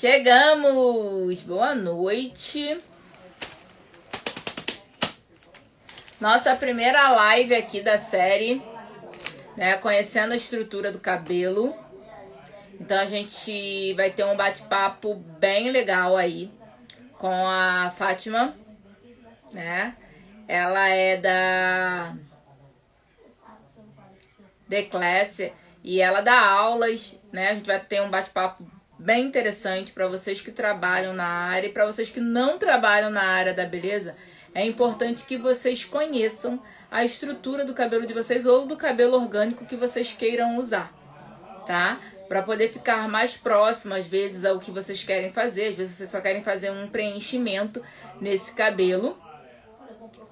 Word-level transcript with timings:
Chegamos! 0.00 1.40
Boa 1.40 1.74
noite! 1.74 2.78
Nossa 6.20 6.54
primeira 6.54 7.10
live 7.10 7.52
aqui 7.56 7.80
da 7.80 7.98
série, 7.98 8.62
né? 9.56 9.76
Conhecendo 9.78 10.34
a 10.34 10.36
estrutura 10.36 10.92
do 10.92 11.00
cabelo. 11.00 11.76
Então 12.78 12.96
a 12.96 13.06
gente 13.06 13.92
vai 13.94 14.08
ter 14.08 14.22
um 14.22 14.36
bate-papo 14.36 15.16
bem 15.16 15.72
legal 15.72 16.16
aí 16.16 16.48
com 17.14 17.34
a 17.48 17.92
Fátima, 17.98 18.56
né? 19.50 19.96
Ela 20.46 20.88
é 20.90 21.16
da 21.16 22.14
The 24.70 24.84
Class 24.84 25.50
e 25.82 26.00
ela 26.00 26.20
dá 26.20 26.38
aulas, 26.38 27.16
né? 27.32 27.48
A 27.50 27.54
gente 27.54 27.66
vai 27.66 27.80
ter 27.80 28.00
um 28.00 28.08
bate-papo 28.08 28.77
bem 28.98 29.26
interessante 29.26 29.92
para 29.92 30.08
vocês 30.08 30.40
que 30.40 30.50
trabalham 30.50 31.12
na 31.12 31.26
área 31.26 31.68
e 31.68 31.72
para 31.72 31.86
vocês 31.86 32.10
que 32.10 32.20
não 32.20 32.58
trabalham 32.58 33.10
na 33.10 33.22
área 33.22 33.54
da 33.54 33.64
beleza. 33.64 34.16
É 34.54 34.64
importante 34.64 35.24
que 35.24 35.36
vocês 35.36 35.84
conheçam 35.84 36.60
a 36.90 37.04
estrutura 37.04 37.64
do 37.64 37.74
cabelo 37.74 38.06
de 38.06 38.14
vocês 38.14 38.46
ou 38.46 38.66
do 38.66 38.76
cabelo 38.76 39.14
orgânico 39.14 39.66
que 39.66 39.76
vocês 39.76 40.14
queiram 40.18 40.56
usar, 40.56 40.92
tá? 41.66 42.00
Para 42.28 42.42
poder 42.42 42.72
ficar 42.72 43.08
mais 43.08 43.36
próximo, 43.36 43.94
às 43.94 44.06
vezes, 44.06 44.44
ao 44.44 44.58
que 44.58 44.70
vocês 44.70 45.02
querem 45.04 45.32
fazer. 45.32 45.68
Às 45.68 45.74
vezes, 45.76 45.96
vocês 45.96 46.10
só 46.10 46.20
querem 46.20 46.42
fazer 46.42 46.70
um 46.70 46.88
preenchimento 46.88 47.82
nesse 48.20 48.52
cabelo, 48.52 49.18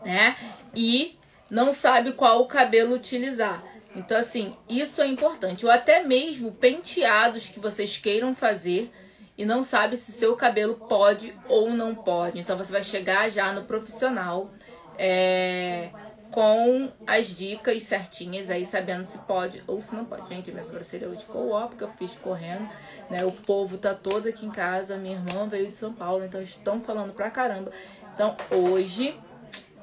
né? 0.04 0.36
E 0.74 1.18
não 1.50 1.72
sabe 1.72 2.12
qual 2.12 2.40
o 2.40 2.46
cabelo 2.46 2.94
utilizar. 2.94 3.62
Então, 3.96 4.18
assim, 4.18 4.54
isso 4.68 5.00
é 5.00 5.06
importante. 5.06 5.64
Ou 5.64 5.72
até 5.72 6.02
mesmo 6.02 6.52
penteados 6.52 7.48
que 7.48 7.58
vocês 7.58 7.96
queiram 7.96 8.34
fazer 8.34 8.92
e 9.38 9.44
não 9.44 9.64
sabe 9.64 9.96
se 9.96 10.12
seu 10.12 10.36
cabelo 10.36 10.74
pode 10.74 11.34
ou 11.48 11.70
não 11.70 11.94
pode. 11.94 12.38
Então, 12.38 12.56
você 12.56 12.70
vai 12.70 12.82
chegar 12.82 13.30
já 13.30 13.52
no 13.52 13.64
profissional 13.64 14.50
é, 14.98 15.88
com 16.30 16.92
as 17.06 17.26
dicas 17.28 17.82
certinhas 17.82 18.50
aí, 18.50 18.66
sabendo 18.66 19.04
se 19.04 19.18
pode 19.18 19.64
ou 19.66 19.80
se 19.80 19.94
não 19.94 20.04
pode. 20.04 20.28
Gente, 20.28 20.52
minha 20.52 20.62
sobrancelha 20.62 21.08
hoje 21.08 21.20
ficou 21.20 21.50
ó, 21.50 21.66
porque 21.66 21.84
eu 21.84 21.90
fiz 21.98 22.12
correndo. 22.16 22.68
Né? 23.08 23.24
O 23.24 23.32
povo 23.32 23.78
tá 23.78 23.94
todo 23.94 24.28
aqui 24.28 24.44
em 24.44 24.50
casa. 24.50 24.96
Minha 24.96 25.16
irmã 25.16 25.48
veio 25.48 25.68
de 25.68 25.76
São 25.76 25.92
Paulo, 25.92 26.22
então 26.22 26.42
estão 26.42 26.82
falando 26.82 27.14
pra 27.14 27.30
caramba. 27.30 27.72
Então, 28.14 28.36
hoje, 28.50 29.18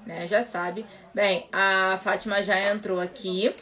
né, 0.06 0.28
já 0.28 0.44
sabe. 0.44 0.86
Bem, 1.14 1.48
a 1.52 2.00
Fátima 2.04 2.44
já 2.44 2.60
entrou 2.72 3.00
aqui 3.00 3.54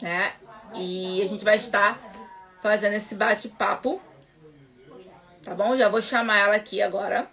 né? 0.00 0.34
E 0.74 1.22
a 1.22 1.26
gente 1.26 1.44
vai 1.44 1.56
estar 1.56 1.98
fazendo 2.62 2.94
esse 2.94 3.14
bate-papo. 3.14 4.00
Tá 5.42 5.54
bom? 5.54 5.76
Já 5.76 5.88
vou 5.88 6.00
chamar 6.00 6.38
ela 6.38 6.56
aqui 6.56 6.80
agora. 6.80 7.28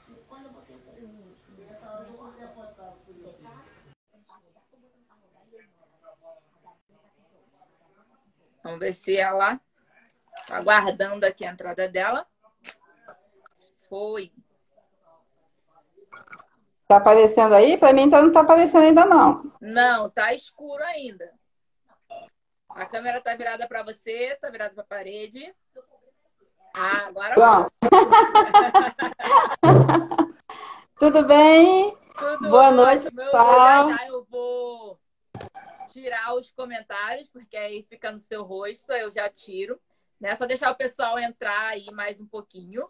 Vamos 8.63 8.79
ver 8.79 8.93
se 8.93 9.17
ela 9.17 9.59
tá 10.47 10.57
aguardando 10.57 11.25
aqui 11.25 11.45
a 11.45 11.51
entrada 11.51 11.87
dela. 11.87 12.27
Foi. 13.87 14.31
Tá 16.87 16.97
aparecendo 16.97 17.53
aí? 17.53 17.77
Para 17.77 17.93
mim 17.93 18.03
então 18.03 18.21
não 18.21 18.31
tá 18.31 18.41
aparecendo 18.41 18.83
ainda 18.83 19.05
não. 19.05 19.51
Não, 19.61 20.09
tá 20.09 20.33
escuro 20.33 20.83
ainda. 20.83 21.38
A 22.79 22.85
câmera 22.85 23.19
tá 23.19 23.35
virada 23.35 23.67
para 23.67 23.83
você, 23.83 24.37
tá 24.39 24.49
virada 24.49 24.73
para 24.73 24.83
a 24.83 24.87
parede. 24.87 25.53
Ah, 26.73 27.07
agora 27.07 27.35
Bom. 27.35 27.67
Tudo 30.97 31.23
bem? 31.23 31.97
Tudo 32.17 32.49
Boa 32.49 32.71
noite, 32.71 33.11
pessoal. 33.11 33.89
Já, 33.89 33.97
já 33.97 34.07
eu 34.07 34.23
vou 34.23 34.97
tirar 35.89 36.33
os 36.35 36.51
comentários, 36.51 37.27
porque 37.27 37.57
aí 37.57 37.83
fica 37.83 38.13
no 38.13 38.19
seu 38.19 38.43
rosto, 38.43 38.93
eu 38.93 39.11
já 39.11 39.27
tiro. 39.27 39.77
Né? 40.17 40.33
Só 40.37 40.45
deixar 40.45 40.71
o 40.71 40.77
pessoal 40.77 41.19
entrar 41.19 41.71
aí 41.71 41.91
mais 41.91 42.17
um 42.17 42.25
pouquinho. 42.25 42.89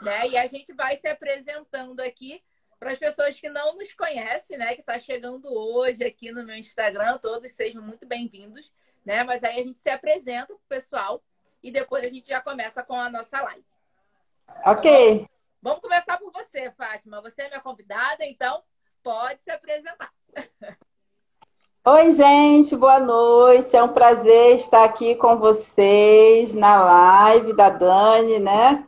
Né? 0.00 0.28
E 0.28 0.38
a 0.38 0.46
gente 0.46 0.72
vai 0.72 0.96
se 0.96 1.08
apresentando 1.08 2.00
aqui 2.00 2.42
para 2.78 2.90
as 2.90 2.98
pessoas 2.98 3.38
que 3.38 3.50
não 3.50 3.76
nos 3.76 3.92
conhecem, 3.92 4.56
né? 4.56 4.74
Que 4.74 4.80
está 4.80 4.98
chegando 4.98 5.52
hoje 5.52 6.02
aqui 6.04 6.32
no 6.32 6.42
meu 6.42 6.56
Instagram. 6.56 7.18
Todos 7.18 7.52
sejam 7.52 7.82
muito 7.82 8.06
bem-vindos 8.06 8.72
né? 9.06 9.22
Mas 9.22 9.44
aí 9.44 9.60
a 9.60 9.64
gente 9.64 9.78
se 9.78 9.88
apresenta 9.88 10.48
pro 10.48 10.60
pessoal 10.68 11.22
e 11.62 11.70
depois 11.70 12.04
a 12.04 12.10
gente 12.10 12.28
já 12.28 12.40
começa 12.40 12.82
com 12.82 12.94
a 12.94 13.08
nossa 13.08 13.40
live. 13.40 13.64
Ok. 14.64 15.20
Tá 15.20 15.26
Vamos 15.62 15.80
começar 15.80 16.18
por 16.18 16.30
você, 16.32 16.70
Fátima. 16.72 17.22
Você 17.22 17.42
é 17.42 17.48
minha 17.48 17.60
convidada, 17.60 18.24
então 18.24 18.62
pode 19.02 19.42
se 19.42 19.50
apresentar. 19.50 20.12
Oi, 21.86 22.12
gente, 22.12 22.74
boa 22.74 22.98
noite. 22.98 23.76
É 23.76 23.82
um 23.82 23.92
prazer 23.92 24.56
estar 24.56 24.84
aqui 24.84 25.14
com 25.14 25.38
vocês 25.38 26.52
na 26.52 26.84
live 26.84 27.52
da 27.52 27.70
Dani, 27.70 28.40
né? 28.40 28.84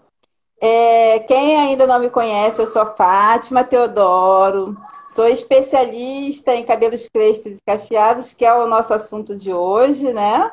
É, 0.60 1.20
quem 1.20 1.56
ainda 1.56 1.86
não 1.86 2.00
me 2.00 2.10
conhece, 2.10 2.60
eu 2.60 2.66
sou 2.66 2.84
Fátima 2.84 3.62
Teodoro, 3.62 4.76
sou 5.08 5.28
especialista 5.28 6.54
em 6.54 6.64
cabelos 6.64 7.08
crespos 7.08 7.52
e 7.52 7.62
cacheados, 7.64 8.32
que 8.32 8.44
é 8.44 8.52
o 8.52 8.66
nosso 8.66 8.92
assunto 8.92 9.36
de 9.36 9.52
hoje, 9.52 10.12
né? 10.12 10.50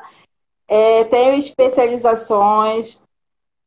É, 0.68 1.04
tenho 1.04 1.34
especializações 1.34 3.02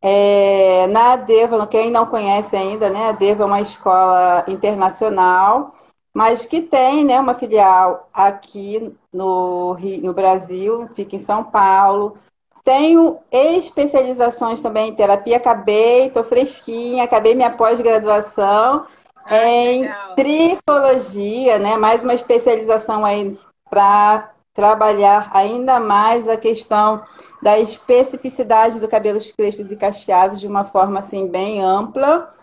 é, 0.02 0.88
na 0.88 1.14
Adeva, 1.14 1.68
quem 1.68 1.92
não 1.92 2.06
conhece 2.06 2.56
ainda, 2.56 2.90
né? 2.90 3.08
A 3.08 3.10
Adeva 3.10 3.44
é 3.44 3.46
uma 3.46 3.62
escola 3.62 4.46
internacional, 4.48 5.76
mas 6.14 6.46
que 6.46 6.62
tem 6.62 7.04
né, 7.04 7.20
uma 7.20 7.36
filial 7.36 8.10
aqui 8.14 8.96
no, 9.12 9.76
no 10.02 10.14
Brasil, 10.14 10.88
fica 10.94 11.18
em 11.18 11.20
São 11.20 11.44
Paulo 11.44 12.18
tenho 12.64 13.20
especializações 13.32 14.62
também 14.62 14.90
em 14.90 14.96
terapia, 14.96 15.38
acabei, 15.38 16.08
estou 16.08 16.24
fresquinha, 16.24 17.04
acabei 17.04 17.34
minha 17.36 17.52
pós-graduação 17.52 18.86
em 19.30 19.84
legal. 19.84 20.16
tricologia, 20.16 21.60
né? 21.60 21.78
Mais 21.78 22.04
uma 22.04 22.14
especialização 22.14 23.06
aí 23.06 23.38
para 23.70 24.32
trabalhar 24.54 25.30
ainda 25.34 25.80
mais 25.80 26.28
a 26.28 26.36
questão 26.36 27.04
da 27.42 27.58
especificidade 27.58 28.80
do 28.80 28.88
cabelos 28.88 29.32
crespos 29.32 29.72
e 29.72 29.76
cacheados 29.76 30.40
de 30.40 30.48
uma 30.48 30.66
forma 30.66 31.00
assim 31.00 31.28
bem 31.28 31.64
ampla. 31.64 32.34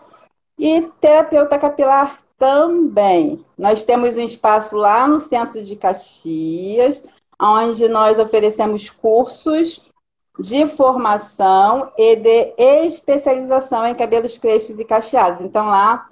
E 0.57 0.81
terapeuta 0.99 1.59
capilar 1.59 2.17
também. 2.37 3.45
Nós 3.57 3.83
temos 3.83 4.17
um 4.17 4.21
espaço 4.21 4.75
lá 4.75 5.07
no 5.07 5.19
centro 5.19 5.63
de 5.63 5.75
Caxias, 5.75 7.03
onde 7.39 7.87
nós 7.87 8.17
oferecemos 8.17 8.89
cursos 8.89 9.86
de 10.39 10.67
formação 10.67 11.91
e 11.97 12.15
de 12.15 12.53
especialização 12.57 13.85
em 13.85 13.95
cabelos 13.95 14.37
crespos 14.37 14.79
e 14.79 14.85
cacheados. 14.85 15.41
Então, 15.41 15.67
lá 15.67 16.09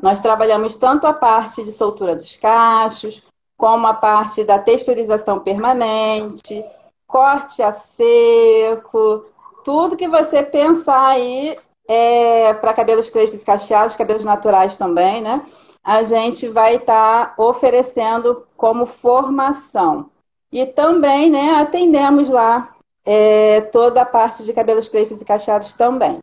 nós 0.00 0.20
trabalhamos 0.20 0.76
tanto 0.76 1.06
a 1.06 1.12
parte 1.12 1.64
de 1.64 1.72
soltura 1.72 2.14
dos 2.14 2.36
cachos, 2.36 3.22
como 3.56 3.86
a 3.86 3.94
parte 3.94 4.44
da 4.44 4.58
texturização 4.58 5.40
permanente, 5.40 6.64
corte 7.06 7.62
a 7.62 7.72
seco, 7.72 9.24
tudo 9.64 9.96
que 9.96 10.06
você 10.06 10.42
pensar 10.42 11.08
aí 11.08 11.56
é, 11.88 12.54
para 12.54 12.74
cabelos 12.74 13.10
crespos 13.10 13.42
e 13.42 13.44
cacheados, 13.44 13.96
cabelos 13.96 14.24
naturais 14.24 14.76
também, 14.76 15.20
né? 15.20 15.44
A 15.82 16.02
gente 16.04 16.48
vai 16.48 16.76
estar 16.76 17.34
tá 17.34 17.42
oferecendo 17.42 18.46
como 18.56 18.86
formação. 18.86 20.10
E 20.52 20.64
também, 20.66 21.30
né, 21.30 21.56
atendemos 21.60 22.28
lá 22.28 22.74
é, 23.10 23.62
toda 23.62 24.02
a 24.02 24.06
parte 24.06 24.44
de 24.44 24.52
cabelos 24.52 24.86
crespos 24.86 25.22
e 25.22 25.24
cacheados 25.24 25.72
também. 25.72 26.20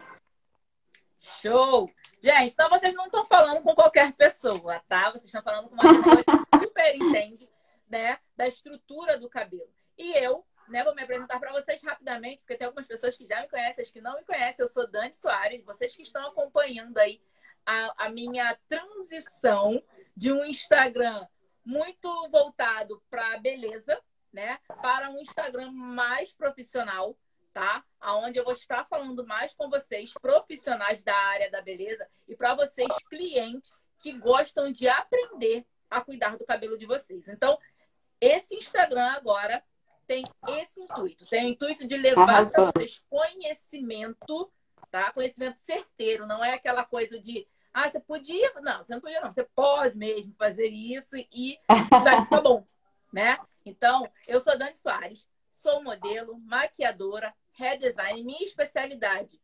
Show! 1.20 1.90
Gente, 2.22 2.54
então 2.54 2.70
vocês 2.70 2.94
não 2.94 3.06
estão 3.06 3.26
falando 3.26 3.64
com 3.64 3.74
qualquer 3.74 4.14
pessoa, 4.14 4.80
tá? 4.88 5.10
Vocês 5.10 5.26
estão 5.26 5.42
falando 5.42 5.70
com 5.70 5.74
uma 5.74 6.04
pessoa 6.04 6.24
que 6.24 6.46
super 6.46 6.96
entende, 6.96 7.50
né, 7.90 8.20
da 8.38 8.48
estrutura 8.48 9.18
do 9.18 9.28
cabelo. 9.28 9.68
E 9.98 10.14
eu, 10.14 10.46
né, 10.68 10.84
vou 10.84 10.94
me 10.94 11.02
apresentar 11.02 11.40
para 11.40 11.54
vocês 11.54 11.82
rapidamente, 11.84 12.38
porque 12.40 12.56
tem 12.56 12.68
algumas 12.68 12.86
pessoas 12.86 13.18
que 13.18 13.26
já 13.26 13.42
me 13.42 13.50
conhecem, 13.50 13.84
as 13.84 13.90
que 13.90 14.02
não 14.02 14.16
me 14.16 14.24
conhecem. 14.24 14.58
Eu 14.60 14.68
sou 14.68 14.88
Dani 14.88 15.14
Soares. 15.14 15.66
Vocês 15.66 15.96
que 15.96 16.04
estão 16.04 16.28
acompanhando 16.28 17.00
aí 17.00 17.20
a, 17.66 18.06
a 18.06 18.10
minha 18.10 18.56
transição 18.70 19.82
de 20.16 20.32
um 20.32 20.46
Instagram 20.46 21.28
muito 21.66 22.30
voltado 22.30 23.02
para 23.10 23.40
beleza, 23.40 24.00
né, 24.36 24.60
para 24.82 25.10
um 25.10 25.20
Instagram 25.20 25.72
mais 25.72 26.34
profissional, 26.34 27.18
tá? 27.54 27.84
Aonde 28.00 28.38
eu 28.38 28.44
vou 28.44 28.54
estar 28.54 28.86
falando 28.86 29.26
mais 29.26 29.56
com 29.56 29.70
vocês, 29.70 30.14
profissionais 30.22 31.02
da 31.04 31.16
área 31.16 31.50
da 31.50 31.62
beleza, 31.62 32.08
e 32.28 32.36
para 32.36 32.54
vocês, 32.54 32.92
clientes 33.10 33.74
que 33.98 34.12
gostam 34.12 34.72
de 34.72 34.88
aprender 34.88 35.66
a 35.90 36.02
cuidar 36.02 36.38
do 36.38 36.46
cabelo 36.46 36.78
de 36.78 36.86
vocês. 36.86 37.30
Então, 37.30 37.58
esse 38.20 38.56
Instagram 38.56 39.14
agora 39.14 39.64
tem 40.06 40.24
esse 40.50 40.82
intuito, 40.82 41.26
tem 41.26 41.46
o 41.46 41.50
intuito 41.50 41.88
de 41.88 41.98
levar 41.98 42.52
para 42.52 42.66
vocês 42.66 43.02
conhecimento 43.10 44.52
tá? 44.92 45.12
Conhecimento 45.12 45.58
certeiro, 45.60 46.26
não 46.26 46.44
é 46.44 46.54
aquela 46.54 46.86
coisa 46.86 47.20
de 47.20 47.48
ah, 47.74 47.90
você 47.90 48.00
podia. 48.00 48.54
Não, 48.62 48.86
você 48.86 48.94
não 48.94 49.02
podia, 49.02 49.20
não. 49.20 49.30
Você 49.30 49.44
pode 49.54 49.98
mesmo 49.98 50.34
fazer 50.40 50.68
isso 50.68 51.18
e 51.18 51.60
ficar 51.68 52.42
bom, 52.42 52.66
né? 53.12 53.38
Então, 53.66 54.10
eu 54.28 54.40
sou 54.40 54.58
Dani 54.58 54.78
Soares, 54.78 55.28
sou 55.52 55.84
modelo, 55.84 56.40
maquiadora, 56.40 57.34
redesign. 57.54 58.24
Minha 58.24 58.46
especialidade 58.46 59.42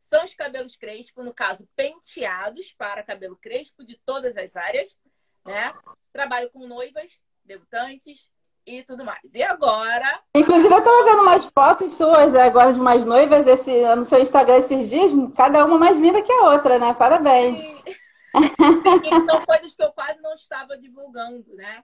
são 0.00 0.24
os 0.24 0.34
cabelos 0.34 0.76
crespo, 0.76 1.22
no 1.22 1.32
caso, 1.32 1.66
penteados 1.74 2.72
para 2.72 3.02
cabelo 3.02 3.36
crespo 3.36 3.84
de 3.84 3.98
todas 4.04 4.36
as 4.36 4.56
áreas, 4.56 4.96
né? 5.44 5.72
Trabalho 6.12 6.50
com 6.50 6.66
noivas, 6.66 7.18
debutantes, 7.44 8.28
e 8.66 8.82
tudo 8.82 9.04
mais. 9.04 9.34
E 9.34 9.42
agora. 9.42 10.20
Inclusive, 10.36 10.72
eu 10.72 10.78
estava 10.78 11.04
vendo 11.04 11.22
umas 11.22 11.46
fotos 11.46 11.94
suas 11.94 12.34
agora 12.34 12.72
de 12.72 12.80
mais 12.80 13.04
noivas 13.04 13.46
esse, 13.46 13.94
no 13.96 14.02
seu 14.02 14.20
Instagram 14.20 14.56
esses 14.58 14.88
dias, 14.88 15.12
cada 15.36 15.64
uma 15.64 15.78
mais 15.78 15.98
linda 15.98 16.22
que 16.22 16.32
a 16.32 16.50
outra, 16.50 16.78
né? 16.78 16.94
Parabéns. 16.94 17.60
Sim, 17.60 17.94
são 19.28 19.40
coisas 19.44 19.74
que 19.74 19.82
eu 19.82 19.92
quase 19.92 20.20
não 20.20 20.34
estava 20.34 20.78
divulgando, 20.78 21.44
né? 21.54 21.82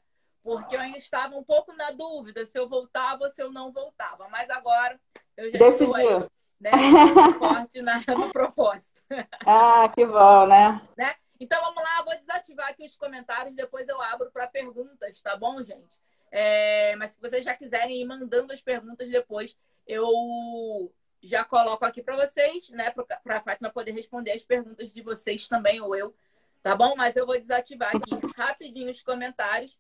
Porque 0.49 0.77
eu 0.77 0.81
ainda 0.81 0.97
estava 0.97 1.37
um 1.37 1.45
pouco 1.45 1.75
na 1.75 1.91
dúvida 1.91 2.47
se 2.47 2.59
eu 2.59 2.67
voltava 2.67 3.25
ou 3.25 3.29
se 3.29 3.43
eu 3.43 3.53
não 3.53 3.71
voltava. 3.71 4.29
Mas 4.31 4.49
agora 4.49 4.99
eu 5.37 5.50
já 5.50 5.59
Decidiu. 5.59 5.91
Estou 5.91 6.19
aí, 6.21 6.29
né? 6.59 6.71
forte 7.39 7.83
na, 7.83 8.03
no 8.17 8.31
propósito. 8.33 9.03
Ah, 9.47 9.91
que 9.95 10.06
bom, 10.06 10.47
né? 10.47 10.81
né? 10.97 11.15
Então 11.39 11.61
vamos 11.61 11.83
lá, 11.83 12.03
vou 12.03 12.17
desativar 12.17 12.69
aqui 12.69 12.85
os 12.85 12.97
comentários, 12.97 13.55
depois 13.55 13.87
eu 13.89 14.00
abro 14.00 14.31
para 14.31 14.47
perguntas, 14.47 15.21
tá 15.21 15.37
bom, 15.37 15.62
gente? 15.62 15.99
É, 16.31 16.97
mas 16.97 17.11
se 17.11 17.21
vocês 17.21 17.44
já 17.44 17.55
quiserem 17.55 18.01
ir 18.01 18.05
mandando 18.05 18.53
as 18.53 18.61
perguntas 18.61 19.09
depois, 19.11 19.56
eu 19.87 20.93
já 21.23 21.44
coloco 21.44 21.85
aqui 21.85 22.03
para 22.03 22.17
vocês, 22.17 22.71
né? 22.71 22.91
Para 22.91 23.37
a 23.37 23.41
Fátima 23.41 23.71
poder 23.71 23.93
responder 23.93 24.33
as 24.33 24.43
perguntas 24.43 24.93
de 24.93 25.03
vocês 25.03 25.47
também, 25.47 25.81
ou 25.81 25.94
eu, 25.94 26.15
tá 26.62 26.75
bom? 26.75 26.94
Mas 26.97 27.17
eu 27.17 27.27
vou 27.27 27.39
desativar 27.39 27.94
aqui 27.94 28.11
rapidinho 28.35 28.91
os 28.91 29.03
comentários 29.03 29.79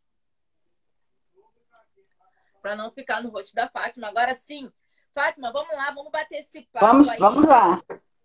para 2.68 2.76
não 2.76 2.90
ficar 2.90 3.22
no 3.22 3.30
rosto 3.30 3.54
da 3.54 3.66
Fátima. 3.66 4.08
Agora 4.08 4.34
sim, 4.34 4.70
Fátima, 5.14 5.50
vamos 5.50 5.74
lá, 5.74 5.90
vamos 5.90 6.12
bater 6.12 6.40
esse 6.40 6.68
papo. 6.70 6.84
Vamos, 6.84 7.08
aí, 7.08 7.18
vamos 7.18 7.44
lá. 7.44 7.76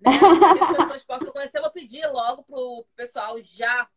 Né? 0.01 0.12
Que 0.57 0.63
as 0.63 0.78
pessoas 0.78 1.04
possam 1.06 1.31
conhecer. 1.31 1.60
Eu 1.60 1.62
vou 1.62 1.72
pedir 1.72 2.06
logo 2.07 2.44
pro 2.44 2.86
pessoal 2.94 3.42
já 3.42 3.88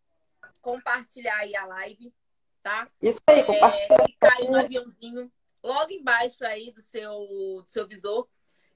compartilhar 0.63 1.39
aí 1.39 1.57
a 1.57 1.67
live 1.67 2.15
tá? 2.63 2.89
Isso 3.01 3.21
aí, 3.29 3.43
compartilha. 3.45 3.87
É, 3.91 4.05
clicar 4.05 4.37
aí 4.39 4.49
no 4.49 4.59
aviãozinho, 4.59 5.33
logo 5.63 5.93
embaixo 5.93 6.45
aí 6.45 6.73
do 6.73 6.81
seu, 6.81 7.11
do 7.11 7.65
seu 7.65 7.87
visor. 7.87 8.29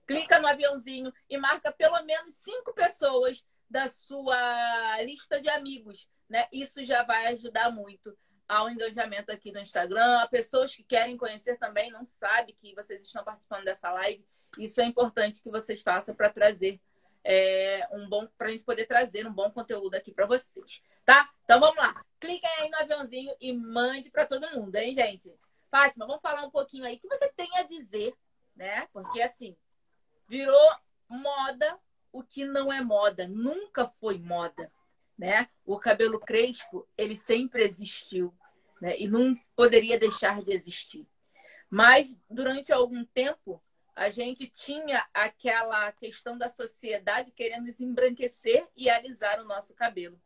Clica 0.07 0.41
no 0.41 0.47
aviãozinho 0.49 1.13
e 1.29 1.37
marca 1.39 1.73
pelo 1.73 2.01
menos 2.03 2.35
cinco 2.35 2.73
pessoas 2.73 3.45
da 3.69 3.89
sua 3.89 5.03
lista 5.03 5.41
de 5.41 5.49
amigos, 5.49 6.09
né? 6.29 6.47
Isso 6.53 6.85
já 6.85 7.05
vai 7.05 7.29
ajudar 7.29 7.71
muito 7.73 8.17
ao 8.51 8.69
engajamento 8.69 9.31
aqui 9.31 9.53
no 9.53 9.61
Instagram. 9.61 10.19
A 10.19 10.27
pessoas 10.27 10.75
que 10.75 10.83
querem 10.83 11.17
conhecer 11.17 11.57
também 11.57 11.89
não 11.93 12.05
sabem 12.05 12.53
que 12.59 12.75
vocês 12.75 13.01
estão 13.01 13.23
participando 13.23 13.65
dessa 13.65 13.93
live. 13.93 14.27
Isso 14.59 14.81
é 14.81 14.85
importante 14.85 15.41
que 15.41 15.49
vocês 15.49 15.81
façam 15.81 16.17
para 16.17 16.29
trazer 16.31 16.81
é, 17.23 17.87
um 17.93 18.09
bom 18.09 18.27
para 18.37 18.49
a 18.49 18.51
gente 18.51 18.65
poder 18.65 18.87
trazer 18.87 19.25
um 19.25 19.33
bom 19.33 19.49
conteúdo 19.53 19.95
aqui 19.95 20.13
para 20.13 20.27
vocês, 20.27 20.83
tá? 21.05 21.31
Então 21.45 21.61
vamos 21.61 21.77
lá. 21.77 22.05
Cliquem 22.19 22.51
aí 22.59 22.69
no 22.69 22.79
aviãozinho 22.79 23.33
e 23.41 23.53
mande 23.53 24.11
para 24.11 24.27
todo 24.27 24.51
mundo, 24.51 24.75
hein, 24.75 24.95
gente? 24.97 25.33
Fátima, 25.71 26.05
vamos 26.05 26.21
falar 26.21 26.43
um 26.43 26.51
pouquinho 26.51 26.85
aí 26.85 26.97
o 26.97 26.99
que 26.99 27.07
você 27.07 27.29
tem 27.29 27.49
a 27.57 27.63
dizer, 27.63 28.17
né? 28.57 28.89
Porque 28.93 29.23
assim, 29.23 29.57
virou 30.29 30.75
moda 31.09 31.79
o 32.11 32.25
que 32.25 32.45
não 32.45 32.73
é 32.73 32.81
moda, 32.81 33.29
nunca 33.29 33.87
foi 33.87 34.19
moda, 34.19 34.73
né? 35.21 35.51
O 35.67 35.79
cabelo 35.79 36.19
crespo, 36.19 36.89
ele 36.97 37.15
sempre 37.15 37.63
existiu, 37.63 38.35
né? 38.81 38.99
E 38.99 39.07
não 39.07 39.37
poderia 39.55 39.99
deixar 39.99 40.43
de 40.43 40.51
existir. 40.51 41.07
Mas 41.69 42.17
durante 42.29 42.73
algum 42.73 43.05
tempo 43.05 43.63
a 43.95 44.09
gente 44.09 44.47
tinha 44.47 45.07
aquela 45.13 45.93
questão 45.93 46.39
da 46.39 46.49
sociedade 46.49 47.33
querendo 47.33 47.67
desembranquecer 47.67 48.67
e 48.75 48.89
alisar 48.89 49.39
o 49.41 49.45
nosso 49.45 49.75
cabelo. 49.75 50.19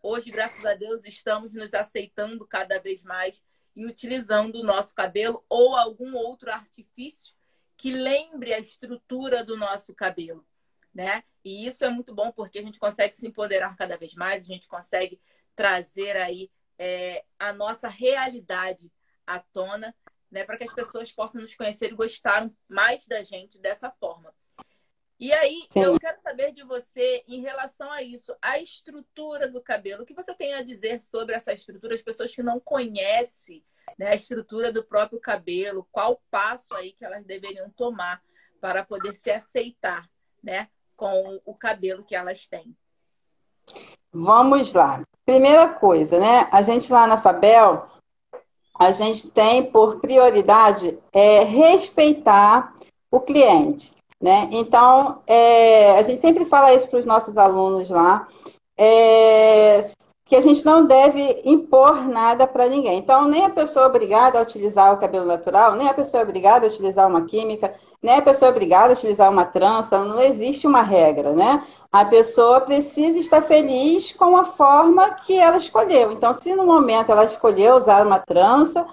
Hoje, 0.00 0.30
graças 0.30 0.64
a 0.64 0.74
Deus, 0.74 1.04
estamos 1.04 1.52
nos 1.52 1.74
aceitando 1.74 2.46
cada 2.46 2.78
vez 2.78 3.02
mais 3.02 3.42
e 3.74 3.84
utilizando 3.84 4.60
o 4.60 4.64
nosso 4.64 4.94
cabelo 4.94 5.44
ou 5.48 5.74
algum 5.74 6.14
outro 6.14 6.52
artifício 6.52 7.34
que 7.76 7.90
lembre 7.90 8.54
a 8.54 8.60
estrutura 8.60 9.44
do 9.44 9.56
nosso 9.56 9.92
cabelo, 9.92 10.46
né? 10.94 11.24
E 11.46 11.66
isso 11.66 11.84
é 11.84 11.88
muito 11.88 12.14
bom 12.14 12.32
porque 12.32 12.58
a 12.58 12.62
gente 12.62 12.78
consegue 12.78 13.14
se 13.14 13.26
empoderar 13.26 13.76
cada 13.76 13.96
vez 13.96 14.14
mais, 14.14 14.44
a 14.44 14.52
gente 14.52 14.68
consegue 14.68 15.20
trazer 15.54 16.16
aí 16.16 16.50
é, 16.78 17.24
a 17.38 17.52
nossa 17.52 17.88
realidade 17.88 18.92
à 19.26 19.38
tona 19.38 19.94
né? 20.30 20.44
Para 20.44 20.56
que 20.56 20.64
as 20.64 20.72
pessoas 20.72 21.12
possam 21.12 21.40
nos 21.40 21.54
conhecer 21.54 21.92
e 21.92 21.94
gostar 21.94 22.50
mais 22.68 23.06
da 23.06 23.22
gente 23.22 23.58
dessa 23.58 23.90
forma. 23.90 24.34
E 25.18 25.32
aí, 25.32 25.66
Sim. 25.70 25.82
eu 25.82 25.98
quero 25.98 26.20
saber 26.20 26.52
de 26.52 26.62
você 26.62 27.24
em 27.26 27.40
relação 27.40 27.90
a 27.90 28.02
isso, 28.02 28.36
a 28.42 28.58
estrutura 28.58 29.48
do 29.48 29.62
cabelo. 29.62 30.02
O 30.02 30.06
que 30.06 30.12
você 30.12 30.34
tem 30.34 30.52
a 30.52 30.62
dizer 30.62 31.00
sobre 31.00 31.34
essa 31.34 31.54
estrutura? 31.54 31.94
As 31.94 32.02
pessoas 32.02 32.34
que 32.34 32.42
não 32.42 32.60
conhecem 32.60 33.64
né, 33.98 34.10
a 34.10 34.14
estrutura 34.14 34.70
do 34.70 34.84
próprio 34.84 35.18
cabelo, 35.18 35.88
qual 35.90 36.22
passo 36.30 36.74
aí 36.74 36.92
que 36.92 37.04
elas 37.04 37.24
deveriam 37.24 37.70
tomar 37.70 38.22
para 38.60 38.84
poder 38.84 39.14
se 39.14 39.30
aceitar, 39.30 40.06
né, 40.42 40.68
com 40.96 41.40
o 41.44 41.54
cabelo 41.54 42.04
que 42.04 42.14
elas 42.14 42.46
têm? 42.46 42.74
Vamos 44.12 44.72
lá. 44.72 45.02
Primeira 45.24 45.68
coisa, 45.68 46.18
né? 46.18 46.48
A 46.50 46.62
gente 46.62 46.92
lá 46.92 47.06
na 47.06 47.18
Fabel, 47.18 47.86
a 48.78 48.92
gente 48.92 49.30
tem 49.30 49.70
por 49.70 50.00
prioridade 50.00 50.98
é, 51.12 51.42
respeitar 51.42 52.74
o 53.10 53.20
cliente. 53.20 53.94
Né? 54.20 54.48
Então, 54.50 55.22
é, 55.26 55.98
a 55.98 56.02
gente 56.02 56.20
sempre 56.20 56.46
fala 56.46 56.72
isso 56.72 56.88
para 56.88 56.98
os 56.98 57.06
nossos 57.06 57.36
alunos 57.36 57.90
lá, 57.90 58.26
é, 58.78 59.90
que 60.26 60.34
a 60.34 60.42
gente 60.42 60.64
não 60.64 60.84
deve 60.84 61.40
impor 61.44 62.08
nada 62.08 62.48
para 62.48 62.66
ninguém. 62.66 62.98
Então, 62.98 63.28
nem 63.28 63.44
a 63.44 63.50
pessoa 63.50 63.84
é 63.84 63.88
obrigada 63.88 64.38
a 64.38 64.42
utilizar 64.42 64.92
o 64.92 64.98
cabelo 64.98 65.24
natural, 65.24 65.76
nem 65.76 65.88
a 65.88 65.94
pessoa 65.94 66.20
é 66.20 66.24
obrigada 66.24 66.66
a 66.66 66.68
utilizar 66.68 67.08
uma 67.08 67.24
química, 67.24 67.72
nem 68.02 68.16
a 68.16 68.22
pessoa 68.22 68.48
é 68.48 68.50
obrigada 68.50 68.88
a 68.92 68.96
utilizar 68.96 69.30
uma 69.30 69.44
trança, 69.44 70.04
não 70.04 70.20
existe 70.20 70.66
uma 70.66 70.82
regra, 70.82 71.32
né? 71.32 71.64
A 71.92 72.04
pessoa 72.04 72.60
precisa 72.60 73.20
estar 73.20 73.40
feliz 73.40 74.12
com 74.12 74.36
a 74.36 74.42
forma 74.42 75.12
que 75.12 75.38
ela 75.38 75.58
escolheu. 75.58 76.10
Então, 76.10 76.34
se 76.34 76.56
no 76.56 76.66
momento 76.66 77.12
ela 77.12 77.24
escolheu 77.24 77.76
usar 77.76 78.04
uma 78.04 78.18
trança, 78.18 78.84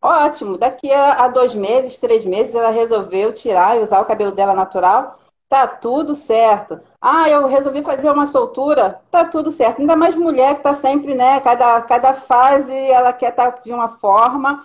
ótimo. 0.00 0.56
Daqui 0.56 0.90
a 0.90 1.28
dois 1.28 1.54
meses, 1.54 1.98
três 1.98 2.24
meses, 2.24 2.54
ela 2.54 2.70
resolveu 2.70 3.34
tirar 3.34 3.76
e 3.76 3.82
usar 3.82 4.00
o 4.00 4.06
cabelo 4.06 4.32
dela 4.32 4.54
natural, 4.54 5.18
tá 5.46 5.66
tudo 5.66 6.14
certo. 6.14 6.80
Ah, 7.00 7.28
eu 7.30 7.46
resolvi 7.46 7.82
fazer 7.82 8.10
uma 8.10 8.26
soltura, 8.26 9.00
tá 9.10 9.24
tudo 9.24 9.50
certo. 9.50 9.80
Ainda 9.80 9.96
mais 9.96 10.14
mulher 10.14 10.56
que 10.56 10.62
tá 10.62 10.74
sempre, 10.74 11.14
né? 11.14 11.40
Cada, 11.40 11.80
cada 11.82 12.12
fase 12.12 12.72
ela 12.72 13.12
quer 13.12 13.30
estar 13.30 13.52
tá 13.52 13.60
de 13.62 13.72
uma 13.72 13.88
forma. 13.88 14.62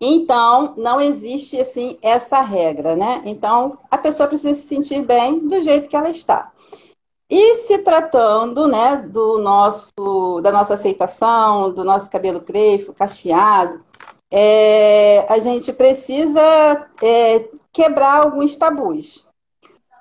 Então, 0.00 0.74
não 0.76 1.00
existe 1.00 1.60
assim 1.60 1.98
essa 2.02 2.40
regra, 2.40 2.96
né? 2.96 3.22
Então, 3.24 3.78
a 3.90 3.98
pessoa 3.98 4.28
precisa 4.28 4.54
se 4.54 4.66
sentir 4.66 5.02
bem 5.02 5.46
do 5.46 5.62
jeito 5.62 5.88
que 5.88 5.96
ela 5.96 6.10
está. 6.10 6.52
E 7.30 7.56
se 7.56 7.78
tratando, 7.78 8.66
né, 8.66 8.96
do 8.96 9.38
nosso, 9.38 10.40
da 10.42 10.50
nossa 10.50 10.74
aceitação, 10.74 11.72
do 11.72 11.84
nosso 11.84 12.10
cabelo 12.10 12.40
crespo, 12.40 12.94
cacheado, 12.94 13.84
é, 14.30 15.26
a 15.28 15.38
gente 15.38 15.72
precisa 15.72 16.40
é, 17.02 17.48
quebrar 17.72 18.22
alguns 18.22 18.56
tabus. 18.56 19.27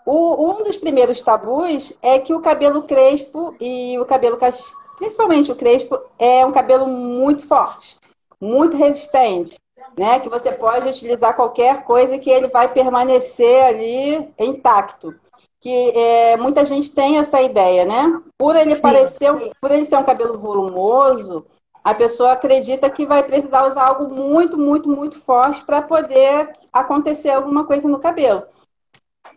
O, 0.08 0.52
um 0.52 0.64
dos 0.64 0.78
primeiros 0.78 1.22
tabus 1.22 2.00
é 2.02 2.18
que 2.18 2.34
o 2.34 2.40
cabelo 2.40 2.84
crespo 2.84 3.54
e 3.60 4.00
o 4.00 4.06
cabelo 4.06 4.38
cacheado, 4.38 4.78
principalmente 4.98 5.52
o 5.52 5.56
crespo, 5.56 6.00
é 6.18 6.46
um 6.46 6.52
cabelo 6.52 6.88
muito 6.88 7.46
forte, 7.46 7.98
muito 8.40 8.78
resistente 8.78 9.58
né? 9.98 10.20
Que 10.20 10.30
você 10.30 10.52
pode 10.52 10.88
utilizar 10.88 11.36
qualquer 11.36 11.84
coisa 11.84 12.18
que 12.18 12.30
ele 12.30 12.48
vai 12.48 12.72
permanecer 12.72 13.66
ali 13.66 14.30
intacto. 14.40 15.16
Que 15.60 15.90
é, 15.90 16.38
muita 16.38 16.64
gente 16.64 16.92
tem 16.92 17.18
essa 17.18 17.42
ideia, 17.42 17.84
né? 17.84 18.22
Por 18.38 18.56
ele 18.56 18.76
Sim. 18.76 18.82
parecer, 18.82 19.34
por 19.60 19.72
ele 19.72 19.86
ser 19.86 19.98
um 19.98 20.04
cabelo 20.04 20.38
volumoso, 20.38 21.46
a 21.84 21.94
pessoa 21.94 22.34
acredita 22.34 22.90
que 22.90 23.06
vai 23.06 23.24
precisar 23.24 23.68
usar 23.68 23.88
algo 23.88 24.14
muito, 24.14 24.58
muito, 24.58 24.88
muito 24.88 25.20
forte 25.20 25.64
para 25.66 25.82
poder 25.82 26.52
acontecer 26.72 27.32
alguma 27.32 27.66
coisa 27.66 27.88
no 27.88 28.00
cabelo. 28.00 28.44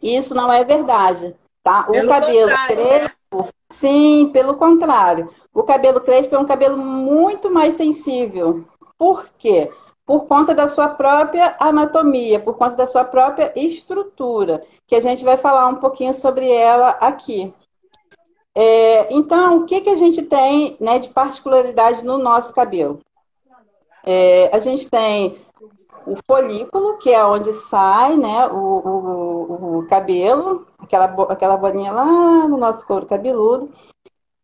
Isso 0.03 0.35
não 0.35 0.53
é 0.53 0.65
verdade, 0.65 1.35
tá? 1.63 1.87
O 1.89 1.93
pelo 1.93 2.09
cabelo 2.09 2.51
né? 2.51 2.67
crespo, 2.69 3.49
sim, 3.71 4.31
pelo 4.33 4.57
contrário. 4.57 5.31
O 5.53 5.63
cabelo 5.63 6.01
crespo 6.01 6.35
é 6.35 6.39
um 6.39 6.47
cabelo 6.47 6.79
muito 6.79 7.51
mais 7.51 7.75
sensível. 7.75 8.65
Por 8.97 9.27
quê? 9.39 9.71
por 10.11 10.27
conta 10.27 10.53
da 10.53 10.67
sua 10.67 10.89
própria 10.89 11.55
anatomia, 11.61 12.41
por 12.41 12.57
conta 12.57 12.75
da 12.75 12.87
sua 12.89 13.05
própria 13.05 13.53
estrutura, 13.55 14.61
que 14.85 14.97
a 14.97 15.01
gente 15.01 15.23
vai 15.23 15.37
falar 15.37 15.69
um 15.69 15.77
pouquinho 15.77 16.13
sobre 16.13 16.51
ela 16.51 16.89
aqui. 17.01 17.55
É, 18.53 19.15
então, 19.15 19.59
o 19.59 19.67
que, 19.67 19.81
que 19.81 19.89
a 19.89 19.97
gente 19.97 20.23
tem 20.23 20.77
né, 20.81 20.99
de 20.99 21.11
particularidade 21.11 22.05
no 22.05 22.19
nosso 22.19 22.53
cabelo? 22.53 22.99
É, 24.05 24.51
a 24.53 24.59
gente 24.59 24.91
tem 24.91 25.39
o 26.07 26.17
folículo, 26.29 26.99
que 26.99 27.11
é 27.11 27.25
onde 27.25 27.53
sai 27.53 28.17
né, 28.17 28.47
o, 28.47 28.57
o, 28.57 29.79
o 29.79 29.87
cabelo, 29.87 30.67
aquela, 30.79 31.05
aquela 31.31 31.57
bolinha 31.57 31.93
lá 31.93 32.49
no 32.49 32.57
nosso 32.57 32.87
couro 32.87 33.07
cabeludo. 33.07 33.71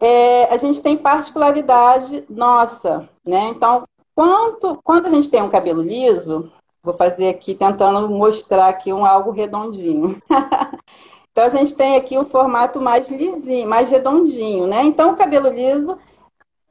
É, 0.01 0.45
a 0.53 0.57
gente 0.57 0.83
tem 0.83 0.97
particularidade 0.97 2.25
nossa, 2.29 3.09
né? 3.25 3.49
Então, 3.49 3.85
quanto, 4.15 4.79
quando 4.85 5.07
a 5.07 5.11
gente 5.11 5.31
tem 5.31 5.43
um 5.43 5.49
cabelo 5.49 5.81
liso, 5.81 6.53
vou 6.83 6.95
fazer 6.95 7.29
aqui 7.29 7.55
tentando 7.55 8.09
mostrar 8.09 8.69
aqui 8.69 8.93
um 8.93 9.05
algo 9.05 9.31
redondinho. 9.31 10.21
então 11.33 11.45
a 11.45 11.49
gente 11.49 11.75
tem 11.75 11.97
aqui 11.97 12.19
um 12.19 12.27
formato 12.27 12.81
mais 12.81 13.09
lisinho, 13.09 13.69
mais 13.69 13.91
redondinho, 13.91 14.67
né? 14.67 14.85
Então 14.85 15.13
o 15.13 15.17
cabelo 15.17 15.49
liso 15.49 15.99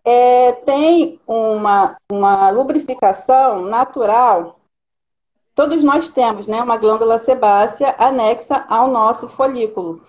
é, 0.06 0.52
tem 0.52 1.20
uma, 1.28 1.98
uma 2.12 2.50
lubrificação 2.52 3.64
natural. 3.64 4.60
Todos 5.56 5.84
nós 5.86 6.10
temos, 6.10 6.48
né? 6.48 6.62
Uma 6.62 6.76
glândula 6.76 7.18
sebácea 7.18 7.96
anexa 7.98 8.66
ao 8.68 8.92
nosso 8.92 9.30
folículo. 9.30 10.02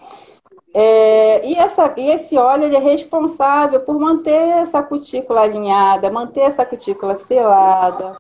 É, 0.79 1.47
e, 1.47 1.55
essa, 1.55 1.95
e 1.97 2.11
esse 2.11 2.37
óleo 2.37 2.65
ele 2.65 2.76
é 2.76 2.81
responsável 2.81 3.81
por 3.81 3.99
manter 3.99 4.59
essa 4.59 4.83
cutícula 4.83 5.41
alinhada, 5.41 6.11
manter 6.11 6.41
essa 6.41 6.67
cutícula 6.67 7.17
selada. 7.17 8.15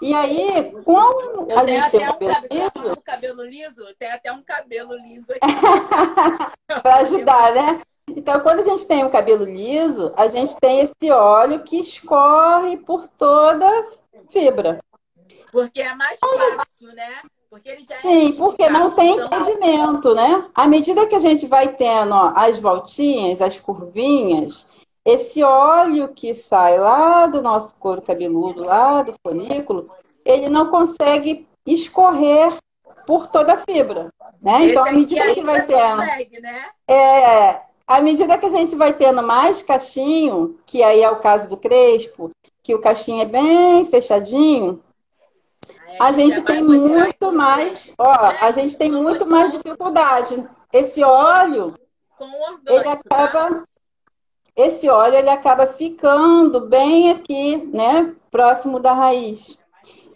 E 0.00 0.14
aí, 0.14 0.70
como 0.84 1.50
Eu 1.50 1.58
a 1.58 1.66
gente 1.66 1.90
tem 1.90 2.08
um 2.08 2.12
cabelo 2.12 2.46
liso. 2.52 3.02
Cabelo 3.04 3.42
liso, 3.42 3.84
tem 3.98 4.12
até 4.12 4.30
um 4.30 4.42
cabelo 4.42 4.94
liso 4.98 5.32
aqui. 5.32 5.40
Para 6.80 6.96
ajudar, 6.96 7.52
né? 7.54 7.82
Então, 8.08 8.38
quando 8.38 8.60
a 8.60 8.62
gente 8.62 8.86
tem 8.86 9.02
o 9.02 9.08
um 9.08 9.10
cabelo 9.10 9.44
liso, 9.44 10.12
a 10.16 10.28
gente 10.28 10.56
tem 10.60 10.80
esse 10.80 11.10
óleo 11.10 11.64
que 11.64 11.80
escorre 11.80 12.76
por 12.76 13.08
toda 13.08 13.66
a 13.66 13.84
fibra. 14.28 14.78
Porque 15.56 15.80
é 15.80 15.94
mais 15.94 16.18
fácil, 16.20 16.94
né? 16.94 17.22
Porque 17.48 17.70
ele 17.70 17.84
já 17.88 17.94
é 17.94 17.98
Sim, 17.98 18.32
porque 18.32 18.68
não 18.68 18.90
tem 18.90 19.16
impedimento, 19.16 20.14
né? 20.14 20.50
À 20.54 20.68
medida 20.68 21.06
que 21.06 21.14
a 21.14 21.20
gente 21.20 21.46
vai 21.46 21.68
tendo 21.68 22.14
ó, 22.14 22.32
as 22.36 22.58
voltinhas, 22.58 23.40
as 23.40 23.58
curvinhas, 23.58 24.70
esse 25.02 25.42
óleo 25.42 26.08
que 26.08 26.34
sai 26.34 26.78
lá 26.78 27.26
do 27.26 27.40
nosso 27.40 27.74
couro 27.76 28.02
cabeludo, 28.02 28.64
lá 28.64 29.00
do 29.00 29.14
folículo, 29.26 29.90
ele 30.26 30.50
não 30.50 30.66
consegue 30.66 31.48
escorrer 31.66 32.52
por 33.06 33.26
toda 33.26 33.54
a 33.54 33.58
fibra, 33.58 34.12
né? 34.42 34.58
Esse 34.60 34.70
então, 34.72 34.84
à 34.84 34.92
medida 34.92 35.34
que 35.34 35.40
vai 35.40 35.64
tendo, 35.64 36.00
consegue, 36.00 36.40
né? 36.40 36.66
é, 36.86 37.62
à 37.86 38.02
medida 38.02 38.36
que 38.36 38.44
a 38.44 38.50
gente 38.50 38.76
vai 38.76 38.92
tendo 38.92 39.22
mais 39.22 39.62
cachinho, 39.62 40.58
que 40.66 40.82
aí 40.82 41.00
é 41.00 41.10
o 41.10 41.20
caso 41.20 41.48
do 41.48 41.56
crespo, 41.56 42.30
que 42.62 42.74
o 42.74 42.80
cachinho 42.80 43.22
é 43.22 43.24
bem 43.24 43.86
fechadinho, 43.86 44.82
a 46.00 46.12
gente 46.12 46.42
tem 46.42 46.62
muito 46.62 47.32
mais, 47.32 47.94
ó, 47.98 48.32
a 48.40 48.50
gente 48.50 48.76
tem 48.76 48.90
muito 48.90 49.26
mais 49.26 49.52
dificuldade. 49.52 50.46
Esse 50.72 51.02
óleo, 51.02 51.74
ele 52.66 52.88
acaba, 52.88 53.64
esse 54.54 54.88
óleo 54.88 55.16
ele 55.16 55.30
acaba 55.30 55.66
ficando 55.66 56.66
bem 56.68 57.10
aqui, 57.10 57.56
né, 57.72 58.14
próximo 58.30 58.78
da 58.78 58.92
raiz. 58.92 59.58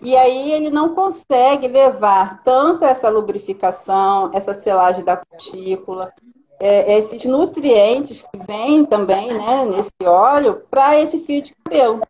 E 0.03 0.17
aí 0.17 0.53
ele 0.53 0.71
não 0.71 0.95
consegue 0.95 1.69
levar 1.69 2.43
tanto 2.43 2.85
essa 2.85 3.09
lubrificação, 3.11 4.31
essa 4.33 4.55
selagem 4.55 5.05
da 5.05 5.17
cutícula, 5.17 6.13
é, 6.59 6.99
esses 6.99 7.25
nutrientes 7.25 8.23
que 8.23 8.39
vêm 8.39 8.85
também, 8.85 9.33
né, 9.33 9.65
nesse 9.67 9.93
óleo, 10.05 10.63
para 10.71 10.99
esse 10.99 11.21
fio 11.21 11.43
de 11.43 11.55
cabelo. 11.65 12.01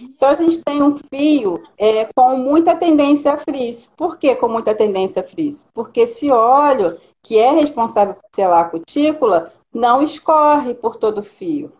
Então, 0.00 0.28
a 0.28 0.34
gente 0.34 0.62
tem 0.62 0.82
um 0.82 0.96
fio 1.12 1.62
é, 1.76 2.08
com 2.14 2.36
muita 2.36 2.74
tendência 2.76 3.32
a 3.32 3.36
frizz. 3.36 3.90
Por 3.96 4.18
que 4.18 4.34
com 4.36 4.48
muita 4.48 4.74
tendência 4.74 5.22
a 5.22 5.26
frizz? 5.26 5.66
Porque 5.74 6.00
esse 6.00 6.30
óleo, 6.30 6.98
que 7.22 7.38
é 7.38 7.50
responsável 7.50 8.14
por 8.14 8.28
selar 8.34 8.66
a 8.66 8.68
cutícula, 8.68 9.52
não 9.72 10.02
escorre 10.02 10.74
por 10.74 10.96
todo 10.96 11.18
o 11.18 11.24
fio. 11.24 11.72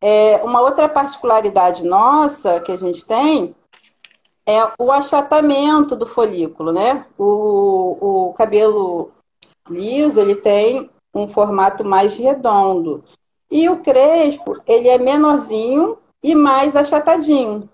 É, 0.00 0.42
uma 0.42 0.60
outra 0.60 0.88
particularidade 0.88 1.84
nossa 1.84 2.60
que 2.60 2.72
a 2.72 2.76
gente 2.76 3.06
tem 3.06 3.54
é 4.44 4.60
o 4.78 4.90
achatamento 4.90 5.94
do 5.94 6.06
folículo, 6.06 6.72
né? 6.72 7.06
O, 7.16 8.28
o 8.28 8.32
cabelo 8.32 9.12
liso, 9.70 10.20
ele 10.20 10.34
tem 10.34 10.90
um 11.14 11.28
formato 11.28 11.84
mais 11.84 12.16
redondo. 12.16 13.04
E 13.50 13.68
o 13.68 13.80
crespo, 13.80 14.60
ele 14.66 14.88
é 14.88 14.98
menorzinho 14.98 15.98
e 16.22 16.34
mais 16.34 16.76
achatadinho. 16.76 17.68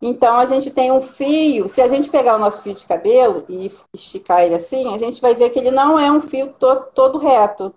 Então, 0.00 0.36
a 0.36 0.46
gente 0.46 0.70
tem 0.70 0.90
um 0.90 1.00
fio, 1.00 1.68
se 1.68 1.80
a 1.80 1.86
gente 1.86 2.10
pegar 2.10 2.34
o 2.34 2.38
nosso 2.38 2.60
fio 2.60 2.74
de 2.74 2.84
cabelo 2.84 3.44
e 3.48 3.70
esticar 3.94 4.42
ele 4.42 4.56
assim, 4.56 4.92
a 4.92 4.98
gente 4.98 5.22
vai 5.22 5.32
ver 5.32 5.50
que 5.50 5.58
ele 5.60 5.70
não 5.70 5.96
é 5.96 6.10
um 6.10 6.20
fio 6.20 6.52
todo, 6.58 6.86
todo 6.92 7.18
reto. 7.18 7.72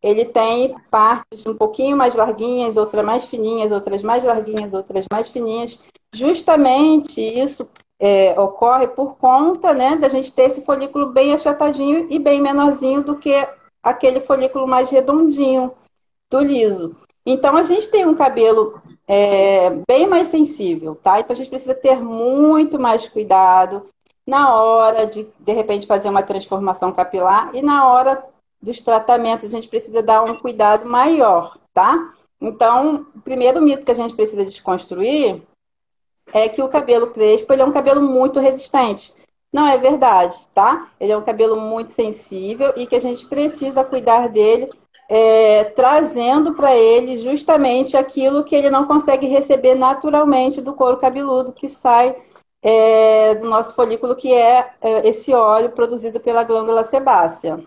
Ele 0.00 0.24
tem 0.24 0.76
partes 0.88 1.44
um 1.46 1.54
pouquinho 1.54 1.96
mais 1.96 2.14
larguinhas, 2.14 2.76
outras 2.76 3.04
mais 3.04 3.26
fininhas, 3.26 3.72
outras 3.72 4.02
mais 4.02 4.22
larguinhas, 4.22 4.72
outras 4.72 5.06
mais 5.10 5.30
fininhas. 5.30 5.80
Justamente 6.14 7.20
isso 7.20 7.68
é, 7.98 8.38
ocorre 8.38 8.86
por 8.86 9.16
conta 9.16 9.72
né, 9.72 9.96
da 9.96 10.08
gente 10.08 10.30
ter 10.30 10.42
esse 10.42 10.64
folículo 10.64 11.06
bem 11.06 11.32
achatadinho 11.32 12.06
e 12.08 12.18
bem 12.20 12.40
menorzinho 12.40 13.02
do 13.02 13.16
que 13.16 13.34
aquele 13.82 14.20
folículo 14.20 14.68
mais 14.68 14.90
redondinho 14.90 15.72
do 16.30 16.38
liso. 16.38 16.96
Então, 17.26 17.56
a 17.56 17.62
gente 17.64 17.90
tem 17.90 18.06
um 18.06 18.14
cabelo 18.14 18.80
é, 19.06 19.70
bem 19.86 20.06
mais 20.06 20.28
sensível, 20.28 20.94
tá? 20.96 21.20
Então, 21.20 21.34
a 21.34 21.36
gente 21.36 21.50
precisa 21.50 21.74
ter 21.74 22.00
muito 22.00 22.78
mais 22.78 23.08
cuidado 23.08 23.86
na 24.26 24.54
hora 24.54 25.06
de, 25.06 25.28
de 25.38 25.52
repente, 25.52 25.86
fazer 25.86 26.08
uma 26.08 26.22
transformação 26.22 26.92
capilar 26.92 27.54
e 27.54 27.60
na 27.60 27.86
hora 27.86 28.24
dos 28.60 28.80
tratamentos, 28.80 29.46
a 29.46 29.56
gente 29.56 29.68
precisa 29.68 30.02
dar 30.02 30.22
um 30.24 30.36
cuidado 30.36 30.88
maior, 30.88 31.58
tá? 31.74 32.14
Então, 32.40 33.06
o 33.14 33.20
primeiro 33.20 33.60
mito 33.60 33.84
que 33.84 33.90
a 33.90 33.94
gente 33.94 34.14
precisa 34.14 34.44
desconstruir 34.44 35.42
é 36.32 36.48
que 36.48 36.62
o 36.62 36.68
cabelo 36.68 37.12
crespo 37.12 37.52
ele 37.52 37.62
é 37.62 37.64
um 37.64 37.72
cabelo 37.72 38.00
muito 38.00 38.40
resistente. 38.40 39.14
Não 39.52 39.66
é 39.66 39.76
verdade, 39.76 40.48
tá? 40.54 40.90
Ele 40.98 41.12
é 41.12 41.16
um 41.16 41.22
cabelo 41.22 41.60
muito 41.60 41.92
sensível 41.92 42.72
e 42.76 42.86
que 42.86 42.96
a 42.96 43.00
gente 43.00 43.26
precisa 43.26 43.84
cuidar 43.84 44.28
dele 44.28 44.70
é, 45.08 45.64
trazendo 45.64 46.54
para 46.54 46.74
ele 46.74 47.18
justamente 47.18 47.96
aquilo 47.96 48.44
que 48.44 48.54
ele 48.54 48.70
não 48.70 48.86
consegue 48.86 49.26
receber 49.26 49.74
naturalmente 49.74 50.62
do 50.62 50.74
couro 50.74 50.98
cabeludo 50.98 51.52
que 51.52 51.68
sai 51.68 52.16
é, 52.62 53.34
do 53.34 53.48
nosso 53.48 53.74
folículo, 53.74 54.16
que 54.16 54.32
é, 54.32 54.74
é 54.80 55.06
esse 55.06 55.32
óleo 55.34 55.72
produzido 55.72 56.18
pela 56.18 56.44
glândula 56.44 56.84
sebácea. 56.84 57.62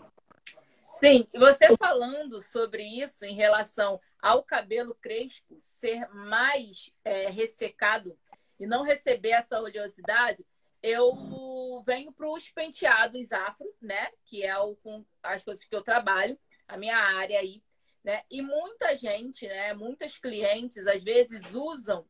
Sim, 0.91 1.27
e 1.31 1.37
você 1.37 1.77
falando 1.77 2.41
sobre 2.41 2.81
isso 2.81 3.23
em 3.23 3.35
relação 3.35 4.01
ao 4.19 4.41
cabelo 4.41 4.97
crespo 4.99 5.55
ser 5.61 6.09
mais 6.09 6.91
é, 7.05 7.29
ressecado 7.29 8.17
e 8.59 8.65
não 8.65 8.81
receber 8.81 9.29
essa 9.29 9.61
oleosidade, 9.61 10.43
eu 10.81 11.83
venho 11.85 12.11
para 12.11 12.27
os 12.27 12.49
penteados 12.49 13.31
afro, 13.31 13.67
né? 13.79 14.07
Que 14.25 14.43
é 14.43 14.57
o, 14.57 14.75
com 14.77 15.05
as 15.21 15.43
coisas 15.43 15.63
que 15.63 15.75
eu 15.75 15.83
trabalho 15.83 16.35
a 16.67 16.77
minha 16.77 16.97
área 16.97 17.39
aí, 17.39 17.63
né? 18.03 18.23
E 18.29 18.41
muita 18.41 18.95
gente, 18.95 19.47
né? 19.47 19.73
Muitas 19.73 20.17
clientes 20.17 20.85
às 20.85 21.03
vezes 21.03 21.53
usam 21.53 22.05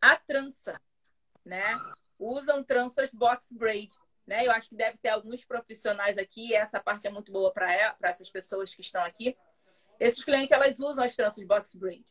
a 0.00 0.16
trança, 0.16 0.80
né? 1.44 1.78
Usam 2.18 2.62
tranças 2.64 3.10
box 3.12 3.52
braid, 3.52 3.94
né? 4.26 4.46
Eu 4.46 4.52
acho 4.52 4.70
que 4.70 4.76
deve 4.76 4.98
ter 4.98 5.10
alguns 5.10 5.44
profissionais 5.44 6.18
aqui, 6.18 6.54
essa 6.54 6.80
parte 6.80 7.06
é 7.06 7.10
muito 7.10 7.32
boa 7.32 7.52
para 7.52 7.96
essas 8.02 8.30
pessoas 8.30 8.74
que 8.74 8.80
estão 8.80 9.02
aqui. 9.02 9.36
Esses 9.98 10.24
clientes 10.24 10.52
elas 10.52 10.78
usam 10.78 11.04
as 11.04 11.16
tranças 11.16 11.44
box 11.44 11.74
braid, 11.74 12.06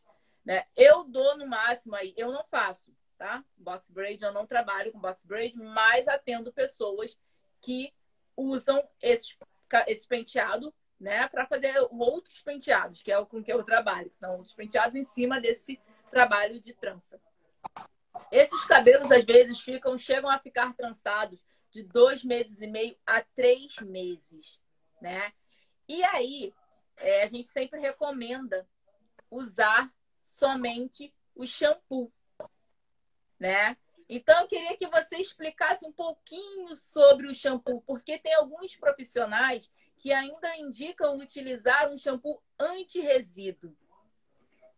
né? 0.46 0.66
Eu 0.75 1.04
dou 1.04 1.38
no 1.38 1.48
máximo 1.48 1.96
aí, 1.96 2.13
eu 2.18 2.32
não 2.32 2.44
faço, 2.46 2.96
tá? 3.18 3.44
Box 3.56 3.89
braid, 3.92 4.22
eu 4.22 4.34
não 4.34 4.46
trabalho 4.46 4.92
com 4.92 5.00
box 5.00 5.25
braid, 5.25 5.56
mas 5.56 6.08
atendo 6.08 6.51
pessoas 6.51 7.18
que 7.62 7.94
usam 8.36 8.88
esse, 9.01 9.36
esse 9.88 10.08
penteado 10.08 10.74
né, 11.00 11.27
para 11.27 11.46
fazer 11.46 11.74
outros 11.92 12.42
penteados, 12.42 13.01
que 13.01 13.12
é 13.12 13.18
o 13.18 13.25
com 13.25 13.44
que 13.44 13.51
eu 13.51 13.63
trabalho, 13.63 14.10
que 14.10 14.18
são 14.18 14.36
outros 14.36 14.54
penteados 14.54 14.96
em 14.96 15.04
cima 15.04 15.39
desse 15.39 15.80
trabalho 16.10 16.60
de 16.60 16.74
trança. 16.74 17.20
Esses 18.32 18.66
cabelos 18.66 19.12
às 19.12 19.24
vezes 19.24 19.60
ficam, 19.60 19.98
chegam 19.98 20.30
a 20.30 20.39
ficar 20.39 20.74
trançados 20.74 21.46
de 21.70 21.84
dois 21.84 22.24
meses 22.24 22.62
e 22.62 22.68
meio 22.68 22.98
a 23.06 23.22
três 23.22 23.77
meses, 23.77 24.60
né? 25.00 25.32
E 25.88 26.04
aí 26.04 26.54
é, 26.98 27.24
a 27.24 27.27
gente 27.27 27.48
sempre 27.48 27.80
recomenda 27.80 28.68
usar 29.30 29.94
somente 30.24 31.13
o 31.36 31.46
shampoo, 31.46 32.12
né? 33.39 33.77
Então, 34.10 34.42
eu 34.42 34.48
queria 34.48 34.77
que 34.77 34.88
você 34.88 35.18
explicasse 35.18 35.86
um 35.86 35.92
pouquinho 35.92 36.75
sobre 36.75 37.27
o 37.27 37.36
shampoo, 37.36 37.82
porque 37.82 38.18
tem 38.18 38.34
alguns 38.36 38.75
profissionais 38.75 39.70
que 39.98 40.13
ainda 40.13 40.56
indicam 40.58 41.18
utilizar 41.18 41.89
um 41.89 41.98
shampoo 41.98 42.42
anti-resíduo. 42.60 43.75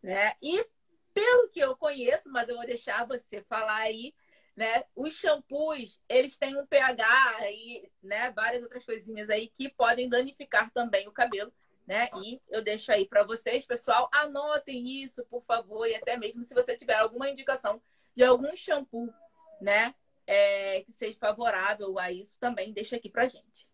Né? 0.01 0.33
E 0.41 0.65
pelo 1.13 1.49
que 1.49 1.59
eu 1.59 1.75
conheço, 1.75 2.29
mas 2.31 2.47
eu 2.47 2.55
vou 2.55 2.65
deixar 2.65 3.05
você 3.05 3.41
falar 3.41 3.77
aí, 3.77 4.13
né? 4.55 4.83
Os 4.95 5.13
shampoos, 5.13 6.01
eles 6.07 6.37
têm 6.37 6.57
um 6.57 6.65
pH 6.65 7.05
e, 7.51 7.89
né, 8.01 8.31
várias 8.31 8.61
outras 8.61 8.85
coisinhas 8.85 9.29
aí 9.29 9.47
que 9.47 9.69
podem 9.69 10.09
danificar 10.09 10.71
também 10.71 11.07
o 11.07 11.11
cabelo, 11.11 11.53
né? 11.87 12.09
E 12.21 12.41
eu 12.49 12.61
deixo 12.61 12.91
aí 12.91 13.05
para 13.05 13.23
vocês, 13.23 13.65
pessoal, 13.65 14.09
anotem 14.11 15.01
isso, 15.01 15.25
por 15.25 15.43
favor, 15.43 15.87
e 15.87 15.95
até 15.95 16.17
mesmo 16.17 16.43
se 16.43 16.53
você 16.53 16.77
tiver 16.77 16.95
alguma 16.95 17.29
indicação 17.29 17.81
de 18.15 18.23
algum 18.23 18.53
shampoo, 18.55 19.13
né, 19.61 19.95
é, 20.27 20.81
que 20.81 20.91
seja 20.91 21.17
favorável 21.17 21.97
a 21.97 22.11
isso, 22.11 22.37
também 22.37 22.73
deixa 22.73 22.97
aqui 22.97 23.09
pra 23.09 23.27
gente. 23.27 23.68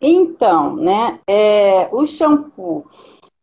Então, 0.00 0.76
né, 0.76 1.18
é, 1.26 1.88
o 1.92 2.06
shampoo, 2.06 2.86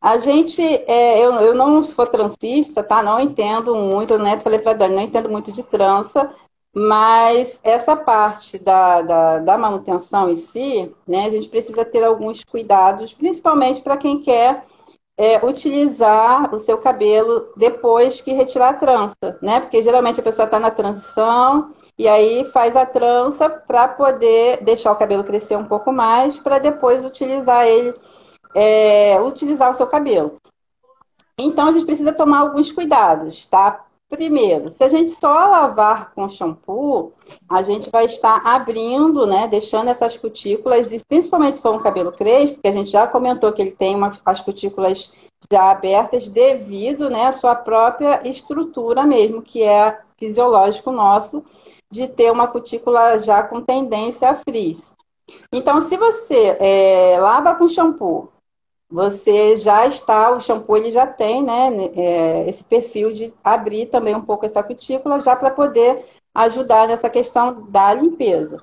a 0.06 0.20
gente, 0.20 0.62
é, 0.62 1.20
eu, 1.26 1.34
eu 1.34 1.56
não 1.56 1.82
sou 1.82 2.06
transista, 2.06 2.84
tá? 2.84 3.02
Não 3.02 3.20
entendo 3.20 3.74
muito, 3.76 4.20
né? 4.20 4.40
Falei 4.40 4.60
para 4.60 4.74
Dani, 4.74 4.96
não 4.96 5.02
entendo 5.02 5.30
muito 5.30 5.52
de 5.52 5.64
trança, 5.64 6.32
mas 6.72 7.60
essa 7.64 7.96
parte 7.96 8.60
da, 8.60 9.02
da, 9.02 9.40
da, 9.40 9.58
manutenção 9.58 10.30
em 10.30 10.36
si, 10.36 10.94
né? 11.08 11.26
A 11.26 11.30
gente 11.32 11.50
precisa 11.50 11.84
ter 11.84 12.04
alguns 12.04 12.44
cuidados, 12.44 13.14
principalmente 13.14 13.82
para 13.82 13.98
quem 13.98 14.22
quer 14.22 14.64
é, 15.17 15.45
utilizar 15.45 16.53
o 16.53 16.60
seu 16.60 16.77
cabelo 16.77 17.53
depois 17.55 18.19
que 18.19 18.34
retirar 18.34 18.69
a 18.69 18.74
trança, 18.74 19.38
né? 19.41 19.60
Porque 19.62 19.81
geralmente 19.81 20.19
a 20.19 20.24
pessoa 20.24 20.45
está 20.45 20.60
na 20.60 20.72
transição 20.72 21.72
e 21.98 22.07
aí 22.07 22.43
faz 22.45 22.75
a 22.75 22.86
trança 22.86 23.50
para 23.50 23.88
poder 23.88 24.63
deixar 24.63 24.91
o 24.91 24.98
cabelo 24.98 25.24
crescer 25.24 25.55
um 25.55 25.65
pouco 25.65 25.91
mais, 25.91 26.38
para 26.38 26.60
depois 26.60 27.05
utilizar 27.05 27.65
ele 27.65 27.93
é, 28.55 29.19
utilizar 29.22 29.69
o 29.69 29.74
seu 29.74 29.86
cabelo. 29.86 30.38
Então, 31.38 31.67
a 31.67 31.72
gente 31.74 31.86
precisa 31.86 32.13
tomar 32.13 32.39
alguns 32.39 32.72
cuidados, 32.72 33.45
tá? 33.45 33.86
Primeiro, 34.08 34.70
se 34.70 34.84
a 34.84 34.90
gente 34.90 35.10
só 35.10 35.48
lavar 35.48 36.14
com 36.14 36.30
shampoo, 36.30 37.12
a 37.50 37.64
gente 37.64 37.90
vai 37.90 38.06
estar 38.06 38.38
abrindo, 38.46 39.26
né, 39.26 39.48
deixando 39.48 39.90
essas 39.90 40.16
cutículas, 40.16 40.92
e 40.92 41.04
principalmente 41.06 41.56
se 41.56 41.62
for 41.62 41.74
um 41.74 41.82
cabelo 41.82 42.12
crespo, 42.12 42.56
porque 42.56 42.68
a 42.68 42.72
gente 42.72 42.92
já 42.92 43.08
comentou 43.08 43.52
que 43.52 43.62
ele 43.64 43.72
tem 43.72 43.96
uma, 43.96 44.12
as 44.24 44.42
cutículas 44.42 45.12
já 45.52 45.72
abertas 45.72 46.28
devido, 46.28 47.10
né, 47.10 47.26
à 47.26 47.32
sua 47.32 47.56
própria 47.56 48.22
estrutura 48.28 49.04
mesmo, 49.04 49.42
que 49.42 49.64
é 49.64 50.00
fisiológico 50.18 50.92
nosso, 50.92 51.44
de 51.92 52.08
ter 52.08 52.32
uma 52.32 52.48
cutícula 52.48 53.20
já 53.20 53.42
com 53.44 53.60
tendência 53.60 54.30
a 54.30 54.36
frizz. 54.36 54.94
Então, 55.52 55.82
se 55.82 55.98
você 55.98 56.58
é, 56.60 57.18
lava 57.20 57.56
com 57.56 57.68
shampoo, 57.68 58.30
você 58.89 59.58
já 59.58 59.86
está, 59.86 60.32
o 60.32 60.39
shampoo 60.39 60.77
ele 60.77 60.92
já 60.92 61.08
tem, 61.08 61.44
né, 61.44 61.70
é, 61.96 62.50
esse 62.50 62.63
perfil 62.63 63.12
de 63.12 63.34
abrir 63.44 63.88
também 63.88 64.15
um 64.15 64.22
pouco 64.22 64.46
essa 64.46 64.63
cutícula, 64.63 65.20
já 65.20 65.36
para 65.36 65.51
poder 65.51 66.06
ajudar 66.34 66.88
nessa 66.88 67.10
questão 67.10 67.68
da 67.70 67.94
limpeza. 67.94 68.60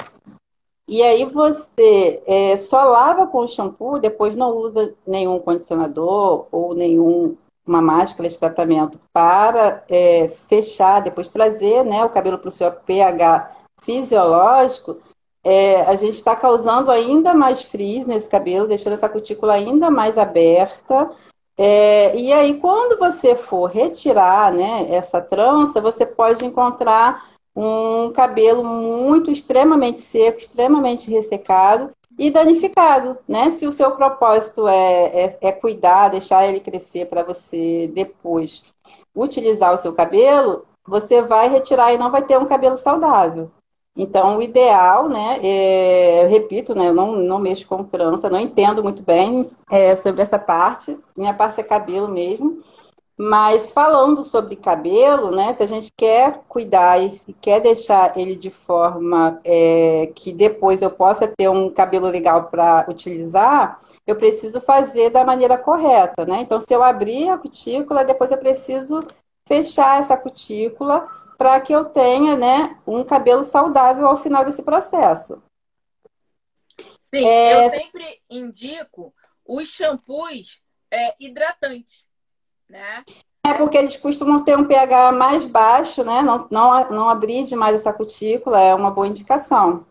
E 0.89 1.03
aí 1.03 1.25
você 1.25 2.23
é, 2.27 2.57
só 2.57 2.85
lava 2.85 3.27
com 3.27 3.39
o 3.39 3.49
shampoo, 3.49 3.99
depois 3.99 4.37
não 4.37 4.51
usa 4.57 4.95
nenhum 5.07 5.39
condicionador 5.39 6.47
ou 6.53 6.75
nenhuma 6.75 7.37
máscara 7.67 8.29
de 8.29 8.39
tratamento 8.39 9.01
para 9.13 9.85
é, 9.89 10.29
fechar, 10.29 11.01
depois 11.01 11.29
trazer 11.29 11.85
né, 11.85 12.05
o 12.05 12.11
cabelo 12.11 12.39
para 12.39 12.49
o 12.49 12.53
seu 12.53 12.71
pH 12.71 13.57
fisiológico, 13.81 14.99
é, 15.45 15.83
a 15.83 15.97
gente 15.97 16.15
está 16.15 16.37
causando 16.37 16.91
ainda 16.91 17.35
mais 17.35 17.63
frizz 17.63 18.07
nesse 18.07 18.29
cabelo, 18.29 18.69
deixando 18.69 18.93
essa 18.93 19.09
cutícula 19.09 19.55
ainda 19.55 19.91
mais 19.91 20.17
aberta. 20.17 21.11
É, 21.59 22.17
e 22.17 22.33
aí, 22.33 22.59
quando 22.59 22.99
você 22.99 23.35
for 23.35 23.67
retirar 23.67 24.53
né, 24.53 24.89
essa 24.95 25.21
trança, 25.21 25.81
você 25.81 26.07
pode 26.07 26.45
encontrar 26.45 27.33
um 27.55 28.11
cabelo 28.13 28.65
muito 28.65 29.31
extremamente 29.31 30.01
seco, 30.01 30.39
extremamente 30.39 31.11
ressecado 31.11 31.91
e 32.19 32.31
danificado, 32.31 33.19
né? 33.29 33.51
Se 33.51 33.67
o 33.67 33.73
seu 33.73 33.91
propósito 33.93 34.67
é, 34.69 35.05
é, 35.05 35.39
é 35.41 35.53
cuidar, 35.53 36.09
deixar 36.09 36.47
ele 36.47 36.61
crescer 36.61 37.07
para 37.07 37.23
você 37.23 37.91
depois 37.95 38.65
utilizar 39.15 39.75
o 39.75 39.79
seu 39.79 39.93
cabelo, 39.93 40.65
você 40.87 41.21
vai 41.23 41.49
retirar 41.49 41.93
e 41.93 41.99
não 41.99 42.11
vai 42.11 42.23
ter 42.23 42.39
um 42.39 42.47
cabelo 42.47 42.77
saudável. 42.79 43.51
Então, 43.95 44.39
o 44.39 44.43
ideal, 44.43 45.09
né, 45.09 45.39
é, 45.43 46.25
eu 46.25 46.29
repito, 46.31 46.75
né, 46.75 46.89
eu 46.89 46.95
não, 46.95 47.17
não 47.17 47.39
mexo 47.39 47.69
com 47.69 47.85
trança, 47.85 48.31
não 48.31 48.41
entendo 48.41 48.83
muito 48.83 49.03
bem 49.03 49.49
é, 49.71 49.95
sobre 49.97 50.23
essa 50.23 50.39
parte, 50.39 50.99
minha 51.15 51.35
parte 51.35 51.61
é 51.61 51.65
cabelo 51.65 52.09
mesmo, 52.09 52.63
mas 53.19 53.71
falando 53.71 54.25
sobre 54.25 54.57
cabelo, 54.57 55.31
né, 55.31 55.53
se 55.53 55.63
a 55.63 55.67
gente 55.67 55.93
quer 55.95 56.41
cuidar 56.49 57.03
e 57.03 57.11
quer 57.41 57.61
deixar 57.61 58.19
ele 58.19 58.35
de 58.35 58.51
forma 58.51 59.39
é, 59.45 60.11
que 60.15 60.33
depois 60.33 60.81
eu 60.81 60.91
possa 60.91 61.29
ter 61.29 61.49
um 61.49 61.71
cabelo 61.71 62.09
legal 62.09 62.45
para 62.45 62.87
utilizar, 62.89 63.79
eu 64.07 64.17
preciso 64.17 64.61
fazer 64.61 65.11
da 65.11 65.25
maneira 65.25 65.57
correta, 65.59 66.25
né? 66.25 66.41
Então, 66.41 66.59
se 66.61 66.75
eu 66.75 66.83
abrir 66.83 67.29
a 67.29 67.39
cutícula, 67.39 68.05
depois 68.05 68.33
eu 68.33 68.39
preciso 68.39 69.05
fechar 69.47 70.01
essa 70.01 70.17
cutícula 70.17 71.07
para 71.43 71.61
que 71.61 71.73
eu 71.73 71.87
tenha 71.87 72.37
né, 72.37 72.79
um 72.87 73.03
cabelo 73.03 73.45
saudável 73.45 74.07
ao 74.07 74.17
final 74.17 74.45
desse 74.45 74.63
processo. 74.63 75.43
Sim, 77.03 77.27
é... 77.27 77.67
eu 77.67 77.71
sempre 77.71 78.23
indico 78.31 79.13
os 79.45 79.67
shampoos 79.67 80.63
é, 80.89 81.17
hidratantes, 81.19 82.07
né? 82.69 83.03
É 83.45 83.55
porque 83.55 83.77
eles 83.77 83.97
costumam 83.97 84.45
ter 84.45 84.57
um 84.57 84.65
pH 84.65 85.11
mais 85.11 85.45
baixo, 85.45 86.05
né? 86.05 86.23
Não, 86.23 86.47
não, 86.49 86.91
não 86.91 87.09
abrir 87.11 87.43
demais 87.43 87.75
essa 87.75 87.93
cutícula 87.93 88.61
é 88.61 88.73
uma 88.73 88.93
boa 88.93 89.09
indicação 89.09 89.85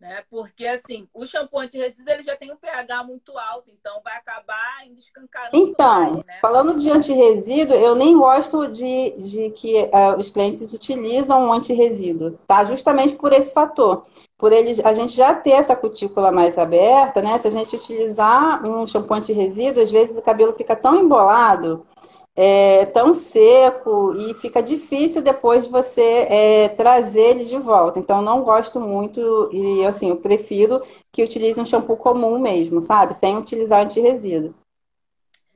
né? 0.00 0.22
Porque 0.30 0.66
assim, 0.66 1.08
o 1.12 1.26
shampoo 1.26 1.58
anti-resíduo 1.58 2.12
ele 2.12 2.22
já 2.22 2.36
tem 2.36 2.52
um 2.52 2.56
pH 2.56 3.02
muito 3.04 3.36
alto, 3.36 3.70
então 3.70 4.00
vai 4.02 4.16
acabar 4.16 4.86
escancarando. 4.96 5.56
Então, 5.56 6.12
mais, 6.12 6.26
né? 6.26 6.38
falando 6.40 6.78
de 6.78 6.90
anti-resíduo, 6.90 7.76
eu 7.76 7.94
nem 7.94 8.16
gosto 8.16 8.68
de, 8.68 9.10
de 9.18 9.50
que 9.50 9.82
uh, 9.82 10.18
os 10.18 10.30
clientes 10.30 10.72
utilizam 10.72 11.46
um 11.46 11.52
anti-resíduo, 11.52 12.38
tá? 12.46 12.64
Justamente 12.64 13.16
por 13.16 13.32
esse 13.32 13.52
fator. 13.52 14.04
Por 14.36 14.52
eles, 14.52 14.78
a 14.84 14.94
gente 14.94 15.16
já 15.16 15.34
ter 15.34 15.50
essa 15.50 15.74
cutícula 15.74 16.30
mais 16.30 16.56
aberta, 16.56 17.20
né? 17.20 17.38
Se 17.40 17.48
a 17.48 17.50
gente 17.50 17.74
utilizar 17.74 18.64
um 18.64 18.86
shampoo 18.86 19.14
anti-resíduo, 19.14 19.82
às 19.82 19.90
vezes 19.90 20.16
o 20.16 20.22
cabelo 20.22 20.54
fica 20.54 20.76
tão 20.76 20.94
embolado 20.94 21.84
é, 22.40 22.86
tão 22.86 23.14
seco 23.14 24.14
e 24.14 24.32
fica 24.34 24.62
difícil 24.62 25.20
depois 25.20 25.64
de 25.64 25.72
você 25.72 26.24
é, 26.30 26.68
trazer 26.68 27.30
ele 27.30 27.44
de 27.44 27.58
volta. 27.58 27.98
Então, 27.98 28.22
não 28.22 28.44
gosto 28.44 28.78
muito 28.80 29.50
e, 29.52 29.84
assim, 29.84 30.10
eu 30.10 30.18
prefiro 30.18 30.80
que 31.10 31.24
utilize 31.24 31.60
um 31.60 31.66
shampoo 31.66 31.96
comum 31.96 32.38
mesmo, 32.38 32.80
sabe? 32.80 33.12
Sem 33.12 33.36
utilizar 33.36 33.84
anti-resíduo. 33.84 34.54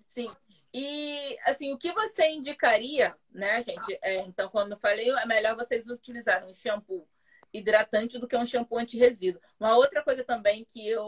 Sim. 0.08 0.28
E, 0.74 1.38
assim, 1.46 1.72
o 1.72 1.78
que 1.78 1.92
você 1.92 2.28
indicaria, 2.30 3.14
né, 3.32 3.62
gente? 3.62 3.96
É, 4.02 4.16
então, 4.22 4.48
quando 4.48 4.72
eu 4.72 4.78
falei, 4.78 5.08
é 5.08 5.24
melhor 5.24 5.54
vocês 5.54 5.86
utilizarem 5.86 6.50
um 6.50 6.54
shampoo 6.54 7.06
hidratante 7.52 8.18
do 8.18 8.26
que 8.26 8.36
um 8.36 8.44
shampoo 8.44 8.78
anti-resíduo. 8.78 9.40
Uma 9.60 9.76
outra 9.76 10.02
coisa 10.02 10.24
também 10.24 10.64
que 10.64 10.88
eu 10.88 11.06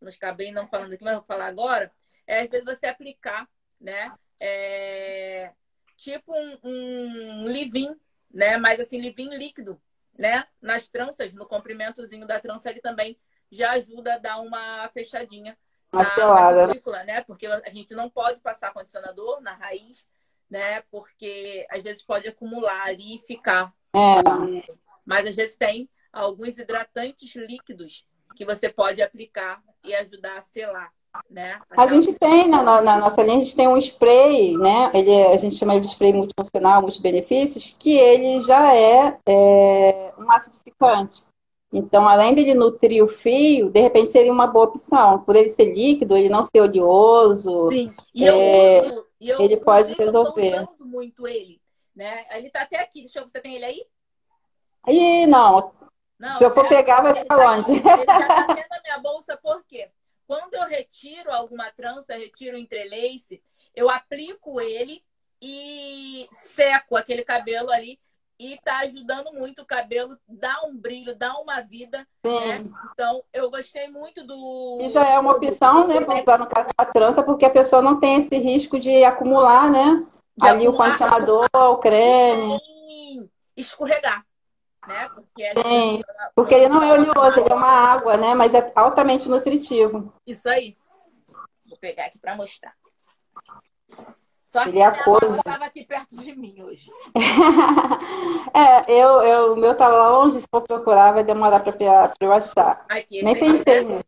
não 0.00 0.08
acabei 0.08 0.52
não 0.52 0.68
falando 0.68 0.92
aqui, 0.92 1.02
mas 1.02 1.16
vou 1.16 1.24
falar 1.24 1.46
agora, 1.46 1.90
é 2.28 2.42
às 2.42 2.48
vezes 2.48 2.64
você 2.64 2.86
aplicar, 2.86 3.48
né? 3.80 4.12
É, 4.40 5.52
tipo 5.96 6.32
um, 6.32 6.58
um 6.62 7.48
livin, 7.48 7.94
né? 8.30 8.56
Mas 8.56 8.80
assim, 8.80 9.00
livin 9.00 9.30
líquido, 9.30 9.80
né? 10.16 10.46
Nas 10.60 10.88
tranças, 10.88 11.32
no 11.32 11.46
comprimentozinho 11.46 12.26
da 12.26 12.40
trança, 12.40 12.70
ele 12.70 12.80
também 12.80 13.18
já 13.50 13.72
ajuda 13.72 14.14
a 14.14 14.18
dar 14.18 14.40
uma 14.40 14.88
fechadinha 14.88 15.56
na, 15.92 16.02
na 16.02 16.66
cutícula, 16.66 17.04
né? 17.04 17.20
Porque 17.22 17.46
a 17.46 17.70
gente 17.70 17.94
não 17.94 18.10
pode 18.10 18.40
passar 18.40 18.72
condicionador 18.72 19.40
na 19.40 19.54
raiz, 19.54 20.06
né? 20.50 20.82
Porque 20.90 21.66
às 21.70 21.82
vezes 21.82 22.02
pode 22.02 22.28
acumular 22.28 22.86
ali 22.86 23.16
e 23.16 23.26
ficar. 23.26 23.72
É. 23.94 24.74
Mas 25.04 25.26
às 25.26 25.34
vezes 25.34 25.56
tem 25.56 25.88
alguns 26.12 26.58
hidratantes 26.58 27.34
líquidos 27.34 28.06
que 28.34 28.44
você 28.44 28.68
pode 28.68 29.00
aplicar 29.02 29.62
e 29.84 29.94
ajudar 29.94 30.38
a 30.38 30.42
selar. 30.42 30.92
Né? 31.30 31.60
A 31.76 31.86
gente 31.86 32.12
tem 32.14 32.48
na, 32.48 32.62
na, 32.80 32.98
nossa 32.98 33.22
linha, 33.22 33.36
a 33.36 33.40
gente 33.40 33.56
tem 33.56 33.68
um 33.68 33.76
spray, 33.76 34.56
né? 34.56 34.90
Ele 34.94 35.10
é, 35.10 35.32
a 35.32 35.36
gente 35.36 35.56
chama 35.56 35.74
ele 35.74 35.84
de 35.84 35.88
spray 35.88 36.12
multifuncional, 36.12 36.82
multibenefícios, 36.82 37.76
que 37.78 37.96
ele 37.96 38.40
já 38.40 38.74
é, 38.74 39.18
é 39.26 40.12
um 40.18 40.30
acidificante. 40.30 41.22
Então, 41.72 42.08
além 42.08 42.34
dele 42.34 42.54
nutrir 42.54 43.02
o 43.02 43.08
fio, 43.08 43.68
de 43.68 43.80
repente 43.80 44.12
seria 44.12 44.32
uma 44.32 44.46
boa 44.46 44.66
opção. 44.66 45.18
Por 45.20 45.34
ele 45.34 45.48
ser 45.48 45.74
líquido, 45.74 46.16
ele 46.16 46.28
não 46.28 46.44
ser 46.44 46.60
oleoso. 46.60 47.68
Sim, 47.68 47.92
e 48.14 48.24
eu, 48.24 48.34
é, 48.34 48.82
uso, 48.82 49.06
e 49.20 49.28
eu 49.28 49.40
ele 49.40 49.56
pode 49.56 49.92
resolver. 49.94 50.54
Eu 50.54 50.86
muito 50.86 51.26
ele. 51.26 51.60
né? 51.94 52.26
Ele 52.30 52.48
tá 52.48 52.62
até 52.62 52.78
aqui. 52.78 53.00
Deixa 53.00 53.18
eu, 53.18 53.28
você 53.28 53.40
tem 53.40 53.56
ele 53.56 53.64
aí? 53.64 53.84
Ih, 54.86 55.26
não. 55.26 55.72
não 56.16 56.38
Se 56.38 56.44
eu 56.44 56.50
for 56.52 56.66
é, 56.66 56.68
pegar, 56.68 57.00
vai 57.00 57.14
ficar 57.14 57.36
tá 57.36 57.44
longe. 57.44 57.72
Aqui, 57.72 57.88
ele 57.88 58.06
já 58.06 58.28
tá 58.28 58.54
dentro 58.54 58.68
da 58.68 58.80
minha 58.80 58.98
bolsa, 59.00 59.36
por 59.36 59.64
quê? 59.64 59.90
Quando 60.26 60.54
eu 60.54 60.64
retiro 60.64 61.32
alguma 61.32 61.70
trança, 61.70 62.16
retiro 62.16 62.56
o 62.56 62.60
entrelace, 62.60 63.42
eu 63.74 63.90
aplico 63.90 64.60
ele 64.60 65.02
e 65.40 66.28
seco 66.32 66.96
aquele 66.96 67.22
cabelo 67.22 67.70
ali 67.70 67.98
e 68.38 68.58
tá 68.64 68.78
ajudando 68.78 69.32
muito 69.32 69.62
o 69.62 69.66
cabelo, 69.66 70.18
dá 70.28 70.62
um 70.64 70.76
brilho, 70.76 71.14
dá 71.14 71.38
uma 71.38 71.60
vida. 71.60 72.06
Né? 72.24 72.64
Então, 72.92 73.22
eu 73.32 73.50
gostei 73.50 73.88
muito 73.88 74.26
do. 74.26 74.78
E 74.80 74.88
já 74.88 75.08
é 75.08 75.18
uma 75.18 75.32
opção, 75.32 75.86
né? 75.86 76.00
Para 76.00 76.38
no 76.38 76.46
caso 76.46 76.68
da 76.76 76.84
trança, 76.84 77.22
porque 77.22 77.44
a 77.44 77.50
pessoa 77.50 77.80
não 77.80 78.00
tem 78.00 78.20
esse 78.20 78.36
risco 78.38 78.78
de 78.78 79.04
acumular, 79.04 79.70
né? 79.70 80.04
De 80.36 80.48
ali 80.48 80.66
acumular, 80.66 80.74
o 80.74 80.76
condicionador, 80.76 81.48
o 81.54 81.76
creme. 81.76 82.60
Escorregar. 83.56 84.24
Né? 84.86 85.08
Porque, 85.08 85.52
Sim, 85.62 86.00
porque 86.34 86.54
ele 86.54 86.68
não 86.68 86.82
é 86.82 86.92
oleoso, 86.92 87.40
ele 87.40 87.52
é 87.52 87.54
uma 87.54 87.66
água, 87.66 88.16
né? 88.16 88.34
Mas 88.34 88.54
é 88.54 88.72
altamente 88.74 89.28
nutritivo. 89.28 90.12
Isso 90.26 90.48
aí. 90.48 90.76
Vou 91.66 91.78
pegar 91.78 92.06
aqui 92.06 92.18
para 92.18 92.36
mostrar. 92.36 92.74
Só 94.54 94.62
que 94.62 94.68
ele 94.68 94.78
é 94.78 94.88
estava 94.88 95.64
aqui 95.64 95.84
perto 95.84 96.16
de 96.16 96.32
mim 96.36 96.62
hoje. 96.62 96.88
é, 98.54 98.92
eu, 98.92 99.20
eu, 99.22 99.52
o 99.54 99.56
meu 99.56 99.76
tá 99.76 99.88
longe, 99.88 100.40
se 100.40 100.46
for 100.48 100.60
procurar, 100.60 101.12
vai 101.12 101.24
demorar 101.24 101.58
para 101.58 102.14
eu 102.20 102.32
achar. 102.32 102.84
Aqui, 102.88 103.20
Nem 103.20 103.34
pensei 103.34 103.84
né? 103.84 103.94
nisso. 103.94 104.04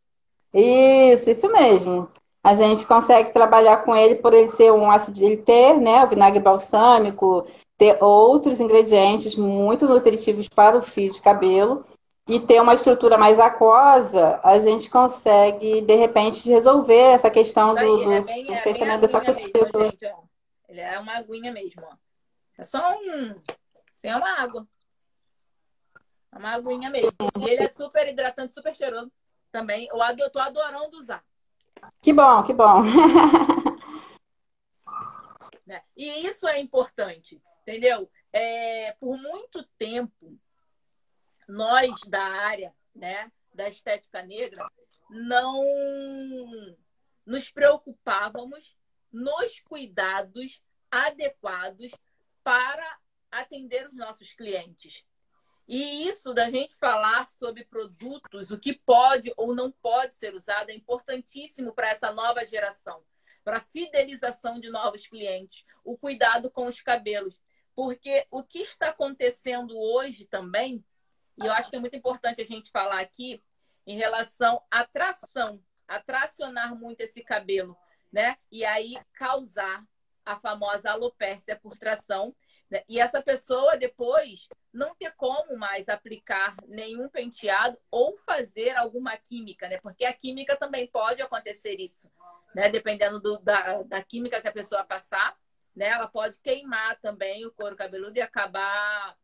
Isso, 0.54 1.30
isso 1.30 1.52
mesmo. 1.52 2.08
A 2.44 2.54
gente 2.54 2.86
consegue 2.86 3.32
trabalhar 3.32 3.78
com 3.78 3.96
ele 3.96 4.14
por 4.14 4.32
ele 4.32 4.46
ser 4.46 4.70
um 4.70 4.88
ácido, 4.88 5.20
ele 5.20 5.36
ter, 5.36 5.80
né, 5.80 6.04
o 6.04 6.08
vinagre 6.08 6.38
balsâmico, 6.38 7.44
ter 7.76 8.02
outros 8.02 8.60
ingredientes 8.60 9.36
muito 9.36 9.86
nutritivos 9.86 10.48
para 10.48 10.78
o 10.78 10.82
fio 10.82 11.12
de 11.12 11.20
cabelo 11.20 11.84
e 12.28 12.40
ter 12.40 12.60
uma 12.60 12.74
estrutura 12.74 13.16
mais 13.16 13.38
aquosa, 13.38 14.40
a 14.42 14.58
gente 14.58 14.90
consegue, 14.90 15.80
de 15.80 15.94
repente, 15.94 16.48
resolver 16.50 17.12
essa 17.12 17.30
questão 17.30 17.74
do, 17.74 18.04
do, 18.04 18.12
é 18.12 18.20
bem, 18.20 18.44
do 18.46 18.52
é 18.52 18.98
dessa 18.98 19.20
cutícula. 19.20 19.92
Ele 20.68 20.80
é 20.80 20.98
uma 20.98 21.16
aguinha 21.16 21.52
mesmo, 21.52 21.82
ó. 21.84 21.94
É 22.58 22.64
só 22.64 22.80
um. 22.92 23.40
Assim, 23.94 24.08
é 24.08 24.16
uma 24.16 24.40
água. 24.40 24.66
É 26.32 26.38
uma 26.38 26.54
aguinha 26.54 26.90
mesmo. 26.90 27.12
E 27.40 27.48
ele 27.48 27.62
é 27.62 27.70
super 27.70 28.08
hidratante, 28.08 28.54
super 28.54 28.74
cheiroso 28.74 29.12
também. 29.52 29.86
Eu 29.90 30.02
ado, 30.02 30.28
tô 30.30 30.40
adorando 30.40 30.96
usar. 30.96 31.22
Que 32.02 32.12
bom, 32.12 32.42
que 32.42 32.52
bom. 32.52 32.82
né? 35.66 35.82
E 35.96 36.26
isso 36.26 36.48
é 36.48 36.58
importante, 36.58 37.40
entendeu? 37.66 38.10
É, 38.32 38.92
por 39.00 39.18
muito 39.18 39.64
tempo, 39.78 40.38
nós 41.48 41.98
da 42.06 42.22
área 42.22 42.74
né, 42.94 43.30
da 43.52 43.68
estética 43.68 44.22
negra 44.22 44.70
não 45.10 45.64
nos 47.24 47.50
preocupávamos 47.50 48.76
nos 49.12 49.60
cuidados 49.60 50.62
adequados 50.90 51.92
para 52.44 52.98
atender 53.30 53.88
os 53.88 53.94
nossos 53.94 54.32
clientes. 54.32 55.04
E 55.66 56.06
isso 56.06 56.32
da 56.32 56.48
gente 56.48 56.76
falar 56.76 57.28
sobre 57.28 57.64
produtos, 57.64 58.52
o 58.52 58.58
que 58.58 58.72
pode 58.72 59.32
ou 59.36 59.54
não 59.54 59.72
pode 59.72 60.14
ser 60.14 60.34
usado, 60.34 60.70
é 60.70 60.74
importantíssimo 60.74 61.72
para 61.72 61.90
essa 61.90 62.12
nova 62.12 62.46
geração, 62.46 63.02
para 63.42 63.58
a 63.58 63.64
fidelização 63.72 64.60
de 64.60 64.70
novos 64.70 65.08
clientes, 65.08 65.64
o 65.84 65.98
cuidado 65.98 66.50
com 66.50 66.66
os 66.66 66.80
cabelos. 66.80 67.40
Porque 67.76 68.26
o 68.30 68.42
que 68.42 68.58
está 68.58 68.88
acontecendo 68.88 69.78
hoje 69.78 70.24
também, 70.24 70.84
e 71.36 71.46
eu 71.46 71.52
acho 71.52 71.70
que 71.70 71.76
é 71.76 71.80
muito 71.80 71.94
importante 71.94 72.40
a 72.40 72.44
gente 72.44 72.70
falar 72.70 72.98
aqui, 72.98 73.40
em 73.86 73.96
relação 73.96 74.60
à 74.68 74.84
tração, 74.84 75.62
atracionar 75.86 76.74
muito 76.74 77.02
esse 77.02 77.22
cabelo 77.22 77.78
né? 78.16 78.36
E 78.50 78.64
aí 78.64 78.96
causar 79.12 79.84
a 80.24 80.36
famosa 80.40 80.90
alopécia 80.90 81.54
por 81.54 81.76
tração. 81.76 82.34
Né? 82.70 82.82
E 82.88 82.98
essa 82.98 83.22
pessoa 83.22 83.76
depois 83.76 84.48
não 84.72 84.94
ter 84.94 85.12
como 85.12 85.56
mais 85.56 85.88
aplicar 85.88 86.56
nenhum 86.66 87.08
penteado 87.08 87.78
ou 87.90 88.16
fazer 88.16 88.70
alguma 88.76 89.16
química, 89.16 89.68
né? 89.68 89.78
Porque 89.82 90.04
a 90.04 90.12
química 90.12 90.56
também 90.56 90.86
pode 90.86 91.22
acontecer 91.22 91.74
isso, 91.78 92.10
né? 92.54 92.68
Dependendo 92.68 93.20
do, 93.20 93.38
da, 93.38 93.82
da 93.82 94.02
química 94.02 94.40
que 94.40 94.48
a 94.48 94.52
pessoa 94.52 94.82
passar, 94.82 95.36
né? 95.76 95.88
Ela 95.88 96.08
pode 96.08 96.38
queimar 96.38 96.98
também 97.00 97.44
o 97.44 97.52
couro 97.52 97.76
cabeludo 97.76 98.18
e 98.18 98.22
acabar 98.22 99.14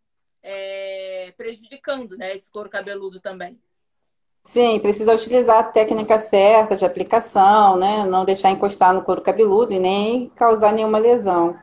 é, 0.42 1.32
prejudicando, 1.36 2.18
né? 2.18 2.36
Esse 2.36 2.50
couro 2.50 2.68
cabeludo 2.68 3.18
também. 3.18 3.58
Sim, 4.44 4.80
precisa 4.80 5.14
utilizar 5.14 5.58
a 5.58 5.64
técnica 5.64 6.18
certa 6.18 6.76
de 6.76 6.84
aplicação, 6.84 7.76
né? 7.76 8.04
Não 8.04 8.24
deixar 8.24 8.50
encostar 8.50 8.92
no 8.92 9.02
couro 9.02 9.22
cabeludo 9.22 9.72
e 9.72 9.78
nem 9.78 10.28
causar 10.30 10.72
nenhuma 10.72 10.98
lesão. 10.98 11.58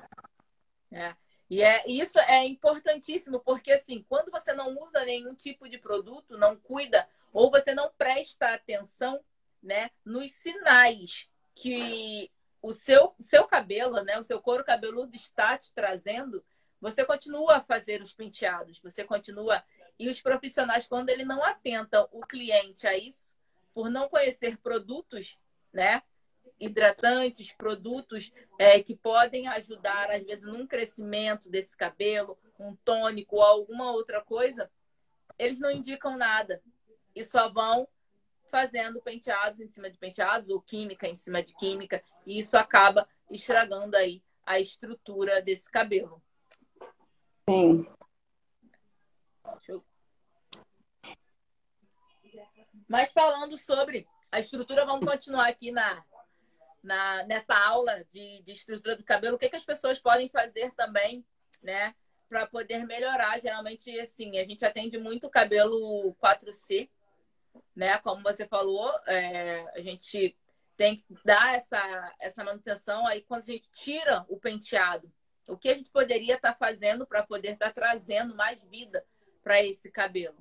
É. 0.91 1.13
E 1.49 1.61
é, 1.61 1.83
isso 1.87 2.19
é 2.19 2.45
importantíssimo, 2.45 3.39
porque 3.39 3.71
assim, 3.71 4.05
quando 4.07 4.31
você 4.31 4.53
não 4.53 4.77
usa 4.83 5.03
nenhum 5.03 5.33
tipo 5.33 5.67
de 5.67 5.77
produto, 5.77 6.37
não 6.37 6.55
cuida, 6.55 7.07
ou 7.33 7.49
você 7.49 7.73
não 7.73 7.91
presta 7.97 8.53
atenção 8.53 9.19
né, 9.61 9.89
nos 10.05 10.31
sinais 10.31 11.27
que 11.55 12.31
o 12.61 12.73
seu, 12.73 13.15
seu 13.19 13.45
cabelo, 13.45 14.01
né, 14.03 14.19
o 14.19 14.23
seu 14.23 14.41
couro 14.41 14.63
cabeludo 14.63 15.15
está 15.15 15.57
te 15.57 15.73
trazendo, 15.73 16.43
você 16.81 17.05
continua 17.05 17.57
a 17.57 17.63
fazer 17.63 18.01
os 18.01 18.13
penteados, 18.13 18.79
você 18.81 19.03
continua 19.03 19.63
e 19.99 20.07
os 20.07 20.21
profissionais, 20.21 20.87
quando 20.87 21.09
ele 21.09 21.25
não 21.25 21.43
atentam 21.43 22.07
o 22.11 22.21
cliente 22.21 22.87
a 22.87 22.97
isso, 22.97 23.35
por 23.73 23.89
não 23.89 24.07
conhecer 24.07 24.57
produtos, 24.57 25.37
né? 25.73 26.01
Hidratantes, 26.57 27.51
produtos 27.51 28.31
é, 28.57 28.81
que 28.81 28.95
podem 28.95 29.47
ajudar, 29.49 30.09
às 30.09 30.23
vezes, 30.23 30.45
num 30.45 30.65
crescimento 30.65 31.49
desse 31.49 31.75
cabelo, 31.75 32.39
um 32.57 32.75
tônico 32.77 33.35
ou 33.35 33.43
alguma 33.43 33.91
outra 33.91 34.21
coisa, 34.21 34.71
eles 35.37 35.59
não 35.59 35.71
indicam 35.71 36.17
nada 36.17 36.61
e 37.13 37.23
só 37.23 37.49
vão 37.49 37.87
fazendo 38.49 39.01
penteados 39.01 39.59
em 39.59 39.67
cima 39.67 39.89
de 39.89 39.97
penteados 39.97 40.49
ou 40.49 40.61
química 40.61 41.07
em 41.07 41.15
cima 41.15 41.41
de 41.41 41.55
química, 41.55 42.03
e 42.25 42.39
isso 42.39 42.57
acaba 42.57 43.07
estragando 43.29 43.95
aí 43.95 44.23
a 44.45 44.59
estrutura 44.59 45.41
desse 45.41 45.69
cabelo. 45.69 46.21
Sim. 47.49 47.85
Eu 49.67 49.83
mas 52.89 53.13
falando 53.13 53.55
sobre 53.55 54.07
a 54.31 54.39
estrutura, 54.39 54.83
vamos 54.83 55.07
continuar 55.07 55.47
aqui 55.47 55.71
na, 55.71 56.03
na, 56.81 57.23
nessa 57.25 57.55
aula 57.55 58.03
de, 58.05 58.41
de 58.41 58.51
estrutura 58.51 58.95
do 58.95 59.03
cabelo. 59.03 59.35
O 59.35 59.39
que, 59.39 59.47
que 59.47 59.55
as 59.55 59.63
pessoas 59.63 59.99
podem 59.99 60.27
fazer 60.27 60.73
também, 60.73 61.23
né? 61.61 61.93
Para 62.27 62.47
poder 62.47 62.87
melhorar. 62.87 63.39
Geralmente, 63.39 63.97
assim, 63.99 64.39
a 64.39 64.43
gente 64.43 64.65
atende 64.65 64.97
muito 64.97 65.29
cabelo 65.29 66.15
4C, 66.15 66.89
né? 67.75 67.97
Como 67.99 68.23
você 68.23 68.45
falou, 68.45 68.91
é, 69.07 69.65
a 69.75 69.81
gente 69.81 70.35
tem 70.77 70.95
que 70.95 71.03
dar 71.25 71.55
essa, 71.55 72.13
essa 72.19 72.43
manutenção 72.43 73.05
aí 73.05 73.21
quando 73.21 73.41
a 73.41 73.45
gente 73.45 73.69
tira 73.71 74.25
o 74.29 74.37
penteado. 74.37 75.11
O 75.47 75.57
que 75.57 75.69
a 75.69 75.73
gente 75.73 75.89
poderia 75.89 76.35
estar 76.35 76.53
tá 76.53 76.57
fazendo 76.57 77.05
para 77.05 77.23
poder 77.23 77.53
estar 77.53 77.73
tá 77.73 77.73
trazendo 77.73 78.35
mais 78.35 78.61
vida 78.63 79.03
para 79.43 79.63
esse 79.63 79.91
cabelo? 79.91 80.37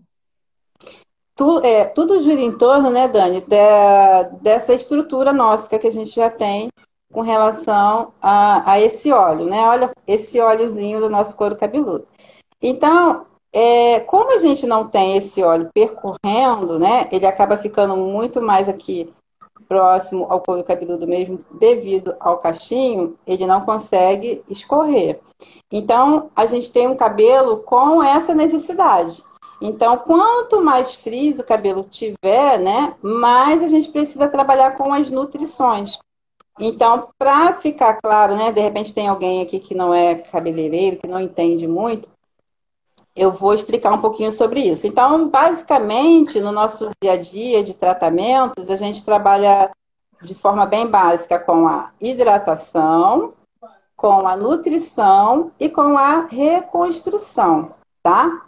tu, 1.38 1.60
é, 1.64 1.84
tudo 1.84 2.20
gira 2.20 2.40
em 2.40 2.58
torno, 2.58 2.90
né, 2.90 3.06
Dani, 3.06 3.40
de, 3.40 4.36
dessa 4.42 4.74
estrutura 4.74 5.32
nossa 5.32 5.78
que 5.78 5.86
a 5.86 5.90
gente 5.90 6.10
já 6.10 6.28
tem 6.28 6.68
com 7.12 7.20
relação 7.20 8.12
a, 8.20 8.72
a, 8.72 8.80
esse 8.80 9.12
óleo, 9.12 9.46
né? 9.46 9.62
Olha 9.62 9.90
esse 10.06 10.38
óleozinho 10.40 11.00
do 11.00 11.08
nosso 11.08 11.36
couro 11.36 11.56
cabeludo. 11.56 12.06
Então, 12.60 13.24
é, 13.52 14.00
como 14.00 14.34
a 14.34 14.38
gente 14.38 14.66
não 14.66 14.88
tem 14.88 15.16
esse 15.16 15.42
óleo 15.42 15.70
percorrendo, 15.72 16.78
né? 16.78 17.08
Ele 17.10 17.26
acaba 17.26 17.56
ficando 17.56 17.96
muito 17.96 18.42
mais 18.42 18.68
aqui 18.68 19.12
próximo 19.68 20.26
ao 20.30 20.40
couro 20.40 20.64
cabeludo 20.64 21.06
mesmo, 21.06 21.44
devido 21.52 22.14
ao 22.18 22.38
cachinho, 22.38 23.16
ele 23.26 23.46
não 23.46 23.60
consegue 23.60 24.42
escorrer. 24.48 25.20
Então, 25.70 26.30
a 26.34 26.46
gente 26.46 26.72
tem 26.72 26.88
um 26.88 26.96
cabelo 26.96 27.58
com 27.58 28.02
essa 28.02 28.34
necessidade. 28.34 29.22
Então, 29.60 29.98
quanto 29.98 30.64
mais 30.64 30.94
frizz 30.94 31.38
o 31.38 31.44
cabelo 31.44 31.82
tiver, 31.82 32.58
né, 32.58 32.94
mais 33.02 33.62
a 33.62 33.66
gente 33.66 33.90
precisa 33.90 34.28
trabalhar 34.28 34.76
com 34.76 34.92
as 34.92 35.10
nutrições. 35.10 35.98
Então, 36.60 37.08
para 37.18 37.52
ficar 37.54 38.00
claro, 38.00 38.36
né, 38.36 38.50
de 38.50 38.60
repente 38.60 38.94
tem 38.94 39.06
alguém 39.06 39.42
aqui 39.42 39.60
que 39.60 39.74
não 39.74 39.92
é 39.92 40.14
cabeleireiro, 40.14 40.96
que 40.96 41.06
não 41.06 41.20
entende 41.20 41.68
muito, 41.68 42.08
eu 43.18 43.32
vou 43.32 43.52
explicar 43.52 43.92
um 43.92 44.00
pouquinho 44.00 44.32
sobre 44.32 44.60
isso. 44.60 44.86
Então, 44.86 45.28
basicamente, 45.28 46.40
no 46.40 46.52
nosso 46.52 46.90
dia 47.02 47.12
a 47.12 47.16
dia 47.16 47.62
de 47.62 47.74
tratamentos, 47.74 48.70
a 48.70 48.76
gente 48.76 49.04
trabalha 49.04 49.70
de 50.22 50.34
forma 50.34 50.66
bem 50.66 50.86
básica 50.86 51.38
com 51.38 51.66
a 51.66 51.90
hidratação, 52.00 53.34
com 53.96 54.26
a 54.26 54.36
nutrição 54.36 55.50
e 55.58 55.68
com 55.68 55.98
a 55.98 56.26
reconstrução, 56.26 57.74
tá? 58.02 58.42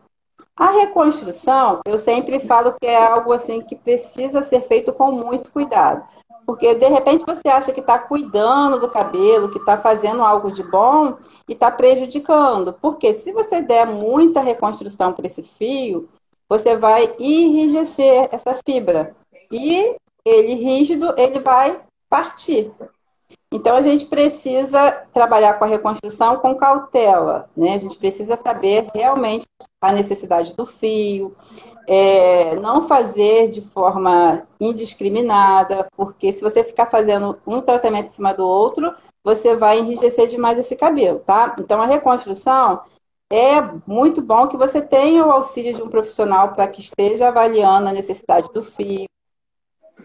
A 0.57 0.71
reconstrução, 0.71 1.81
eu 1.87 1.97
sempre 1.97 2.39
falo 2.41 2.75
que 2.79 2.87
é 2.87 3.03
algo 3.03 3.33
assim 3.33 3.63
que 3.63 3.75
precisa 3.75 4.43
ser 4.43 4.61
feito 4.61 4.93
com 4.93 5.11
muito 5.11 5.51
cuidado. 5.51 6.05
Porque 6.51 6.75
de 6.75 6.89
repente 6.89 7.25
você 7.25 7.49
acha 7.49 7.73
que 7.73 7.79
está 7.79 7.97
cuidando 7.97 8.81
do 8.81 8.89
cabelo, 8.89 9.51
que 9.51 9.59
está 9.59 9.79
fazendo 9.79 10.21
algo 10.25 10.51
de 10.51 10.65
bom 10.65 11.17
e 11.49 11.53
está 11.53 11.71
prejudicando. 11.71 12.73
Porque 12.73 13.15
se 13.15 13.33
você 13.33 13.63
der 13.63 13.87
muita 13.87 14.41
reconstrução 14.41 15.13
para 15.13 15.29
esse 15.29 15.45
fio, 15.45 16.09
você 16.49 16.77
vai 16.77 17.15
enrijecer 17.21 18.29
essa 18.33 18.59
fibra. 18.67 19.15
E 19.53 19.95
ele 20.25 20.55
rígido, 20.55 21.15
ele 21.17 21.39
vai 21.39 21.81
partir. 22.09 22.73
Então 23.53 23.77
a 23.77 23.83
gente 23.83 24.07
precisa 24.07 24.91
trabalhar 25.13 25.55
com 25.55 25.65
a 25.65 25.69
reconstrução 25.69 26.39
com 26.39 26.57
cautela, 26.57 27.49
né? 27.57 27.75
A 27.75 27.79
gente 27.79 27.97
precisa 27.97 28.37
saber 28.37 28.91
realmente 28.93 29.47
a 29.81 29.93
necessidade 29.93 30.57
do 30.57 30.67
fio, 30.67 31.33
é, 31.89 32.57
não 32.57 32.87
fazer 32.87 33.51
de 33.51 33.61
forma 33.61 34.47
indiscriminada, 34.61 35.89
porque 35.97 36.33
se 36.33 36.43
você 36.43 36.63
ficar 36.63 36.87
fazendo 36.87 37.39
um 37.47 37.61
tratamento 37.61 38.07
em 38.07 38.11
cima 38.11 38.33
do 38.33 38.47
outro, 38.47 38.95
você 39.23 39.57
vai 39.57 39.79
enrijecer 39.79 40.27
demais 40.27 40.59
esse 40.59 40.77
cabelo, 40.77 41.21
tá? 41.21 41.55
Então 41.59 41.81
a 41.81 41.87
reconstrução 41.87 42.81
é 43.31 43.61
muito 43.87 44.21
bom 44.21 44.49
que 44.49 44.57
você 44.57 44.81
tenha 44.81 45.25
o 45.25 45.31
auxílio 45.31 45.75
de 45.75 45.83
um 45.83 45.89
profissional 45.89 46.53
para 46.53 46.67
que 46.67 46.81
esteja 46.81 47.29
avaliando 47.29 47.89
a 47.89 47.93
necessidade 47.93 48.49
do 48.53 48.63
fio, 48.63 49.07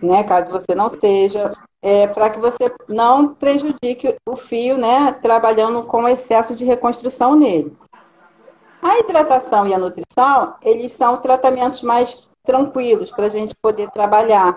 né? 0.02 0.24
Caso 0.24 0.52
você 0.52 0.76
não 0.76 0.88
esteja, 0.88 1.54
é, 1.86 2.08
para 2.08 2.32
que 2.32 2.40
você 2.40 2.72
não 2.88 3.36
prejudique 3.36 4.16
o 4.28 4.36
fio, 4.36 4.76
né, 4.76 5.12
trabalhando 5.22 5.84
com 5.84 6.10
excesso 6.10 6.56
de 6.56 6.66
reconstrução 6.66 7.36
nele. 7.36 7.78
A 8.86 9.00
hidratação 9.00 9.68
e 9.68 9.74
a 9.74 9.80
nutrição, 9.80 10.58
eles 10.62 10.92
são 10.92 11.18
tratamentos 11.18 11.82
mais 11.82 12.30
tranquilos 12.44 13.10
para 13.10 13.26
a 13.26 13.30
gente 13.30 13.56
poder 13.56 13.90
trabalhar. 13.90 14.56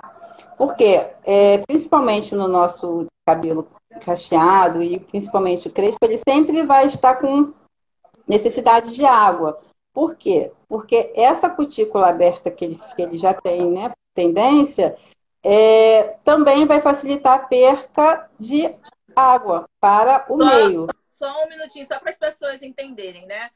Porque, 0.59 1.11
é, 1.25 1.65
principalmente 1.67 2.35
no 2.35 2.47
nosso 2.47 3.07
cabelo 3.27 3.67
cacheado 4.05 4.83
e 4.83 5.01
principalmente 5.01 5.69
o 5.69 5.73
crespo, 5.73 5.97
ele 6.03 6.21
sempre 6.29 6.63
vai 6.63 6.85
estar 6.87 7.15
com 7.15 7.55
necessidade 8.27 8.95
de 8.95 9.03
água. 9.03 9.59
Por 9.95 10.15
quê? 10.15 10.53
Porque 10.69 11.11
essa 11.17 11.49
cutícula 11.49 12.11
aberta 12.11 12.51
que 12.51 12.67
ele, 12.67 12.81
que 12.95 13.01
ele 13.01 13.17
já 13.17 13.33
tem, 13.33 13.71
né, 13.71 13.91
tendência, 14.15 14.95
é, 15.43 16.19
também 16.23 16.67
vai 16.67 16.83
facilitar 16.83 17.33
a 17.33 17.47
perca 17.47 18.29
de 18.39 18.77
água 19.17 19.67
para 19.81 20.27
o 20.29 20.39
só, 20.39 20.45
meio. 20.45 20.87
Só 20.95 21.45
um 21.45 21.49
minutinho, 21.49 21.87
só 21.89 21.99
para 21.99 22.11
as 22.11 22.19
pessoas 22.19 22.63
entenderem, 22.63 23.25
né? 23.27 23.49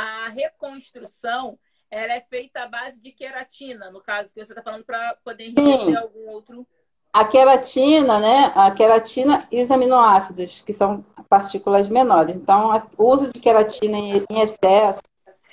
A 0.00 0.28
reconstrução 0.28 1.58
ela 1.90 2.14
é 2.14 2.20
feita 2.20 2.62
à 2.62 2.68
base 2.68 2.98
de 3.00 3.10
queratina, 3.12 3.90
no 3.90 4.00
caso 4.00 4.32
que 4.32 4.42
você 4.42 4.52
está 4.52 4.62
falando, 4.62 4.84
para 4.84 5.16
poder 5.24 5.48
enriquecer 5.48 5.98
algum 5.98 6.28
outro. 6.28 6.66
A 7.12 7.24
queratina, 7.26 8.18
né? 8.20 8.52
A 8.54 8.70
queratina 8.70 9.46
e 9.50 9.60
os 9.60 9.70
aminoácidos, 9.70 10.62
que 10.62 10.72
são 10.72 11.04
partículas 11.28 11.88
menores. 11.88 12.36
Então, 12.36 12.88
o 12.96 13.12
uso 13.12 13.32
de 13.32 13.40
queratina 13.40 13.98
em 13.98 14.40
excesso 14.40 15.02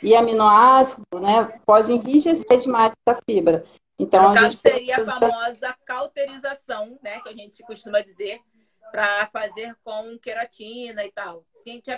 e 0.01 0.15
aminoácido, 0.15 1.03
né, 1.19 1.59
pode 1.65 1.91
enrijecer 1.91 2.59
demais 2.59 2.93
essa 3.05 3.19
fibra. 3.27 3.65
Então, 3.99 4.29
no 4.29 4.35
caso, 4.35 4.57
seria 4.57 4.93
precisa... 4.93 5.15
a 5.15 5.19
famosa 5.19 5.75
cauterização, 5.83 6.99
né? 7.01 7.19
Que 7.21 7.29
a 7.29 7.33
gente 7.33 7.63
costuma 7.63 7.99
dizer, 8.01 8.39
para 8.91 9.27
fazer 9.27 9.75
com 9.83 10.17
queratina 10.19 11.05
e 11.05 11.11
tal. 11.11 11.43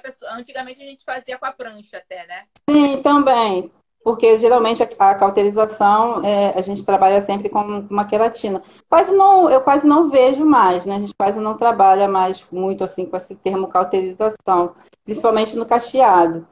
Pessoa... 0.02 0.34
Antigamente 0.34 0.82
a 0.82 0.86
gente 0.86 1.04
fazia 1.06 1.38
com 1.38 1.45
a 1.45 1.52
prancha 1.52 1.97
até, 1.97 2.25
né? 2.25 2.45
Sim, 2.69 3.02
também. 3.04 3.71
Porque 4.04 4.39
geralmente 4.39 4.82
a, 4.82 5.15
cauterização 5.15 6.23
é, 6.25 6.58
a 6.58 6.62
gente 6.62 6.84
trabalha 6.84 7.21
sempre 7.21 7.49
com 7.49 7.60
uma 7.89 8.06
queratina. 8.06 8.63
Quase 8.89 9.12
não, 9.12 9.49
eu 9.49 9.62
quase 9.62 9.86
não 9.86 10.10
vejo 10.10 10.43
mais, 10.45 10.86
né? 10.86 10.95
A 10.95 10.99
gente 10.99 11.13
quase 11.15 11.39
não 11.39 11.56
trabalha 11.56 12.08
mais 12.08 12.45
muito 12.52 12.84
assim 12.84 13.06
com 13.06 13.17
esse 13.17 13.36
termo 13.36 13.67
cauterização, 13.67 14.73
principalmente 15.06 15.56
no 15.56 15.65
cacheado 15.65 16.47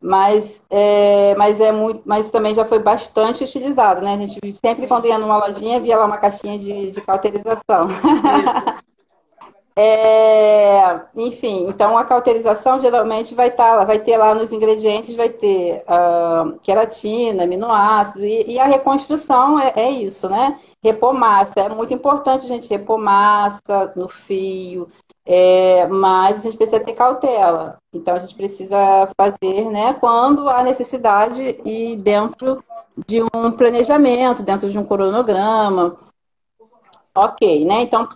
mas 0.00 0.62
é, 0.70 1.34
mas 1.36 1.60
é 1.60 1.72
muito, 1.72 2.02
mas 2.04 2.30
também 2.30 2.54
já 2.54 2.64
foi 2.64 2.78
bastante 2.78 3.42
utilizado, 3.42 4.00
né? 4.02 4.14
A 4.14 4.18
gente 4.18 4.38
sempre 4.52 4.86
quando 4.86 5.06
ia 5.06 5.18
numa 5.18 5.38
lojinha 5.38 5.80
via 5.80 5.98
lá 5.98 6.04
uma 6.04 6.18
caixinha 6.18 6.56
de, 6.58 6.92
de 6.92 7.00
cauterização. 7.00 7.88
é, 9.78 11.02
enfim, 11.14 11.66
então 11.68 11.98
a 11.98 12.04
cauterização 12.06 12.80
geralmente 12.80 13.34
vai 13.34 13.48
estar, 13.48 13.76
tá, 13.76 13.84
vai 13.84 13.98
ter 13.98 14.16
lá 14.16 14.34
nos 14.34 14.50
ingredientes, 14.50 15.14
vai 15.14 15.28
ter 15.28 15.84
uh, 15.84 16.58
queratina, 16.60 17.44
aminoácido 17.44 18.24
e, 18.24 18.52
e 18.52 18.58
a 18.58 18.64
reconstrução 18.64 19.60
é, 19.60 19.74
é, 19.76 19.90
isso, 19.90 20.30
né? 20.30 20.58
Repor 20.82 21.12
massa, 21.12 21.60
é 21.60 21.68
muito 21.68 21.92
importante 21.92 22.46
gente 22.46 22.70
repor 22.70 22.98
massa 22.98 23.92
no 23.94 24.08
fio, 24.08 24.88
é, 25.26 25.86
mas 25.88 26.38
a 26.38 26.40
gente 26.40 26.56
precisa 26.56 26.80
ter 26.80 26.94
cautela. 26.94 27.76
Então 27.92 28.14
a 28.14 28.18
gente 28.18 28.34
precisa 28.34 28.76
fazer, 29.14 29.66
né, 29.70 29.92
quando 30.00 30.48
há 30.48 30.62
necessidade 30.62 31.58
e 31.66 31.96
dentro 31.96 32.64
de 33.06 33.22
um 33.22 33.52
planejamento, 33.52 34.42
dentro 34.42 34.70
de 34.70 34.78
um 34.78 34.86
cronograma. 34.86 35.98
Ok, 37.14 37.64
né? 37.66 37.82
Então 37.82 38.08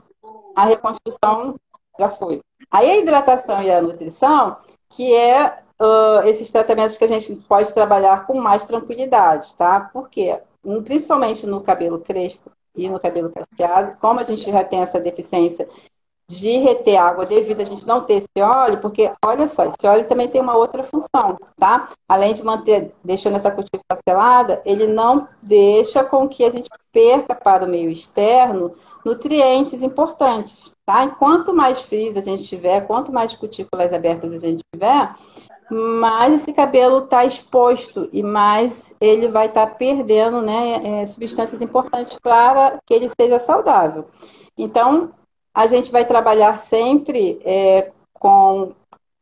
a 0.54 0.64
reconstrução 0.64 1.56
já 1.98 2.10
foi. 2.10 2.40
Aí 2.70 2.90
a 2.90 2.96
hidratação 2.96 3.62
e 3.62 3.70
a 3.70 3.82
nutrição, 3.82 4.56
que 4.88 5.14
é 5.14 5.58
uh, 5.80 6.26
esses 6.26 6.50
tratamentos 6.50 6.96
que 6.96 7.04
a 7.04 7.08
gente 7.08 7.36
pode 7.48 7.72
trabalhar 7.72 8.26
com 8.26 8.40
mais 8.40 8.64
tranquilidade, 8.64 9.56
tá? 9.56 9.90
Porque, 9.92 10.38
principalmente 10.84 11.46
no 11.46 11.60
cabelo 11.60 11.98
crespo 12.00 12.50
e 12.74 12.88
no 12.88 13.00
cabelo 13.00 13.30
cacheado, 13.30 13.96
como 14.00 14.20
a 14.20 14.24
gente 14.24 14.50
já 14.50 14.64
tem 14.64 14.80
essa 14.80 15.00
deficiência 15.00 15.68
de 16.30 16.58
reter 16.58 16.96
água 16.96 17.26
devido 17.26 17.60
a 17.60 17.64
gente 17.64 17.84
não 17.84 18.02
ter 18.02 18.14
esse 18.22 18.40
óleo, 18.40 18.80
porque 18.80 19.10
olha 19.24 19.48
só, 19.48 19.64
esse 19.64 19.84
óleo 19.84 20.06
também 20.06 20.28
tem 20.28 20.40
uma 20.40 20.56
outra 20.56 20.84
função, 20.84 21.36
tá? 21.56 21.88
Além 22.08 22.34
de 22.34 22.44
manter, 22.44 22.94
deixando 23.02 23.36
essa 23.36 23.50
cutícula 23.50 23.98
selada, 24.08 24.62
ele 24.64 24.86
não 24.86 25.26
deixa 25.42 26.04
com 26.04 26.28
que 26.28 26.44
a 26.44 26.50
gente 26.50 26.68
perca 26.92 27.34
para 27.34 27.64
o 27.64 27.68
meio 27.68 27.90
externo 27.90 28.76
nutrientes 29.04 29.82
importantes, 29.82 30.70
tá? 30.84 31.04
E 31.04 31.10
quanto 31.12 31.54
mais 31.54 31.82
frizz 31.82 32.16
a 32.16 32.20
gente 32.20 32.44
tiver, 32.44 32.86
quanto 32.86 33.12
mais 33.12 33.34
cutículas 33.34 33.92
abertas 33.92 34.32
a 34.32 34.38
gente 34.38 34.62
tiver, 34.74 35.14
mais 35.70 36.34
esse 36.34 36.52
cabelo 36.52 37.04
está 37.04 37.24
exposto 37.24 38.08
e 38.12 38.22
mais 38.22 38.94
ele 39.00 39.28
vai 39.28 39.46
estar 39.46 39.66
tá 39.66 39.74
perdendo 39.74 40.42
né, 40.42 41.00
é, 41.00 41.06
substâncias 41.06 41.62
importantes 41.62 42.18
para 42.20 42.78
que 42.84 42.92
ele 42.92 43.08
seja 43.20 43.38
saudável. 43.38 44.06
Então, 44.58 45.12
a 45.54 45.66
gente 45.66 45.92
vai 45.92 46.04
trabalhar 46.04 46.58
sempre 46.58 47.40
é, 47.44 47.92
com 48.14 48.72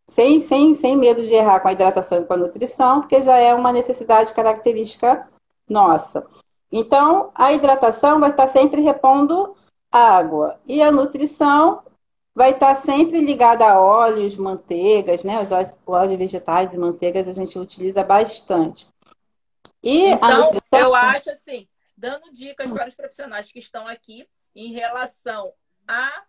sem, 0.08 0.40
sem, 0.40 0.74
sem 0.74 0.96
medo 0.96 1.22
de 1.22 1.34
errar 1.34 1.60
com 1.60 1.68
a 1.68 1.72
hidratação 1.72 2.22
e 2.22 2.24
com 2.24 2.32
a 2.32 2.38
nutrição, 2.38 3.00
porque 3.00 3.22
já 3.22 3.36
é 3.36 3.54
uma 3.54 3.72
necessidade 3.72 4.32
característica 4.32 5.28
nossa. 5.68 6.26
Então, 6.72 7.30
a 7.34 7.52
hidratação 7.52 8.18
vai 8.18 8.30
estar 8.30 8.48
sempre 8.48 8.80
repondo 8.80 9.54
água 9.90 10.60
e 10.66 10.82
a 10.82 10.90
nutrição 10.90 11.82
vai 12.34 12.50
estar 12.50 12.74
sempre 12.74 13.20
ligada 13.20 13.64
a 13.64 13.80
óleos, 13.80 14.36
manteigas, 14.36 15.24
né? 15.24 15.40
Os 15.40 15.50
óleos, 15.86 16.18
vegetais 16.18 16.72
e 16.72 16.78
manteigas 16.78 17.26
a 17.26 17.32
gente 17.32 17.58
utiliza 17.58 18.04
bastante. 18.04 18.88
E 19.82 20.06
então, 20.06 20.52
nutrição... 20.52 20.78
eu 20.78 20.94
acho 20.94 21.30
assim, 21.30 21.68
dando 21.96 22.32
dicas 22.32 22.70
para 22.70 22.88
os 22.88 22.94
profissionais 22.94 23.50
que 23.50 23.58
estão 23.58 23.88
aqui 23.88 24.28
em 24.54 24.72
relação 24.72 25.52
a 25.86 26.24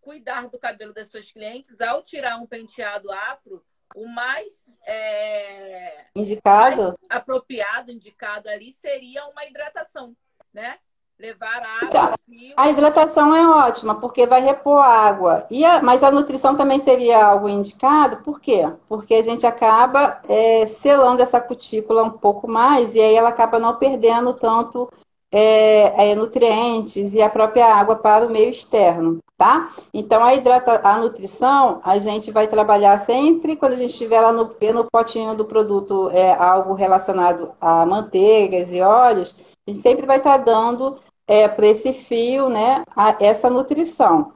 cuidar 0.00 0.48
do 0.48 0.58
cabelo 0.58 0.92
das 0.92 1.08
suas 1.08 1.30
clientes 1.30 1.80
ao 1.80 2.02
tirar 2.02 2.36
um 2.36 2.46
penteado 2.46 3.10
afro, 3.10 3.64
o 3.94 4.06
mais 4.06 4.78
é, 4.86 6.06
indicado, 6.14 6.82
mais 6.82 6.96
apropriado, 7.08 7.90
indicado 7.90 8.48
ali 8.48 8.72
seria 8.72 9.26
uma 9.26 9.44
hidratação, 9.44 10.16
né? 10.52 10.78
Levar 11.22 11.62
água. 11.62 11.84
Então, 11.84 12.14
a 12.56 12.68
hidratação 12.68 13.32
é 13.32 13.46
ótima 13.46 13.94
porque 13.94 14.26
vai 14.26 14.40
repor 14.40 14.82
água. 14.82 15.46
E 15.52 15.64
a, 15.64 15.80
mas 15.80 16.02
a 16.02 16.10
nutrição 16.10 16.56
também 16.56 16.80
seria 16.80 17.24
algo 17.24 17.48
indicado. 17.48 18.24
Por 18.24 18.40
quê? 18.40 18.68
Porque 18.88 19.14
a 19.14 19.22
gente 19.22 19.46
acaba 19.46 20.20
é, 20.28 20.66
selando 20.66 21.22
essa 21.22 21.40
cutícula 21.40 22.02
um 22.02 22.10
pouco 22.10 22.48
mais 22.48 22.96
e 22.96 23.00
aí 23.00 23.14
ela 23.14 23.28
acaba 23.28 23.60
não 23.60 23.76
perdendo 23.76 24.34
tanto 24.34 24.90
é, 25.30 26.10
é, 26.10 26.14
nutrientes 26.16 27.14
e 27.14 27.22
a 27.22 27.30
própria 27.30 27.72
água 27.72 27.94
para 27.94 28.26
o 28.26 28.30
meio 28.30 28.50
externo, 28.50 29.20
tá? 29.38 29.70
Então, 29.94 30.24
a, 30.24 30.34
hidrata, 30.34 30.80
a 30.82 30.98
nutrição, 30.98 31.80
a 31.84 32.00
gente 32.00 32.32
vai 32.32 32.48
trabalhar 32.48 32.98
sempre 32.98 33.54
quando 33.54 33.74
a 33.74 33.76
gente 33.76 33.92
estiver 33.92 34.20
lá 34.20 34.32
no, 34.32 34.56
no 34.74 34.90
potinho 34.90 35.36
do 35.36 35.44
produto 35.44 36.10
é, 36.10 36.34
algo 36.34 36.74
relacionado 36.74 37.52
a 37.60 37.86
manteigas 37.86 38.72
e 38.72 38.80
óleos, 38.80 39.36
a 39.66 39.70
gente 39.70 39.80
sempre 39.80 40.04
vai 40.04 40.16
estar 40.16 40.38
dando 40.38 40.98
é, 41.26 41.48
para 41.48 41.66
esse 41.66 41.92
fio, 41.92 42.48
né, 42.48 42.84
a, 42.96 43.16
essa 43.20 43.48
nutrição. 43.48 44.32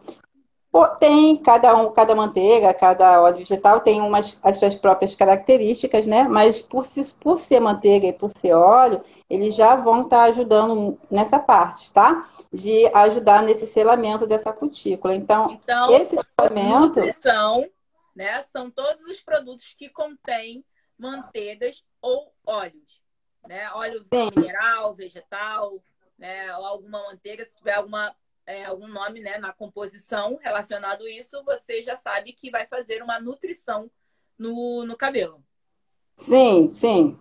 Tem 0.98 1.38
cada 1.38 1.74
um, 1.74 1.90
cada 1.90 2.14
manteiga, 2.14 2.74
cada 2.74 3.22
óleo 3.22 3.38
vegetal 3.38 3.80
tem 3.80 4.02
umas 4.02 4.38
as 4.42 4.58
suas 4.58 4.74
próprias 4.74 5.14
características, 5.14 6.06
né? 6.06 6.24
Mas 6.24 6.60
por, 6.60 6.84
si, 6.84 7.14
por 7.14 7.38
ser 7.38 7.60
manteiga 7.60 8.06
e 8.06 8.12
por 8.12 8.30
ser 8.36 8.52
óleo, 8.52 9.02
eles 9.30 9.54
já 9.54 9.74
vão 9.74 10.02
estar 10.02 10.18
tá 10.18 10.24
ajudando 10.24 10.98
nessa 11.10 11.38
parte, 11.38 11.90
tá? 11.94 12.28
De 12.52 12.86
ajudar 12.88 13.42
nesse 13.42 13.66
selamento 13.66 14.26
dessa 14.26 14.52
cutícula. 14.52 15.14
Então, 15.14 15.50
então 15.50 15.90
esse 15.94 16.18
selamento. 16.38 17.00
Nutrição, 17.00 17.66
né? 18.14 18.42
São 18.52 18.70
todos 18.70 19.06
os 19.06 19.18
produtos 19.20 19.74
que 19.78 19.88
contêm 19.88 20.62
manteigas 20.98 21.82
ou 22.02 22.34
óleos, 22.44 23.00
né? 23.48 23.70
Óleo 23.72 24.04
Sim. 24.12 24.30
mineral, 24.36 24.94
vegetal, 24.94 25.82
né? 26.18 26.56
Ou 26.56 26.64
alguma 26.64 27.02
manteiga, 27.04 27.44
se 27.44 27.56
tiver 27.56 27.74
alguma 27.74 28.14
é, 28.46 28.64
algum 28.64 28.86
nome 28.86 29.20
né, 29.20 29.38
na 29.38 29.52
composição 29.52 30.38
relacionado 30.40 31.04
a 31.04 31.10
isso, 31.10 31.42
você 31.44 31.82
já 31.82 31.96
sabe 31.96 32.32
que 32.32 32.50
vai 32.50 32.66
fazer 32.66 33.02
uma 33.02 33.20
nutrição 33.20 33.90
no, 34.38 34.86
no 34.86 34.96
cabelo. 34.96 35.42
Sim, 36.16 36.70
sim. 36.72 37.18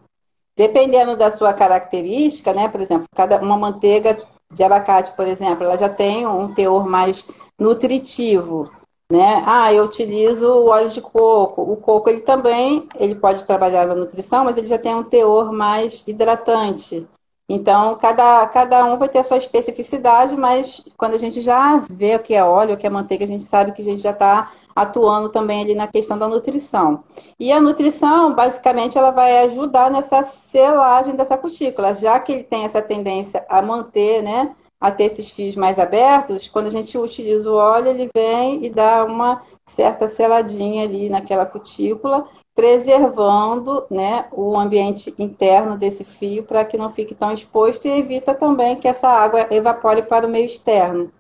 Dependendo 0.56 1.18
da 1.18 1.32
sua 1.32 1.54
característica, 1.54 2.54
né? 2.54 2.70
Por 2.70 2.80
exemplo, 2.80 3.08
cada 3.14 3.42
uma 3.42 3.58
manteiga 3.58 4.18
de 4.54 4.64
abacate, 4.64 5.12
por 5.14 5.28
exemplo, 5.28 5.66
ela 5.66 5.78
já 5.78 5.90
tem 5.90 6.26
um 6.26 6.54
teor 6.54 6.88
mais 6.88 7.28
nutritivo, 7.60 8.72
né? 9.12 9.44
Ah, 9.46 9.74
eu 9.74 9.84
utilizo 9.84 10.48
o 10.48 10.68
óleo 10.68 10.90
de 10.90 11.02
coco. 11.02 11.62
O 11.62 11.76
coco 11.76 12.10
ele 12.10 12.22
também, 12.22 12.88
ele 12.98 13.16
pode 13.16 13.44
trabalhar 13.44 13.86
na 13.86 13.96
nutrição, 13.96 14.46
mas 14.46 14.56
ele 14.58 14.68
já 14.68 14.78
tem 14.78 14.96
um 14.96 15.04
teor 15.04 15.52
mais 15.52 16.08
hidratante. 16.08 17.06
Então, 17.48 17.96
cada, 17.96 18.48
cada 18.48 18.86
um 18.86 18.98
vai 18.98 19.08
ter 19.08 19.20
a 19.20 19.24
sua 19.24 19.38
especificidade, 19.38 20.36
mas 20.36 20.84
quando 20.98 21.14
a 21.14 21.20
gente 21.20 21.42
já 21.42 21.78
vê 21.90 22.16
o 22.16 22.20
que 22.20 22.34
é 22.34 22.44
óleo, 22.44 22.74
o 22.74 22.78
que 22.78 22.88
é 22.88 22.90
manteiga, 22.90 23.24
a 23.24 23.28
gente 23.28 23.44
sabe 23.44 23.72
que 23.72 23.84
a 23.84 23.86
gente 23.86 24.02
já 24.02 24.10
está 24.10 24.52
atuando 24.76 25.30
também 25.30 25.62
ali 25.62 25.76
na 25.76 25.88
questão 25.88 26.18
da 26.18 26.28
nutrição. 26.28 27.04
E 27.40 27.52
a 27.52 27.62
nutrição, 27.62 28.34
basicamente, 28.34 28.98
ela 28.98 29.12
vai 29.12 29.46
ajudar 29.46 29.92
nessa 29.92 30.24
selagem 30.24 31.16
dessa 31.16 31.38
cutícula, 31.38 31.94
já 31.94 32.20
que 32.20 32.32
ele 32.32 32.44
tem 32.44 32.66
essa 32.66 32.82
tendência 32.82 33.46
a 33.48 33.62
manter, 33.62 34.24
né, 34.24 34.56
a 34.82 34.92
ter 34.92 35.06
esses 35.06 35.32
fios 35.32 35.56
mais 35.56 35.80
abertos, 35.80 36.50
quando 36.50 36.68
a 36.68 36.72
gente 36.72 36.98
utiliza 36.98 37.50
o 37.50 37.56
óleo, 37.56 37.90
ele 37.90 38.10
vem 38.14 38.66
e 38.66 38.70
dá 38.70 39.06
uma 39.06 39.42
certa 39.68 40.08
seladinha 40.08 40.84
ali 40.84 41.10
naquela 41.10 41.46
cutícula 41.46 42.28
preservando 42.56 43.86
né, 43.92 44.30
o 44.32 44.58
ambiente 44.58 45.14
interno 45.20 45.78
desse 45.78 46.06
fio 46.06 46.46
para 46.46 46.64
que 46.64 46.78
não 46.78 46.90
fique 46.90 47.14
tão 47.14 47.34
exposto 47.34 47.86
e 47.86 47.92
evita 47.92 48.34
também 48.34 48.78
que 48.78 48.88
essa 48.88 49.10
água 49.10 49.54
evapore 49.54 50.02
para 50.04 50.26
o 50.26 50.30
meio 50.30 50.46
externo. 50.46 51.12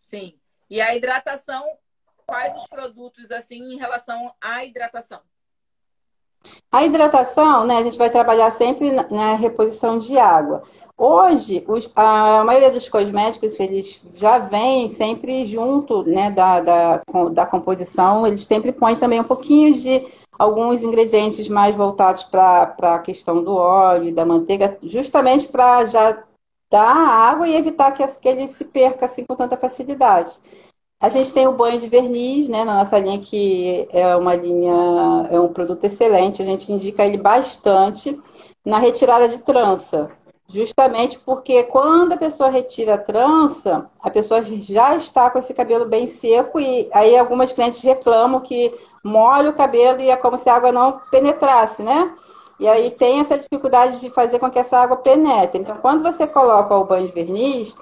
Sim. 0.00 0.34
E 0.70 0.80
a 0.80 0.96
hidratação, 0.96 1.62
quais 2.24 2.56
os 2.56 2.66
produtos 2.66 3.30
assim 3.30 3.74
em 3.74 3.76
relação 3.76 4.32
à 4.40 4.64
hidratação? 4.64 5.20
A 6.72 6.84
hidratação, 6.84 7.66
né, 7.66 7.76
a 7.76 7.82
gente 7.82 7.98
vai 7.98 8.08
trabalhar 8.08 8.50
sempre 8.52 8.90
na 8.90 9.34
reposição 9.34 9.98
de 9.98 10.18
água. 10.18 10.62
Hoje, 10.98 11.62
os, 11.68 11.90
a 11.94 12.42
maioria 12.42 12.70
dos 12.70 12.88
cosméticos, 12.88 13.60
eles 13.60 14.02
já 14.14 14.38
vêm 14.38 14.88
sempre 14.88 15.44
junto 15.44 16.02
né, 16.04 16.30
da, 16.30 16.60
da, 16.60 17.02
da 17.32 17.44
composição, 17.44 18.26
eles 18.26 18.44
sempre 18.44 18.72
põem 18.72 18.96
também 18.96 19.20
um 19.20 19.24
pouquinho 19.24 19.74
de 19.74 20.06
alguns 20.38 20.82
ingredientes 20.82 21.48
mais 21.50 21.76
voltados 21.76 22.24
para 22.24 22.74
a 22.80 22.98
questão 22.98 23.44
do 23.44 23.54
óleo 23.54 24.08
e 24.08 24.12
da 24.12 24.24
manteiga, 24.24 24.78
justamente 24.84 25.48
para 25.48 25.84
já 25.84 26.24
dar 26.70 26.96
água 26.96 27.46
e 27.46 27.54
evitar 27.56 27.92
que, 27.92 28.06
que 28.06 28.28
ele 28.28 28.48
se 28.48 28.64
perca 28.64 29.04
assim 29.04 29.24
com 29.24 29.36
tanta 29.36 29.56
facilidade. 29.56 30.32
A 30.98 31.10
gente 31.10 31.30
tem 31.30 31.46
o 31.46 31.52
banho 31.52 31.78
de 31.78 31.88
verniz, 31.88 32.48
né, 32.48 32.64
na 32.64 32.78
nossa 32.78 32.98
linha, 32.98 33.18
que 33.20 33.86
é 33.92 34.16
uma 34.16 34.34
linha, 34.34 35.28
é 35.30 35.38
um 35.38 35.52
produto 35.52 35.84
excelente, 35.84 36.40
a 36.40 36.44
gente 36.44 36.72
indica 36.72 37.04
ele 37.04 37.18
bastante 37.18 38.18
na 38.64 38.78
retirada 38.78 39.28
de 39.28 39.38
trança. 39.38 40.10
Justamente 40.48 41.18
porque 41.18 41.64
quando 41.64 42.12
a 42.12 42.16
pessoa 42.16 42.48
retira 42.48 42.94
a 42.94 42.98
trança, 42.98 43.90
a 44.00 44.10
pessoa 44.10 44.42
já 44.44 44.96
está 44.96 45.28
com 45.28 45.40
esse 45.40 45.52
cabelo 45.52 45.86
bem 45.86 46.06
seco 46.06 46.60
e 46.60 46.88
aí 46.92 47.16
algumas 47.16 47.52
clientes 47.52 47.82
reclamam 47.82 48.40
que 48.40 48.72
molha 49.02 49.50
o 49.50 49.54
cabelo 49.54 50.00
e 50.00 50.08
é 50.08 50.16
como 50.16 50.38
se 50.38 50.48
a 50.48 50.54
água 50.54 50.70
não 50.70 51.00
penetrasse, 51.10 51.82
né? 51.82 52.14
E 52.60 52.68
aí 52.68 52.90
tem 52.90 53.20
essa 53.20 53.36
dificuldade 53.36 54.00
de 54.00 54.08
fazer 54.08 54.38
com 54.38 54.48
que 54.48 54.58
essa 54.58 54.78
água 54.78 54.96
penetre. 54.96 55.60
Então, 55.60 55.76
quando 55.78 56.02
você 56.02 56.26
coloca 56.26 56.74
o 56.74 56.84
banho 56.84 57.06
de 57.08 57.12
verniz, 57.12 57.76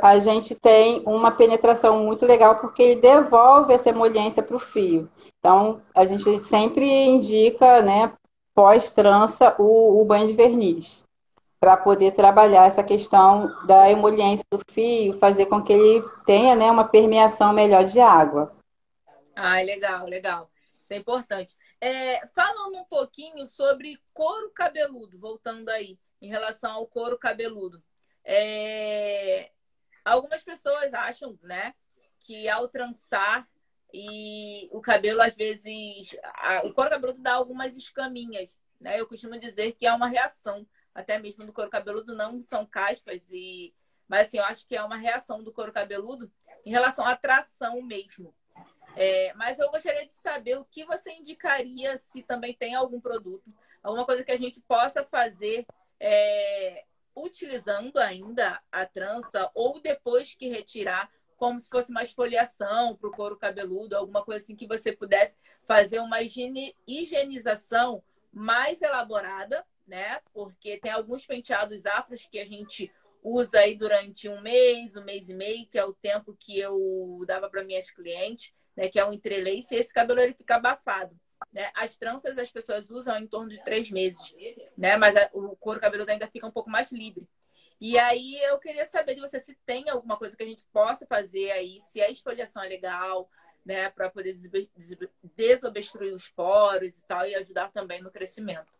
a 0.00 0.18
gente 0.20 0.54
tem 0.54 1.02
uma 1.04 1.30
penetração 1.32 2.04
muito 2.04 2.24
legal 2.24 2.56
porque 2.56 2.82
ele 2.82 3.00
devolve 3.00 3.74
essa 3.74 3.90
emoliência 3.90 4.42
para 4.42 4.56
o 4.56 4.60
fio. 4.60 5.08
Então, 5.38 5.82
a 5.94 6.04
gente 6.06 6.38
sempre 6.40 6.84
indica, 6.84 7.82
né, 7.82 8.12
pós-trança, 8.54 9.54
o, 9.58 10.00
o 10.00 10.04
banho 10.04 10.28
de 10.28 10.34
verniz 10.34 11.04
para 11.60 11.76
poder 11.76 12.12
trabalhar 12.12 12.66
essa 12.66 12.82
questão 12.82 13.54
da 13.66 13.90
emoliência 13.90 14.44
do 14.50 14.58
fio, 14.70 15.18
fazer 15.18 15.44
com 15.44 15.62
que 15.62 15.74
ele 15.74 16.02
tenha 16.24 16.56
né, 16.56 16.70
uma 16.70 16.88
permeação 16.88 17.52
melhor 17.52 17.84
de 17.84 18.00
água. 18.00 18.56
Ah, 19.36 19.60
legal, 19.60 20.06
legal. 20.06 20.50
Isso 20.82 20.94
é 20.94 20.96
importante. 20.96 21.56
É, 21.78 22.26
falando 22.28 22.78
um 22.78 22.84
pouquinho 22.84 23.46
sobre 23.46 23.98
couro 24.14 24.50
cabeludo, 24.50 25.18
voltando 25.18 25.68
aí, 25.68 25.98
em 26.20 26.28
relação 26.28 26.72
ao 26.72 26.86
couro 26.86 27.18
cabeludo. 27.18 27.82
É, 28.24 29.50
algumas 30.02 30.42
pessoas 30.42 30.94
acham, 30.94 31.38
né, 31.42 31.74
que 32.20 32.48
ao 32.48 32.68
trançar 32.68 33.46
e 33.92 34.68
o 34.72 34.80
cabelo, 34.80 35.20
às 35.20 35.34
vezes, 35.34 36.16
a, 36.22 36.62
o 36.64 36.72
couro 36.72 36.90
cabeludo 36.90 37.20
dá 37.20 37.34
algumas 37.34 37.76
escaminhas, 37.76 38.48
né? 38.80 38.98
Eu 39.00 39.06
costumo 39.06 39.38
dizer 39.38 39.72
que 39.72 39.86
é 39.86 39.92
uma 39.92 40.06
reação 40.06 40.66
até 40.94 41.18
mesmo 41.18 41.44
do 41.44 41.52
couro 41.52 41.70
cabeludo, 41.70 42.14
não 42.14 42.40
são 42.40 42.66
caspas 42.66 43.20
e 43.30 43.74
mas 44.10 44.26
assim, 44.26 44.38
eu 44.38 44.44
acho 44.44 44.66
que 44.66 44.74
é 44.74 44.82
uma 44.82 44.96
reação 44.96 45.40
do 45.40 45.52
couro 45.52 45.72
cabeludo 45.72 46.28
em 46.66 46.70
relação 46.70 47.06
à 47.06 47.14
tração 47.14 47.80
mesmo. 47.80 48.34
É, 48.96 49.32
mas 49.34 49.56
eu 49.60 49.70
gostaria 49.70 50.04
de 50.04 50.12
saber 50.12 50.58
o 50.58 50.64
que 50.64 50.84
você 50.84 51.12
indicaria 51.12 51.96
se 51.96 52.20
também 52.20 52.52
tem 52.52 52.74
algum 52.74 53.00
produto, 53.00 53.54
alguma 53.80 54.04
coisa 54.04 54.24
que 54.24 54.32
a 54.32 54.36
gente 54.36 54.60
possa 54.62 55.04
fazer 55.04 55.64
é, 56.00 56.84
utilizando 57.14 57.98
ainda 57.98 58.60
a 58.72 58.84
trança 58.84 59.48
ou 59.54 59.80
depois 59.80 60.34
que 60.34 60.48
retirar, 60.48 61.08
como 61.36 61.60
se 61.60 61.68
fosse 61.68 61.92
uma 61.92 62.02
esfoliação 62.02 62.96
para 62.96 63.08
o 63.08 63.12
couro 63.12 63.36
cabeludo, 63.36 63.96
alguma 63.96 64.24
coisa 64.24 64.42
assim 64.42 64.56
que 64.56 64.66
você 64.66 64.90
pudesse 64.90 65.36
fazer 65.68 66.00
uma 66.00 66.18
higienização 66.86 68.02
mais 68.32 68.82
elaborada 68.82 69.64
né? 69.90 70.20
Porque 70.32 70.78
tem 70.78 70.92
alguns 70.92 71.26
penteados 71.26 71.84
afros 71.84 72.26
que 72.30 72.38
a 72.38 72.46
gente 72.46 72.90
usa 73.22 73.58
aí 73.58 73.76
durante 73.76 74.28
um 74.28 74.40
mês, 74.40 74.96
um 74.96 75.04
mês 75.04 75.28
e 75.28 75.34
meio, 75.34 75.66
que 75.66 75.76
é 75.76 75.84
o 75.84 75.92
tempo 75.92 76.34
que 76.38 76.58
eu 76.58 77.22
dava 77.26 77.50
para 77.50 77.64
minhas 77.64 77.90
clientes, 77.90 78.54
né? 78.76 78.88
Que 78.88 79.00
é 79.00 79.04
um 79.04 79.12
entrelace, 79.12 79.74
e 79.74 79.78
esse 79.78 79.92
cabelo 79.92 80.20
ele 80.20 80.32
fica 80.32 80.54
abafado. 80.54 81.18
Né? 81.52 81.70
As 81.74 81.96
tranças 81.96 82.38
as 82.38 82.50
pessoas 82.50 82.90
usam 82.90 83.18
em 83.18 83.26
torno 83.26 83.48
de 83.48 83.62
três 83.64 83.90
meses, 83.90 84.32
né? 84.78 84.96
Mas 84.96 85.16
a, 85.16 85.28
o 85.32 85.56
couro 85.56 85.80
cabeludo 85.80 86.10
ainda 86.12 86.28
fica 86.28 86.46
um 86.46 86.52
pouco 86.52 86.70
mais 86.70 86.92
livre. 86.92 87.28
E 87.80 87.98
aí 87.98 88.40
eu 88.44 88.58
queria 88.58 88.86
saber 88.86 89.14
de 89.14 89.20
você 89.20 89.40
se 89.40 89.56
tem 89.66 89.88
alguma 89.88 90.16
coisa 90.16 90.36
que 90.36 90.42
a 90.42 90.46
gente 90.46 90.62
possa 90.72 91.06
fazer 91.06 91.50
aí, 91.50 91.80
se 91.80 92.00
a 92.00 92.10
esfoliação 92.10 92.62
é 92.62 92.68
legal, 92.68 93.28
né? 93.66 93.90
Para 93.90 94.08
poder 94.08 94.38
desobstruir 95.36 96.14
os 96.14 96.28
poros 96.28 96.98
e 96.98 97.02
tal, 97.06 97.26
e 97.26 97.34
ajudar 97.34 97.72
também 97.72 98.00
no 98.00 98.12
crescimento. 98.12 98.70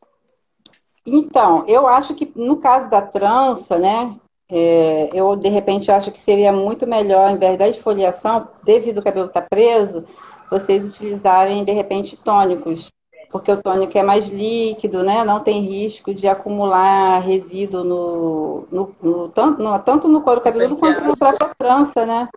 Então, 1.07 1.65
eu 1.67 1.87
acho 1.87 2.15
que 2.15 2.31
no 2.37 2.57
caso 2.57 2.91
da 2.91 3.03
trança, 3.03 3.79
né, 3.79 4.15
é, 4.51 5.11
eu 5.13 5.35
de 5.37 5.49
repente 5.49 5.91
acho 5.91 6.11
que 6.11 6.21
seria 6.21 6.53
muito 6.53 6.87
melhor, 6.87 7.29
ao 7.29 7.37
invés 7.37 7.59
da 7.59 7.69
esfoliação, 7.69 8.49
devido 8.63 8.99
ao 8.99 9.05
cabelo 9.05 9.27
estar 9.27 9.43
tá 9.43 9.47
preso, 9.49 10.05
vocês 10.51 10.85
utilizarem 10.85 11.65
de 11.65 11.73
repente 11.73 12.17
tônicos, 12.17 12.89
porque 13.31 13.53
o 13.53 13.63
tônico 13.63 13.97
é 13.97 14.03
mais 14.03 14.27
líquido, 14.27 15.05
né? 15.05 15.25
Não 15.25 15.41
tem 15.41 15.61
risco 15.61 16.13
de 16.13 16.27
acumular 16.27 17.21
resíduo 17.21 17.85
no, 17.85 18.67
no, 18.73 18.97
no 19.01 19.29
tanto, 19.29 19.63
no, 19.63 19.79
tanto 19.79 20.09
no 20.09 20.21
couro 20.21 20.41
cabeludo 20.41 20.77
quanto 20.77 21.01
na 21.01 21.17
própria 21.17 21.53
trança, 21.57 22.05
né? 22.05 22.29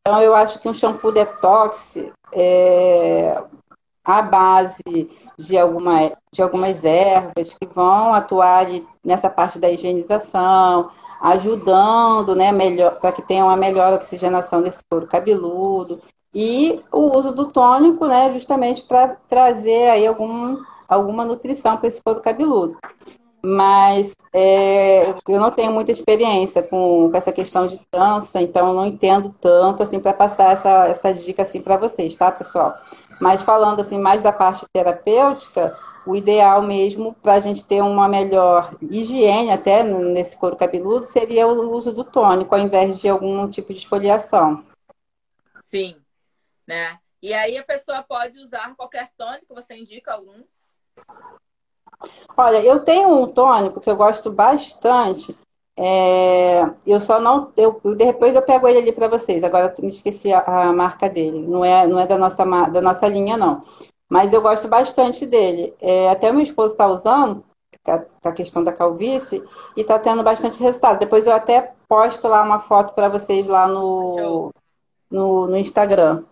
Então 0.00 0.22
eu 0.22 0.36
acho 0.36 0.60
que 0.60 0.68
um 0.68 0.74
shampoo 0.74 1.10
detox 1.10 1.98
é, 2.32 3.42
a 4.06 4.22
base 4.22 5.10
de, 5.36 5.58
alguma, 5.58 6.12
de 6.32 6.40
algumas 6.40 6.84
ervas 6.84 7.54
que 7.58 7.66
vão 7.66 8.14
atuar 8.14 8.66
nessa 9.04 9.28
parte 9.28 9.58
da 9.58 9.68
higienização, 9.68 10.90
ajudando 11.20 12.36
né, 12.36 12.52
para 13.00 13.10
que 13.10 13.22
tenha 13.22 13.44
uma 13.44 13.56
melhor 13.56 13.92
oxigenação 13.94 14.62
desse 14.62 14.80
couro 14.88 15.08
cabeludo. 15.08 16.00
E 16.32 16.80
o 16.92 17.16
uso 17.16 17.34
do 17.34 17.46
tônico, 17.46 18.06
né, 18.06 18.30
justamente 18.32 18.82
para 18.82 19.16
trazer 19.28 19.90
aí 19.90 20.06
algum, 20.06 20.58
alguma 20.88 21.24
nutrição 21.24 21.76
para 21.76 21.88
esse 21.88 22.00
couro 22.02 22.20
cabeludo. 22.20 22.76
mas 23.42 24.14
é, 24.32 25.14
eu 25.28 25.40
não 25.40 25.50
tenho 25.50 25.72
muita 25.72 25.92
experiência 25.92 26.62
com, 26.62 27.10
com, 27.10 27.16
essa 27.16 27.32
questão 27.32 27.66
de 27.66 27.78
trança, 27.90 28.40
então 28.40 28.74
não 28.74 28.86
entendo 28.86 29.34
tanto 29.40 29.82
assim 29.82 30.00
para 30.00 30.12
passar 30.12 30.52
essa, 30.52 30.86
essa 30.88 31.14
dica 31.14 31.42
assim 31.42 31.60
para 31.60 31.76
vocês, 31.76 32.16
tá, 32.16 32.30
pessoal? 32.30 32.74
Mas 33.20 33.42
falando 33.42 33.80
assim 33.80 33.98
mais 33.98 34.22
da 34.22 34.32
parte 34.32 34.64
terapêutica, 34.72 35.76
o 36.06 36.14
ideal 36.14 36.62
mesmo 36.62 37.14
para 37.14 37.34
a 37.34 37.40
gente 37.40 37.64
ter 37.64 37.82
uma 37.82 38.08
melhor 38.08 38.76
higiene 38.80 39.50
até 39.50 39.82
nesse 39.82 40.36
couro 40.36 40.56
cabeludo 40.56 41.04
seria 41.04 41.46
o 41.46 41.70
uso 41.72 41.92
do 41.92 42.04
tônico 42.04 42.54
ao 42.54 42.60
invés 42.60 43.00
de 43.00 43.08
algum 43.08 43.48
tipo 43.50 43.72
de 43.72 43.80
esfoliação. 43.80 44.64
Sim, 45.62 45.96
né? 46.66 46.98
E 47.20 47.34
aí 47.34 47.58
a 47.58 47.64
pessoa 47.64 48.02
pode 48.02 48.38
usar 48.38 48.74
qualquer 48.76 49.10
tônico, 49.16 49.54
você 49.54 49.74
indica 49.74 50.12
algum? 50.12 50.44
Olha, 52.36 52.62
eu 52.62 52.84
tenho 52.84 53.08
um 53.08 53.26
tônico 53.26 53.80
que 53.80 53.90
eu 53.90 53.96
gosto 53.96 54.30
bastante. 54.30 55.36
É, 55.78 56.62
eu 56.86 56.98
só 56.98 57.20
não. 57.20 57.52
Eu, 57.56 57.80
depois 57.96 58.34
eu 58.34 58.42
pego 58.42 58.66
ele 58.66 58.78
ali 58.78 58.92
para 58.92 59.08
vocês. 59.08 59.44
Agora 59.44 59.74
me 59.78 59.90
esqueci 59.90 60.32
a, 60.32 60.40
a, 60.40 60.72
marca 60.72 61.08
dele. 61.08 61.38
Não 61.38 61.64
é, 61.64 61.86
não 61.86 62.00
é 62.00 62.06
da, 62.06 62.16
nossa, 62.16 62.44
da 62.44 62.80
nossa 62.80 63.06
linha, 63.06 63.36
não. 63.36 63.62
Mas 64.08 64.32
eu 64.32 64.40
gosto 64.40 64.68
bastante 64.68 65.26
dele. 65.26 65.74
É, 65.80 66.08
até 66.10 66.32
meu 66.32 66.42
esposo 66.42 66.72
está 66.72 66.86
usando, 66.86 67.44
com 67.82 68.28
a 68.28 68.32
questão 68.32 68.64
da 68.64 68.72
calvície, 68.72 69.42
e 69.76 69.80
está 69.82 69.98
tendo 69.98 70.22
bastante 70.22 70.62
resultado. 70.62 70.98
Depois 70.98 71.26
eu 71.26 71.34
até 71.34 71.74
posto 71.88 72.26
lá 72.26 72.42
uma 72.42 72.60
foto 72.60 72.94
para 72.94 73.08
vocês 73.08 73.46
lá 73.46 73.68
no, 73.68 74.50
no, 75.10 75.46
no 75.46 75.56
Instagram. 75.56 76.24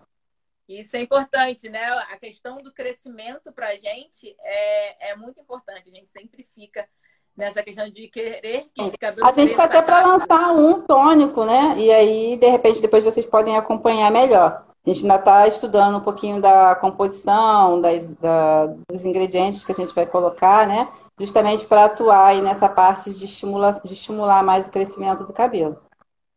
Isso 0.67 0.97
é 0.97 1.01
importante, 1.01 1.69
né? 1.69 1.85
A 2.11 2.17
questão 2.17 2.63
do 2.63 2.73
crescimento 2.73 3.53
para 3.53 3.69
a 3.69 3.77
gente 3.77 4.35
é, 4.41 5.11
é 5.11 5.17
muito 5.17 5.39
importante. 5.39 5.91
A 5.91 5.95
gente 5.95 6.11
sempre 6.11 6.49
fica 6.55 6.89
nessa 7.37 7.63
questão 7.63 7.89
de 7.89 8.09
querer 8.09 8.67
que 8.73 8.83
o 8.83 8.99
cabelo 8.99 9.27
A 9.27 9.33
gente 9.33 9.51
está 9.51 9.65
até 9.65 9.83
para 9.83 10.07
lançar 10.07 10.53
um 10.53 10.81
tônico, 10.83 11.45
né? 11.45 11.75
E 11.79 11.91
aí, 11.91 12.37
de 12.37 12.49
repente, 12.49 12.81
depois 12.81 13.05
vocês 13.05 13.27
podem 13.27 13.57
acompanhar 13.57 14.11
melhor. 14.11 14.65
A 14.87 14.91
gente 14.91 15.03
ainda 15.03 15.17
está 15.17 15.49
estudando 15.49 15.97
um 15.97 16.05
pouquinho 16.05 16.41
da 16.41 16.75
composição, 16.77 17.81
das, 17.81 18.15
da, 18.17 18.67
dos 18.89 19.05
ingredientes 19.05 19.65
que 19.65 19.73
a 19.73 19.75
gente 19.75 19.95
vai 19.95 20.07
colocar, 20.07 20.67
né? 20.67 20.93
Justamente 21.19 21.65
para 21.67 21.87
atuar 21.87 22.27
aí 22.27 22.43
nessa 22.43 22.69
parte 22.69 23.13
de 23.13 23.25
estimular, 23.25 23.81
de 23.83 23.93
estimular 23.93 24.43
mais 24.43 24.69
o 24.69 24.71
crescimento 24.71 25.25
do 25.25 25.33
cabelo. 25.33 25.83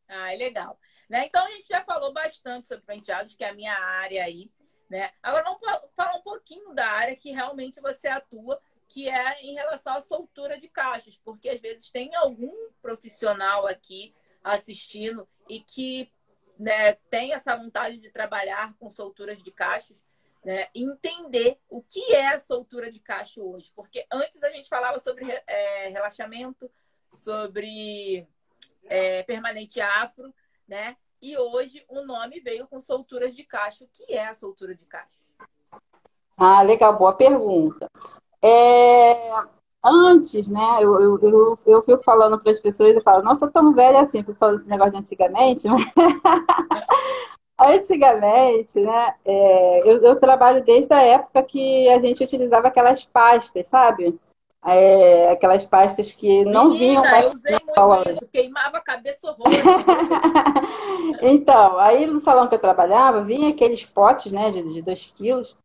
Ah, 0.07 0.33
é 0.33 0.37
legal. 0.37 0.77
Né? 1.09 1.25
Então 1.25 1.45
a 1.45 1.51
gente 1.51 1.67
já 1.67 1.83
falou 1.83 2.13
bastante 2.13 2.67
sobre 2.67 2.85
penteados, 2.85 3.35
que 3.35 3.43
é 3.43 3.49
a 3.49 3.53
minha 3.53 3.73
área 3.73 4.23
aí. 4.23 4.49
Né? 4.89 5.09
Agora 5.21 5.43
vamos 5.43 5.61
falar 5.95 6.15
um 6.15 6.21
pouquinho 6.21 6.73
da 6.73 6.87
área 6.87 7.15
que 7.15 7.31
realmente 7.31 7.81
você 7.81 8.07
atua, 8.07 8.59
que 8.87 9.09
é 9.09 9.41
em 9.41 9.53
relação 9.53 9.95
à 9.95 10.01
soltura 10.01 10.59
de 10.59 10.67
cachos, 10.67 11.19
porque 11.23 11.49
às 11.49 11.59
vezes 11.59 11.89
tem 11.89 12.15
algum 12.15 12.53
profissional 12.81 13.67
aqui 13.67 14.13
assistindo 14.43 15.27
e 15.49 15.59
que 15.59 16.11
né, 16.57 16.93
tem 17.09 17.33
essa 17.33 17.55
vontade 17.55 17.97
de 17.97 18.09
trabalhar 18.09 18.73
com 18.79 18.89
solturas 18.89 19.43
de 19.43 19.51
cachos, 19.51 19.97
né, 20.43 20.67
entender 20.73 21.59
o 21.69 21.81
que 21.81 22.13
é 22.13 22.29
a 22.29 22.39
soltura 22.39 22.91
de 22.91 22.99
cacho 22.99 23.41
hoje, 23.41 23.71
porque 23.75 24.05
antes 24.11 24.41
a 24.41 24.49
gente 24.49 24.69
falava 24.69 24.99
sobre 24.99 25.25
é, 25.45 25.89
relaxamento, 25.89 26.71
sobre 27.11 28.27
é, 28.85 29.23
permanente 29.23 29.81
afro, 29.81 30.33
né? 30.67 30.97
E 31.21 31.37
hoje 31.37 31.83
o 31.87 32.01
nome 32.01 32.39
veio 32.39 32.67
com 32.67 32.79
solturas 32.79 33.35
de 33.35 33.43
cacho. 33.43 33.85
O 33.85 33.87
que 33.87 34.13
é 34.13 34.27
a 34.27 34.33
soltura 34.33 34.75
de 34.75 34.85
cacho? 34.85 35.17
Ah, 36.37 36.61
legal, 36.61 36.97
boa 36.97 37.13
pergunta. 37.13 37.89
É, 38.43 39.31
antes, 39.83 40.49
né, 40.49 40.79
eu, 40.81 40.99
eu, 40.99 41.19
eu, 41.21 41.59
eu 41.65 41.81
fico 41.83 42.03
falando 42.03 42.39
para 42.39 42.51
as 42.51 42.59
pessoas, 42.59 42.95
eu 42.95 43.01
falo, 43.01 43.23
nossa, 43.23 43.39
sou 43.39 43.51
tão 43.51 43.73
velha 43.73 44.01
assim, 44.01 44.19
fico 44.19 44.35
falando 44.35 44.57
esse 44.57 44.69
negócio 44.69 44.91
de 44.91 44.97
antigamente, 44.97 45.67
mas... 45.67 45.85
Antigamente, 47.59 48.79
né, 48.79 49.15
é, 49.25 49.79
eu, 49.89 50.01
eu, 50.03 50.19
trabalho 50.19 50.63
desde 50.63 50.93
a 50.93 51.01
época 51.01 51.41
que 51.41 51.89
a 51.89 51.99
gente 51.99 52.23
utilizava 52.23 52.67
aquelas 52.67 53.03
pastas, 53.05 53.67
sabe? 53.67 54.19
é, 54.65 55.31
aquelas 55.31 55.65
pastas 55.65 56.13
que 56.13 56.43
não 56.45 56.69
Menina, 56.69 57.01
vinham 57.01 57.21
eu 57.21 57.33
usei 57.33 57.57
muito 57.65 58.09
isso, 58.09 58.27
queimava 58.27 58.77
a 58.77 58.81
cabeça 58.81 59.29
horror. 59.29 59.47
então, 61.21 61.79
aí 61.79 62.05
no 62.05 62.19
salão 62.19 62.47
que 62.47 62.55
eu 62.55 62.59
trabalhava, 62.59 63.23
vinha 63.23 63.49
aqueles 63.49 63.85
potes, 63.85 64.31
né, 64.31 64.51
de 64.51 64.81
2 64.81 65.11
quilos, 65.11 65.55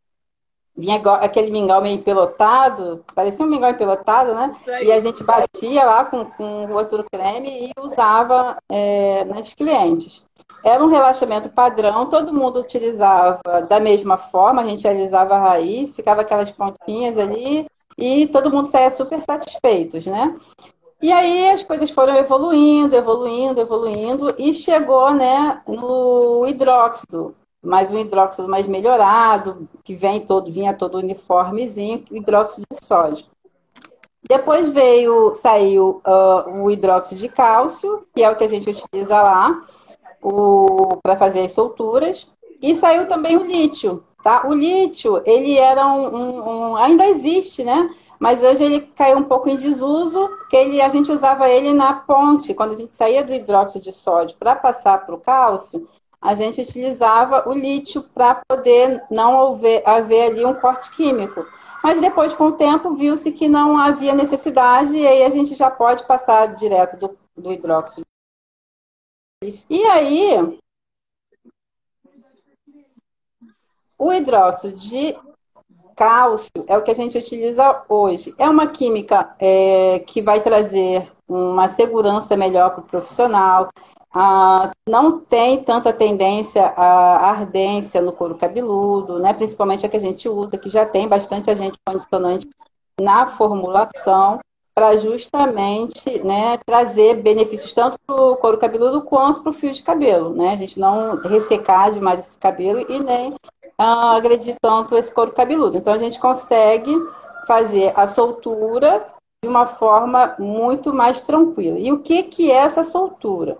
vinha 0.76 0.96
aquele 1.20 1.50
mingau 1.50 1.82
meio 1.82 2.02
pelotado, 2.02 3.04
parecia 3.14 3.44
um 3.44 3.48
mingau 3.48 3.70
empelotado, 3.70 4.34
né? 4.34 4.54
E 4.82 4.90
a 4.90 5.00
gente 5.00 5.22
batia 5.22 5.84
lá 5.84 6.04
com, 6.04 6.24
com 6.24 6.72
outro 6.72 7.04
creme 7.10 7.66
e 7.66 7.80
usava 7.80 8.56
é, 8.70 9.24
nas 9.24 9.54
clientes. 9.54 10.24
Era 10.64 10.82
um 10.82 10.88
relaxamento 10.88 11.48
padrão, 11.50 12.08
todo 12.08 12.32
mundo 12.32 12.60
utilizava 12.60 13.40
da 13.68 13.80
mesma 13.80 14.16
forma, 14.16 14.62
a 14.62 14.64
gente 14.64 14.86
alisava 14.86 15.34
a 15.34 15.40
raiz, 15.40 15.94
ficava 15.94 16.22
aquelas 16.22 16.50
pontinhas 16.52 17.18
ali, 17.18 17.66
e 17.98 18.26
todo 18.28 18.50
mundo 18.50 18.70
saia 18.70 18.90
super 18.90 19.20
satisfeitos, 19.20 20.06
né? 20.06 20.36
E 21.00 21.12
aí 21.12 21.50
as 21.50 21.64
coisas 21.64 21.90
foram 21.90 22.14
evoluindo, 22.14 22.94
evoluindo, 22.94 23.60
evoluindo 23.60 24.34
e 24.38 24.54
chegou, 24.54 25.12
né, 25.12 25.60
no 25.66 26.46
hidróxido, 26.46 27.34
mais 27.62 27.90
um 27.90 27.98
hidróxido 27.98 28.48
mais 28.48 28.66
melhorado, 28.66 29.68
que 29.84 29.94
vem 29.94 30.20
todo, 30.20 30.50
vinha 30.50 30.74
todo 30.74 30.98
uniformezinho, 30.98 32.04
hidróxido 32.10 32.66
de 32.70 32.86
sódio. 32.86 33.26
Depois 34.28 34.72
veio, 34.72 35.34
saiu 35.34 36.00
uh, 36.06 36.62
o 36.62 36.70
hidróxido 36.70 37.20
de 37.20 37.28
cálcio, 37.28 38.06
que 38.14 38.22
é 38.22 38.30
o 38.30 38.36
que 38.36 38.44
a 38.44 38.48
gente 38.48 38.70
utiliza 38.70 39.20
lá 39.20 39.62
para 41.02 41.16
fazer 41.16 41.44
as 41.44 41.52
solturas, 41.52 42.30
e 42.60 42.74
saiu 42.76 43.08
também 43.08 43.36
o 43.36 43.44
lítio, 43.44 44.04
Tá? 44.22 44.46
O 44.46 44.54
lítio, 44.54 45.20
ele 45.26 45.58
era 45.58 45.84
um, 45.84 46.16
um, 46.16 46.48
um, 46.48 46.76
ainda 46.76 47.04
existe, 47.08 47.64
né? 47.64 47.90
Mas 48.20 48.40
hoje 48.40 48.62
ele 48.62 48.80
caiu 48.94 49.18
um 49.18 49.24
pouco 49.24 49.48
em 49.48 49.56
desuso, 49.56 50.28
porque 50.28 50.56
ele, 50.56 50.80
a 50.80 50.88
gente 50.88 51.10
usava 51.10 51.48
ele 51.50 51.74
na 51.74 51.92
ponte, 51.92 52.54
quando 52.54 52.70
a 52.70 52.76
gente 52.76 52.94
saía 52.94 53.24
do 53.24 53.34
hidróxido 53.34 53.84
de 53.84 53.92
sódio 53.92 54.36
para 54.38 54.54
passar 54.54 55.04
para 55.04 55.14
o 55.14 55.18
cálcio, 55.18 55.88
a 56.22 56.34
gente 56.34 56.60
utilizava 56.60 57.48
o 57.48 57.52
lítio 57.52 58.02
para 58.14 58.40
poder 58.48 59.02
não 59.10 59.48
haver, 59.48 59.82
haver 59.86 60.30
ali 60.30 60.44
um 60.44 60.54
corte 60.54 60.94
químico. 60.94 61.44
Mas 61.82 62.00
depois, 62.00 62.32
com 62.32 62.44
o 62.44 62.52
tempo, 62.52 62.94
viu-se 62.94 63.32
que 63.32 63.48
não 63.48 63.76
havia 63.76 64.14
necessidade 64.14 64.96
e 64.96 65.06
aí 65.06 65.24
a 65.24 65.30
gente 65.30 65.56
já 65.56 65.68
pode 65.68 66.06
passar 66.06 66.54
direto 66.54 66.96
do, 66.96 67.18
do 67.36 67.52
hidróxido. 67.52 68.06
E 69.68 69.84
aí, 69.86 70.60
O 74.02 74.12
hidróxido 74.12 74.76
de 74.76 75.16
cálcio 75.94 76.50
é 76.66 76.76
o 76.76 76.82
que 76.82 76.90
a 76.90 76.94
gente 76.94 77.16
utiliza 77.16 77.84
hoje. 77.88 78.34
É 78.36 78.48
uma 78.48 78.66
química 78.66 79.32
é, 79.38 80.00
que 80.00 80.20
vai 80.20 80.40
trazer 80.40 81.08
uma 81.28 81.68
segurança 81.68 82.36
melhor 82.36 82.70
para 82.70 82.80
o 82.80 82.86
profissional. 82.86 83.68
Ah, 84.14 84.70
não 84.86 85.20
tem 85.20 85.64
tanta 85.64 85.92
tendência 85.92 86.66
à 86.76 87.30
ardência 87.30 88.00
no 88.00 88.12
couro 88.12 88.34
cabeludo, 88.34 89.18
né? 89.18 89.32
principalmente 89.32 89.86
a 89.86 89.88
que 89.88 89.96
a 89.96 90.00
gente 90.00 90.28
usa, 90.28 90.58
que 90.58 90.68
já 90.68 90.84
tem 90.84 91.08
bastante 91.08 91.50
agente 91.50 91.78
condicionante 91.86 92.46
na 93.00 93.26
formulação, 93.26 94.38
para 94.74 94.96
justamente 94.96 96.18
né, 96.24 96.58
trazer 96.64 97.22
benefícios 97.22 97.74
tanto 97.74 97.98
para 98.06 98.16
o 98.16 98.36
couro 98.36 98.58
cabeludo 98.58 99.02
quanto 99.02 99.42
para 99.42 99.50
o 99.50 99.54
fio 99.54 99.72
de 99.72 99.82
cabelo. 99.82 100.34
Né? 100.34 100.50
A 100.50 100.56
gente 100.56 100.80
não 100.80 101.16
ressecar 101.16 101.92
demais 101.92 102.20
esse 102.20 102.38
cabelo 102.38 102.80
e 102.90 102.98
nem 102.98 103.32
uh, 103.32 104.16
agredir 104.16 104.56
tanto 104.60 104.96
esse 104.96 105.12
couro 105.12 105.32
cabeludo. 105.32 105.76
Então 105.76 105.92
a 105.92 105.98
gente 105.98 106.18
consegue 106.18 106.94
fazer 107.46 107.92
a 107.94 108.06
soltura 108.06 109.06
de 109.42 109.48
uma 109.48 109.66
forma 109.66 110.34
muito 110.38 110.94
mais 110.94 111.20
tranquila. 111.20 111.78
E 111.78 111.92
o 111.92 111.98
que, 111.98 112.22
que 112.22 112.50
é 112.50 112.56
essa 112.56 112.84
soltura? 112.84 113.58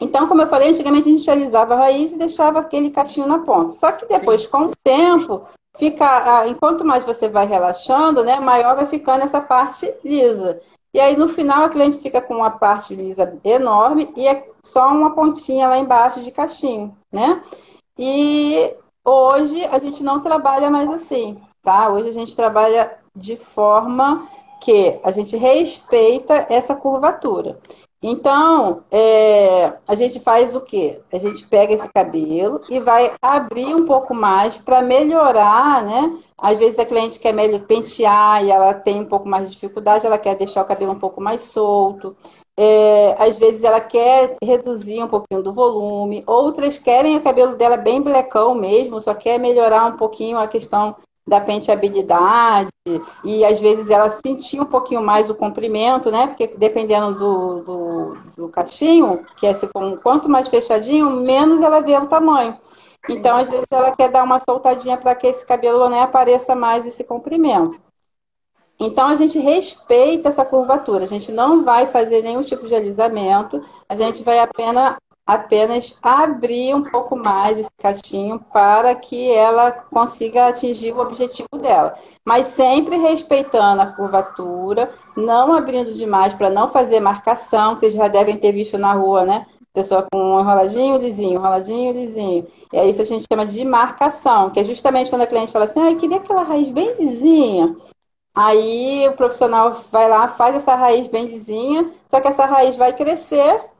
Então, 0.00 0.26
como 0.26 0.42
eu 0.42 0.46
falei, 0.46 0.70
antigamente 0.70 1.08
a 1.08 1.12
gente 1.12 1.30
alisava 1.30 1.74
a 1.74 1.78
raiz 1.78 2.12
e 2.12 2.18
deixava 2.18 2.60
aquele 2.60 2.90
cachinho 2.90 3.26
na 3.26 3.40
ponta. 3.40 3.72
Só 3.72 3.92
que 3.92 4.06
depois, 4.06 4.46
com 4.46 4.66
o 4.66 4.72
tempo, 4.82 5.42
fica, 5.78 6.46
enquanto 6.46 6.84
mais 6.84 7.04
você 7.04 7.28
vai 7.28 7.46
relaxando, 7.46 8.24
né, 8.24 8.40
maior 8.40 8.76
vai 8.76 8.86
ficando 8.86 9.24
essa 9.24 9.40
parte 9.40 9.92
lisa. 10.04 10.60
E 10.92 10.98
aí 10.98 11.16
no 11.16 11.28
final 11.28 11.64
a 11.64 11.68
cliente 11.68 11.98
fica 11.98 12.20
com 12.20 12.36
uma 12.36 12.50
parte 12.50 12.94
lisa 12.94 13.38
enorme 13.44 14.12
e 14.16 14.26
é 14.26 14.48
só 14.64 14.88
uma 14.88 15.14
pontinha 15.14 15.68
lá 15.68 15.78
embaixo 15.78 16.20
de 16.20 16.32
cachinho, 16.32 16.96
né? 17.12 17.40
E 17.96 18.74
Hoje 19.04 19.64
a 19.64 19.78
gente 19.78 20.02
não 20.02 20.20
trabalha 20.20 20.70
mais 20.70 20.90
assim, 20.90 21.40
tá? 21.62 21.88
Hoje 21.88 22.10
a 22.10 22.12
gente 22.12 22.36
trabalha 22.36 22.98
de 23.16 23.34
forma 23.34 24.28
que 24.60 25.00
a 25.02 25.10
gente 25.10 25.36
respeita 25.36 26.46
essa 26.50 26.76
curvatura. 26.76 27.58
Então, 28.02 28.82
é, 28.90 29.74
a 29.86 29.94
gente 29.94 30.20
faz 30.20 30.54
o 30.56 30.60
quê? 30.62 31.00
A 31.12 31.18
gente 31.18 31.46
pega 31.46 31.74
esse 31.74 31.86
cabelo 31.92 32.62
e 32.70 32.80
vai 32.80 33.12
abrir 33.20 33.74
um 33.74 33.84
pouco 33.84 34.14
mais 34.14 34.56
para 34.56 34.80
melhorar, 34.80 35.84
né? 35.84 36.18
Às 36.38 36.58
vezes 36.58 36.78
a 36.78 36.86
cliente 36.86 37.18
quer 37.18 37.34
pentear 37.66 38.42
e 38.42 38.50
ela 38.50 38.72
tem 38.72 39.00
um 39.00 39.04
pouco 39.04 39.28
mais 39.28 39.48
de 39.48 39.52
dificuldade, 39.52 40.06
ela 40.06 40.16
quer 40.16 40.34
deixar 40.34 40.62
o 40.62 40.66
cabelo 40.66 40.92
um 40.92 40.98
pouco 40.98 41.20
mais 41.20 41.42
solto. 41.42 42.16
É, 42.56 43.16
às 43.18 43.38
vezes 43.38 43.62
ela 43.62 43.80
quer 43.80 44.34
reduzir 44.42 45.02
um 45.02 45.08
pouquinho 45.08 45.42
do 45.42 45.52
volume, 45.52 46.22
outras 46.26 46.78
querem 46.78 47.16
o 47.16 47.22
cabelo 47.22 47.56
dela 47.56 47.76
bem 47.76 48.00
blecão 48.02 48.54
mesmo, 48.54 49.00
só 49.00 49.14
quer 49.14 49.38
melhorar 49.38 49.86
um 49.86 49.96
pouquinho 49.96 50.38
a 50.38 50.46
questão 50.48 50.96
da 51.30 51.40
penteabilidade 51.40 52.68
e 53.24 53.44
às 53.44 53.60
vezes 53.60 53.88
ela 53.88 54.10
sentir 54.10 54.60
um 54.60 54.66
pouquinho 54.66 55.00
mais 55.00 55.30
o 55.30 55.34
comprimento, 55.34 56.10
né? 56.10 56.26
Porque 56.26 56.48
dependendo 56.48 57.16
do, 57.16 57.62
do, 57.62 58.16
do 58.36 58.48
cachinho, 58.48 59.24
que 59.36 59.46
é 59.46 59.54
se 59.54 59.68
for 59.68 59.82
um 59.82 59.96
quanto 59.96 60.28
mais 60.28 60.48
fechadinho, 60.48 61.08
menos 61.22 61.62
ela 61.62 61.80
vê 61.80 61.96
o 61.96 62.06
tamanho. 62.06 62.58
Então, 63.08 63.38
às 63.38 63.48
vezes, 63.48 63.64
ela 63.70 63.92
quer 63.92 64.10
dar 64.10 64.24
uma 64.24 64.40
soltadinha 64.40 64.96
para 64.96 65.14
que 65.14 65.26
esse 65.26 65.46
cabelo 65.46 65.88
né, 65.88 66.02
apareça 66.02 66.54
mais 66.54 66.84
esse 66.84 67.04
comprimento. 67.04 67.80
Então, 68.78 69.06
a 69.06 69.14
gente 69.14 69.38
respeita 69.38 70.28
essa 70.28 70.44
curvatura. 70.44 71.04
A 71.04 71.06
gente 71.06 71.30
não 71.30 71.64
vai 71.64 71.86
fazer 71.86 72.22
nenhum 72.22 72.42
tipo 72.42 72.66
de 72.66 72.74
alisamento. 72.74 73.62
A 73.88 73.94
gente 73.94 74.22
vai 74.22 74.40
apenas, 74.40 74.96
apenas 75.34 75.96
abrir 76.02 76.74
um 76.74 76.82
pouco 76.82 77.16
mais 77.16 77.58
esse 77.58 77.70
cachinho 77.78 78.40
para 78.52 78.94
que 78.94 79.30
ela 79.30 79.70
consiga 79.70 80.48
atingir 80.48 80.92
o 80.92 81.00
objetivo 81.00 81.48
dela. 81.60 81.94
Mas 82.24 82.48
sempre 82.48 82.96
respeitando 82.96 83.80
a 83.82 83.86
curvatura, 83.86 84.92
não 85.16 85.54
abrindo 85.54 85.94
demais 85.94 86.34
para 86.34 86.50
não 86.50 86.68
fazer 86.68 86.98
marcação. 86.98 87.78
Vocês 87.78 87.92
já 87.92 88.08
devem 88.08 88.36
ter 88.36 88.50
visto 88.52 88.76
na 88.76 88.92
rua, 88.92 89.24
né? 89.24 89.46
Pessoa 89.72 90.04
com 90.12 90.18
um 90.18 90.40
enroladinho, 90.40 90.98
lisinho, 90.98 91.34
enroladinho, 91.34 91.92
lisinho. 91.92 92.46
E 92.72 92.76
é 92.76 92.88
isso 92.88 93.00
a 93.00 93.04
gente 93.04 93.24
chama 93.30 93.46
de 93.46 93.64
marcação, 93.64 94.50
que 94.50 94.58
é 94.58 94.64
justamente 94.64 95.10
quando 95.10 95.22
a 95.22 95.26
cliente 95.28 95.52
fala 95.52 95.66
assim, 95.66 95.80
ah, 95.80 95.92
eu 95.92 95.96
queria 95.96 96.16
aquela 96.16 96.42
raiz 96.42 96.68
bem 96.70 96.92
lisinha. 96.98 97.76
Aí 98.34 99.08
o 99.08 99.12
profissional 99.12 99.72
vai 99.92 100.08
lá, 100.08 100.26
faz 100.26 100.56
essa 100.56 100.74
raiz 100.74 101.06
bem 101.06 101.26
lisinha, 101.26 101.92
só 102.08 102.20
que 102.20 102.28
essa 102.28 102.46
raiz 102.46 102.76
vai 102.76 102.92
crescer 102.92 103.70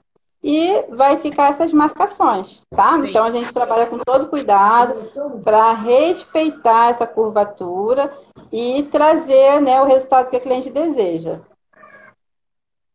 e 0.42 0.82
vai 0.88 1.18
ficar 1.18 1.50
essas 1.50 1.72
marcações, 1.72 2.62
tá? 2.70 2.98
Então 3.06 3.24
a 3.24 3.30
gente 3.30 3.52
trabalha 3.52 3.86
com 3.86 3.98
todo 3.98 4.28
cuidado 4.28 5.40
para 5.44 5.72
respeitar 5.74 6.90
essa 6.90 7.06
curvatura 7.06 8.16
e 8.50 8.84
trazer 8.84 9.60
né, 9.60 9.80
o 9.80 9.86
resultado 9.86 10.30
que 10.30 10.36
a 10.36 10.40
cliente 10.40 10.70
deseja. 10.70 11.40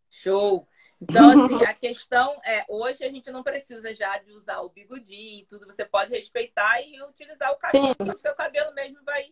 Show! 0.10 0.68
Então, 1.00 1.30
assim, 1.30 1.64
a 1.66 1.74
questão 1.74 2.40
é, 2.44 2.66
hoje 2.68 3.04
a 3.04 3.10
gente 3.10 3.30
não 3.30 3.44
precisa 3.44 3.94
já 3.94 4.18
de 4.18 4.32
usar 4.32 4.62
o 4.62 4.70
bigodinho 4.70 5.42
e 5.42 5.46
tudo, 5.46 5.68
você 5.68 5.86
pode 5.86 6.12
respeitar 6.12 6.82
e 6.82 7.02
utilizar 7.04 7.52
o 7.52 7.58
cabelo, 7.58 7.96
o 8.16 8.18
seu 8.18 8.34
cabelo 8.34 8.74
mesmo 8.74 8.98
vai. 9.04 9.26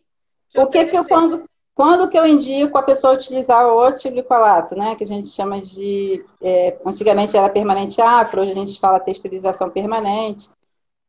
o 0.56 0.66
que 0.68 0.84
que 0.84 0.96
eu 0.96 1.04
quando 1.04 1.42
quando 1.74 2.08
que 2.08 2.16
eu 2.16 2.26
indico 2.26 2.78
a 2.78 2.82
pessoa 2.82 3.14
utilizar 3.14 3.66
o 3.66 3.90
glicolato, 4.10 4.76
né? 4.76 4.94
Que 4.94 5.04
a 5.04 5.06
gente 5.06 5.28
chama 5.28 5.60
de. 5.60 6.24
É, 6.40 6.78
antigamente 6.86 7.36
era 7.36 7.48
permanente 7.48 8.00
afro, 8.00 8.42
hoje 8.42 8.52
a 8.52 8.54
gente 8.54 8.78
fala 8.78 9.00
texturização 9.00 9.68
permanente. 9.68 10.48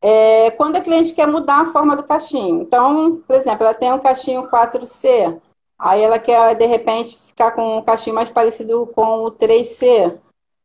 É, 0.01 0.51
quando 0.51 0.75
a 0.75 0.81
cliente 0.81 1.13
quer 1.13 1.27
mudar 1.27 1.61
a 1.61 1.65
forma 1.67 1.95
do 1.95 2.03
cachinho. 2.03 2.61
Então, 2.61 3.21
por 3.27 3.35
exemplo, 3.35 3.63
ela 3.63 3.73
tem 3.73 3.91
um 3.91 3.99
cachinho 3.99 4.47
4C, 4.49 5.39
aí 5.79 6.01
ela 6.01 6.19
quer, 6.19 6.55
de 6.55 6.65
repente, 6.65 7.17
ficar 7.17 7.51
com 7.51 7.77
um 7.77 7.81
cachinho 7.83 8.15
mais 8.15 8.29
parecido 8.29 8.87
com 8.87 9.25
o 9.25 9.31
3C. 9.31 10.17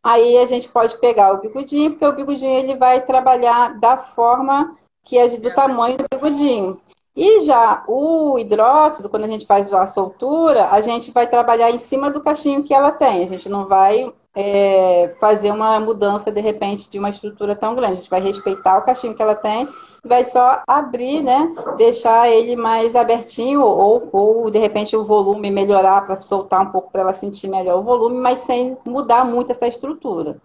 Aí 0.02 0.38
a 0.38 0.46
gente 0.46 0.68
pode 0.68 0.98
pegar 0.98 1.32
o 1.32 1.40
bigodinho, 1.40 1.90
porque 1.90 2.06
o 2.06 2.12
bigodinho 2.14 2.58
ele 2.58 2.74
vai 2.76 3.04
trabalhar 3.04 3.78
da 3.78 3.98
forma 3.98 4.76
que 5.04 5.18
é 5.18 5.28
do 5.28 5.54
tamanho 5.54 5.98
do 5.98 6.04
bigodinho. 6.10 6.80
E 7.16 7.42
já 7.42 7.82
o 7.88 8.38
hidróxido, 8.38 9.08
quando 9.08 9.24
a 9.24 9.28
gente 9.28 9.46
faz 9.46 9.72
a 9.72 9.86
soltura, 9.86 10.68
a 10.70 10.80
gente 10.80 11.10
vai 11.12 11.26
trabalhar 11.26 11.70
em 11.70 11.78
cima 11.78 12.10
do 12.10 12.20
cachinho 12.20 12.62
que 12.62 12.72
ela 12.72 12.92
tem. 12.92 13.24
A 13.24 13.28
gente 13.28 13.48
não 13.48 13.66
vai 13.66 14.12
é, 14.34 15.12
fazer 15.18 15.50
uma 15.50 15.80
mudança, 15.80 16.30
de 16.30 16.40
repente, 16.40 16.88
de 16.88 16.98
uma 16.98 17.10
estrutura 17.10 17.56
tão 17.56 17.74
grande. 17.74 17.94
A 17.94 17.96
gente 17.96 18.10
vai 18.10 18.20
respeitar 18.20 18.78
o 18.78 18.82
cachinho 18.82 19.14
que 19.14 19.22
ela 19.22 19.34
tem 19.34 19.68
e 20.04 20.08
vai 20.08 20.24
só 20.24 20.62
abrir, 20.66 21.22
né? 21.22 21.52
Deixar 21.76 22.30
ele 22.30 22.56
mais 22.56 22.94
abertinho 22.94 23.60
ou, 23.60 24.08
ou 24.12 24.50
de 24.50 24.58
repente, 24.58 24.96
o 24.96 25.04
volume 25.04 25.50
melhorar 25.50 26.06
para 26.06 26.20
soltar 26.20 26.62
um 26.62 26.70
pouco 26.70 26.90
para 26.90 27.02
ela 27.02 27.12
sentir 27.12 27.48
melhor 27.48 27.78
o 27.78 27.82
volume, 27.82 28.18
mas 28.18 28.40
sem 28.40 28.78
mudar 28.84 29.24
muito 29.24 29.50
essa 29.50 29.66
estrutura. 29.66 30.40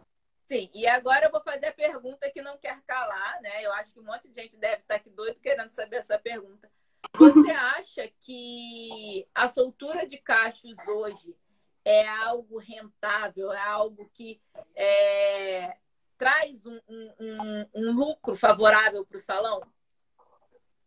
Sim, 0.48 0.70
e 0.74 0.86
agora 0.86 1.26
eu 1.26 1.32
vou 1.32 1.42
fazer 1.42 1.68
a 1.68 1.74
pergunta 1.74 2.30
que 2.30 2.42
não 2.42 2.58
quer 2.58 2.80
calar, 2.84 3.42
né? 3.42 3.66
Eu 3.66 3.74
acho 3.74 3.94
que 3.94 4.00
um 4.00 4.04
monte 4.04 4.28
de 4.28 4.42
gente 4.42 4.56
deve 4.58 4.78
estar 4.78 4.96
aqui 4.96 5.10
doido 5.10 5.40
querendo 5.40 5.72
saber 5.72 5.98
essa 5.98 6.20
pergunta. 6.20 6.70
Você 7.18 7.50
acha 7.52 8.08
que 8.20 9.28
a 9.34 9.48
soltura 9.48 10.06
de 10.06 10.18
cachos 10.18 10.76
hoje 10.88 11.36
é 11.84 12.08
algo 12.08 12.60
rentável, 12.60 13.52
é 13.52 13.60
algo 13.60 14.10
que 14.14 14.40
é, 14.76 15.78
traz 16.18 16.66
um, 16.66 16.80
um, 16.88 17.66
um, 17.74 17.92
lucro 17.94 18.36
favorável 18.36 19.04
para 19.04 19.18
o 19.18 19.22
salão? 19.22 19.62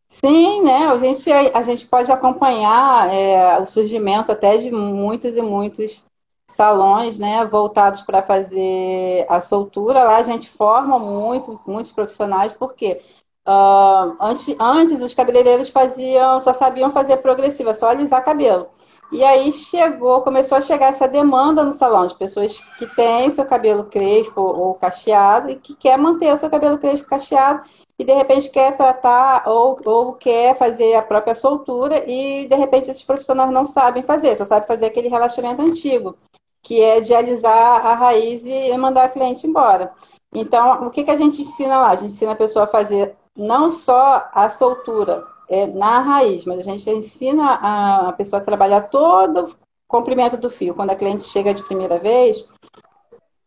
Sim, 0.06 0.62
né? 0.62 0.86
A 0.86 0.98
gente, 0.98 1.30
a 1.30 1.62
gente 1.62 1.86
pode 1.86 2.10
acompanhar 2.12 3.12
é, 3.12 3.58
o 3.58 3.66
surgimento 3.66 4.30
até 4.32 4.56
de 4.56 4.70
muitos 4.70 5.36
e 5.36 5.42
muitos 5.42 6.07
salões, 6.48 7.18
né, 7.18 7.44
voltados 7.44 8.00
para 8.00 8.22
fazer 8.22 9.26
a 9.28 9.40
soltura. 9.40 10.04
Lá 10.04 10.16
a 10.16 10.22
gente 10.22 10.48
forma 10.50 10.98
muito, 10.98 11.60
muitos 11.66 11.92
profissionais, 11.92 12.52
porque 12.52 13.00
uh, 13.46 14.16
antes, 14.20 14.56
antes 14.58 15.02
os 15.02 15.14
cabeleireiros 15.14 15.70
faziam, 15.70 16.40
só 16.40 16.52
sabiam 16.52 16.90
fazer 16.90 17.18
progressiva, 17.18 17.74
só 17.74 17.90
alisar 17.90 18.24
cabelo. 18.24 18.68
E 19.10 19.24
aí 19.24 19.52
chegou, 19.52 20.20
começou 20.20 20.58
a 20.58 20.60
chegar 20.60 20.88
essa 20.88 21.08
demanda 21.08 21.64
no 21.64 21.72
salão 21.72 22.06
de 22.06 22.14
pessoas 22.14 22.58
que 22.78 22.86
têm 22.86 23.30
seu 23.30 23.46
cabelo 23.46 23.84
crespo 23.84 24.40
ou 24.40 24.74
cacheado 24.74 25.50
e 25.50 25.56
que 25.56 25.74
quer 25.74 25.96
manter 25.96 26.32
o 26.34 26.36
seu 26.36 26.50
cabelo 26.50 26.76
crespo 26.76 27.08
cacheado 27.08 27.62
e 27.98 28.04
de 28.04 28.12
repente 28.12 28.50
quer 28.50 28.76
tratar 28.76 29.48
ou, 29.48 29.80
ou 29.84 30.12
quer 30.12 30.56
fazer 30.58 30.94
a 30.94 31.02
própria 31.02 31.34
soltura 31.34 32.04
e 32.06 32.46
de 32.48 32.54
repente 32.54 32.90
esses 32.90 33.02
profissionais 33.02 33.50
não 33.50 33.64
sabem 33.64 34.02
fazer, 34.02 34.36
só 34.36 34.44
sabem 34.44 34.68
fazer 34.68 34.86
aquele 34.86 35.08
relaxamento 35.08 35.62
antigo 35.62 36.14
que 36.62 36.80
é 36.80 37.00
de 37.00 37.14
alisar 37.14 37.86
a 37.86 37.94
raiz 37.94 38.42
e 38.44 38.76
mandar 38.76 39.04
a 39.04 39.08
cliente 39.08 39.46
embora. 39.46 39.92
Então, 40.34 40.86
o 40.86 40.90
que, 40.90 41.04
que 41.04 41.10
a 41.10 41.16
gente 41.16 41.42
ensina 41.42 41.78
lá? 41.78 41.90
A 41.90 41.96
gente 41.96 42.12
ensina 42.12 42.32
a 42.32 42.36
pessoa 42.36 42.64
a 42.64 42.68
fazer 42.68 43.16
não 43.36 43.70
só 43.70 44.28
a 44.32 44.50
soltura 44.50 45.24
é, 45.48 45.66
na 45.66 46.00
raiz, 46.00 46.44
mas 46.44 46.58
a 46.58 46.62
gente 46.62 46.88
ensina 46.90 47.54
a, 47.54 48.12
pessoa 48.12 48.40
a 48.40 48.44
trabalhar 48.44 48.82
todo 48.82 49.46
o 49.46 49.54
comprimento 49.86 50.36
do 50.36 50.50
fio. 50.50 50.74
Quando 50.74 50.90
a 50.90 50.96
cliente 50.96 51.24
chega 51.24 51.54
de 51.54 51.62
primeira 51.62 51.98
vez, 51.98 52.46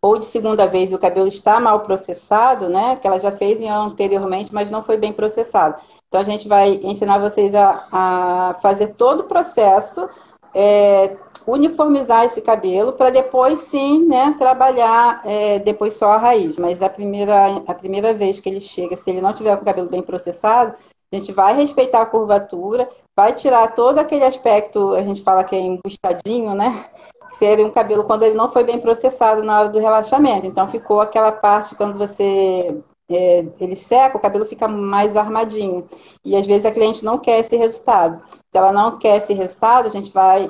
ou 0.01 0.17
de 0.17 0.25
segunda 0.25 0.65
vez 0.65 0.91
e 0.91 0.95
o 0.95 0.99
cabelo 0.99 1.27
está 1.27 1.59
mal 1.59 1.81
processado, 1.81 2.67
né? 2.67 2.95
Que 2.95 3.07
ela 3.07 3.19
já 3.19 3.31
fez 3.31 3.61
anteriormente, 3.61 4.53
mas 4.53 4.71
não 4.71 4.81
foi 4.81 4.97
bem 4.97 5.13
processado. 5.13 5.79
Então 6.07 6.19
a 6.19 6.23
gente 6.23 6.47
vai 6.47 6.79
ensinar 6.83 7.19
vocês 7.19 7.53
a, 7.53 7.87
a 7.91 8.55
fazer 8.59 8.95
todo 8.95 9.21
o 9.21 9.27
processo 9.27 10.09
é, 10.53 11.17
uniformizar 11.47 12.25
esse 12.25 12.41
cabelo 12.41 12.93
para 12.93 13.09
depois 13.09 13.59
sim, 13.59 14.05
né, 14.05 14.35
trabalhar 14.37 15.21
é, 15.25 15.59
depois 15.59 15.95
só 15.95 16.11
a 16.11 16.17
raiz. 16.17 16.57
Mas 16.57 16.81
a 16.81 16.89
primeira, 16.89 17.61
a 17.67 17.73
primeira 17.73 18.13
vez 18.13 18.39
que 18.39 18.49
ele 18.49 18.61
chega, 18.61 18.95
se 18.95 19.09
ele 19.09 19.21
não 19.21 19.33
tiver 19.33 19.55
com 19.55 19.63
o 19.63 19.65
cabelo 19.65 19.89
bem 19.89 20.01
processado, 20.01 20.73
a 21.11 21.15
gente 21.15 21.31
vai 21.31 21.53
respeitar 21.55 22.01
a 22.01 22.05
curvatura, 22.05 22.89
vai 23.15 23.33
tirar 23.33 23.73
todo 23.73 23.99
aquele 23.99 24.23
aspecto, 24.23 24.93
a 24.93 25.03
gente 25.03 25.21
fala 25.21 25.43
que 25.43 25.55
é 25.55 25.59
embustadinho, 25.59 26.53
né? 26.53 26.85
Seria 27.31 27.65
um 27.65 27.71
cabelo 27.71 28.05
quando 28.05 28.23
ele 28.23 28.35
não 28.35 28.49
foi 28.49 28.63
bem 28.63 28.79
processado 28.79 29.43
na 29.43 29.59
hora 29.59 29.69
do 29.69 29.79
relaxamento. 29.79 30.47
Então 30.47 30.67
ficou 30.67 31.01
aquela 31.01 31.31
parte 31.31 31.75
quando 31.75 31.97
você 31.97 32.81
é, 33.09 33.45
ele 33.59 33.75
seca, 33.75 34.17
o 34.17 34.21
cabelo 34.21 34.45
fica 34.45 34.67
mais 34.67 35.17
armadinho. 35.17 35.87
E 36.23 36.35
às 36.35 36.47
vezes 36.47 36.65
a 36.65 36.71
cliente 36.71 37.03
não 37.03 37.17
quer 37.17 37.39
esse 37.39 37.55
resultado. 37.55 38.21
Se 38.51 38.57
ela 38.57 38.71
não 38.71 38.97
quer 38.97 39.17
esse 39.17 39.33
resultado, 39.33 39.87
a 39.87 39.89
gente 39.89 40.11
vai 40.11 40.49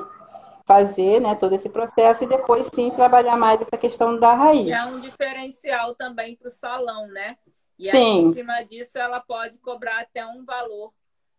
fazer 0.72 1.20
né, 1.20 1.36
todo 1.36 1.54
esse 1.54 1.68
processo 1.68 2.24
e 2.24 2.28
depois 2.28 2.70
sim 2.74 2.90
trabalhar 2.92 3.36
mais 3.36 3.60
essa 3.60 3.76
questão 3.78 4.18
da 4.18 4.34
raiz. 4.34 4.74
É 4.74 4.86
um 4.86 5.02
diferencial 5.02 5.94
também 5.96 6.38
para 6.38 6.48
o 6.48 6.52
salão, 6.52 7.08
né? 7.08 7.38
E 7.78 7.90
aí, 7.90 7.98
sim. 7.98 8.20
em 8.28 8.34
cima 8.34 8.64
disso, 8.64 8.98
ela 8.98 9.20
pode 9.20 9.58
cobrar 9.58 10.00
até 10.00 10.26
um 10.26 10.46
valor 10.46 10.94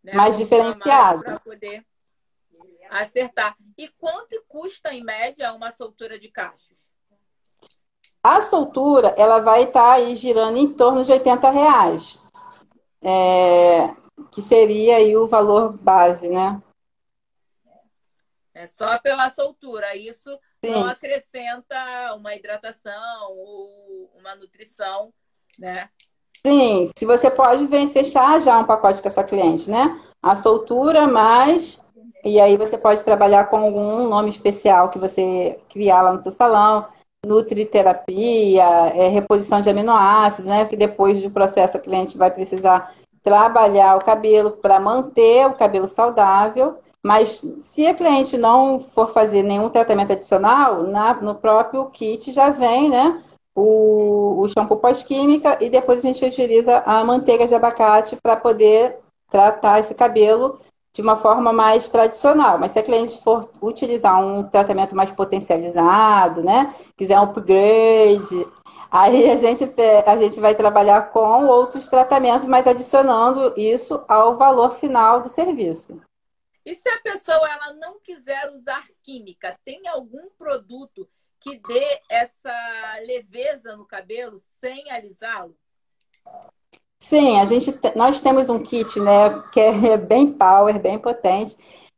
né, 0.04 0.12
mais 0.12 0.36
diferenciado 0.36 1.22
para 1.22 1.40
poder 1.40 1.82
acertar. 2.90 3.56
E 3.78 3.88
quanto 3.88 4.38
custa, 4.46 4.92
em 4.92 5.02
média, 5.02 5.54
uma 5.54 5.70
soltura 5.70 6.18
de 6.18 6.28
cachos? 6.28 6.90
A 8.22 8.42
soltura, 8.42 9.14
ela 9.16 9.38
vai 9.38 9.62
estar 9.62 9.80
tá 9.80 9.92
aí 9.92 10.14
girando 10.14 10.58
em 10.58 10.74
torno 10.74 11.02
de 11.02 11.10
80 11.10 11.50
reais. 11.50 12.22
É, 13.02 13.94
que 14.30 14.42
seria 14.42 14.96
aí 14.96 15.16
o 15.16 15.26
valor 15.26 15.72
base, 15.72 16.28
né? 16.28 16.62
É 18.54 18.66
só 18.66 18.98
pela 18.98 19.30
soltura. 19.30 19.96
Isso 19.96 20.30
Sim. 20.64 20.72
não 20.72 20.86
acrescenta 20.86 22.14
uma 22.14 22.34
hidratação 22.34 23.32
ou 23.32 24.10
uma 24.18 24.34
nutrição, 24.34 25.12
né? 25.58 25.88
Sim, 26.44 26.90
se 26.96 27.06
você 27.06 27.30
pode 27.30 27.66
vem 27.66 27.88
fechar 27.88 28.40
já 28.40 28.58
um 28.58 28.64
pacote 28.64 29.00
com 29.00 29.08
a 29.08 29.10
sua 29.10 29.24
cliente, 29.24 29.70
né? 29.70 30.00
A 30.20 30.34
soltura 30.34 31.06
mais 31.06 31.84
e 32.24 32.40
aí 32.40 32.56
você 32.56 32.78
pode 32.78 33.02
trabalhar 33.02 33.46
com 33.46 33.56
algum 33.56 34.08
nome 34.08 34.28
especial 34.30 34.88
que 34.90 34.98
você 34.98 35.58
criar 35.68 36.02
lá 36.02 36.12
no 36.12 36.22
seu 36.22 36.30
salão, 36.30 36.86
nutriterapia, 37.26 38.64
é, 38.64 39.08
reposição 39.08 39.60
de 39.60 39.70
aminoácidos, 39.70 40.46
né? 40.46 40.64
Porque 40.64 40.76
depois 40.76 41.22
do 41.22 41.30
processo 41.30 41.76
a 41.76 41.80
cliente 41.80 42.16
vai 42.16 42.30
precisar 42.30 42.94
trabalhar 43.22 43.96
o 43.96 44.04
cabelo 44.04 44.52
para 44.52 44.78
manter 44.78 45.46
o 45.46 45.54
cabelo 45.54 45.88
saudável. 45.88 46.78
Mas 47.02 47.44
se 47.62 47.86
a 47.86 47.94
cliente 47.94 48.38
não 48.38 48.80
for 48.80 49.08
fazer 49.08 49.42
nenhum 49.42 49.68
tratamento 49.68 50.12
adicional, 50.12 50.84
na, 50.84 51.14
no 51.14 51.34
próprio 51.34 51.86
kit 51.90 52.32
já 52.32 52.50
vem, 52.50 52.88
né? 52.88 53.22
o, 53.54 54.40
o 54.40 54.48
shampoo 54.48 54.78
pós-química 54.78 55.58
e 55.60 55.68
depois 55.68 55.98
a 55.98 56.02
gente 56.02 56.24
utiliza 56.24 56.78
a 56.80 57.04
manteiga 57.04 57.46
de 57.46 57.54
abacate 57.54 58.16
para 58.22 58.36
poder 58.36 58.98
tratar 59.30 59.80
esse 59.80 59.94
cabelo 59.94 60.58
de 60.92 61.00
uma 61.00 61.16
forma 61.16 61.52
mais 61.52 61.88
tradicional. 61.88 62.58
Mas 62.58 62.72
se 62.72 62.78
a 62.78 62.82
cliente 62.82 63.22
for 63.22 63.48
utilizar 63.62 64.22
um 64.22 64.42
tratamento 64.42 64.94
mais 64.94 65.10
potencializado, 65.10 66.42
né, 66.42 66.74
quiser 66.96 67.18
um 67.18 67.24
upgrade, 67.24 68.46
aí 68.90 69.30
a 69.30 69.36
gente, 69.36 69.70
a 70.06 70.16
gente 70.16 70.40
vai 70.40 70.54
trabalhar 70.54 71.10
com 71.10 71.46
outros 71.46 71.88
tratamentos, 71.88 72.46
mas 72.46 72.66
adicionando 72.66 73.54
isso 73.56 74.02
ao 74.08 74.36
valor 74.36 74.70
final 74.72 75.20
do 75.20 75.28
serviço. 75.28 75.98
E 76.64 76.74
se 76.74 76.88
a 76.88 77.00
pessoa 77.00 77.48
ela 77.50 77.72
não 77.74 77.98
quiser 77.98 78.50
usar 78.50 78.86
química, 79.02 79.58
tem 79.64 79.88
algum 79.88 80.30
produto 80.30 81.08
que 81.40 81.58
dê 81.58 82.00
essa 82.08 82.54
leveza 83.04 83.76
no 83.76 83.84
cabelo 83.84 84.38
sem 84.38 84.90
alisá-lo? 84.90 85.56
Sim, 87.00 87.40
a 87.40 87.44
gente, 87.44 87.72
nós 87.96 88.20
temos 88.20 88.48
um 88.48 88.62
kit, 88.62 89.00
né, 89.00 89.42
que 89.52 89.58
é 89.58 89.96
bem 89.98 90.32
power, 90.32 90.80
bem 90.80 90.98
potente, 90.98 91.56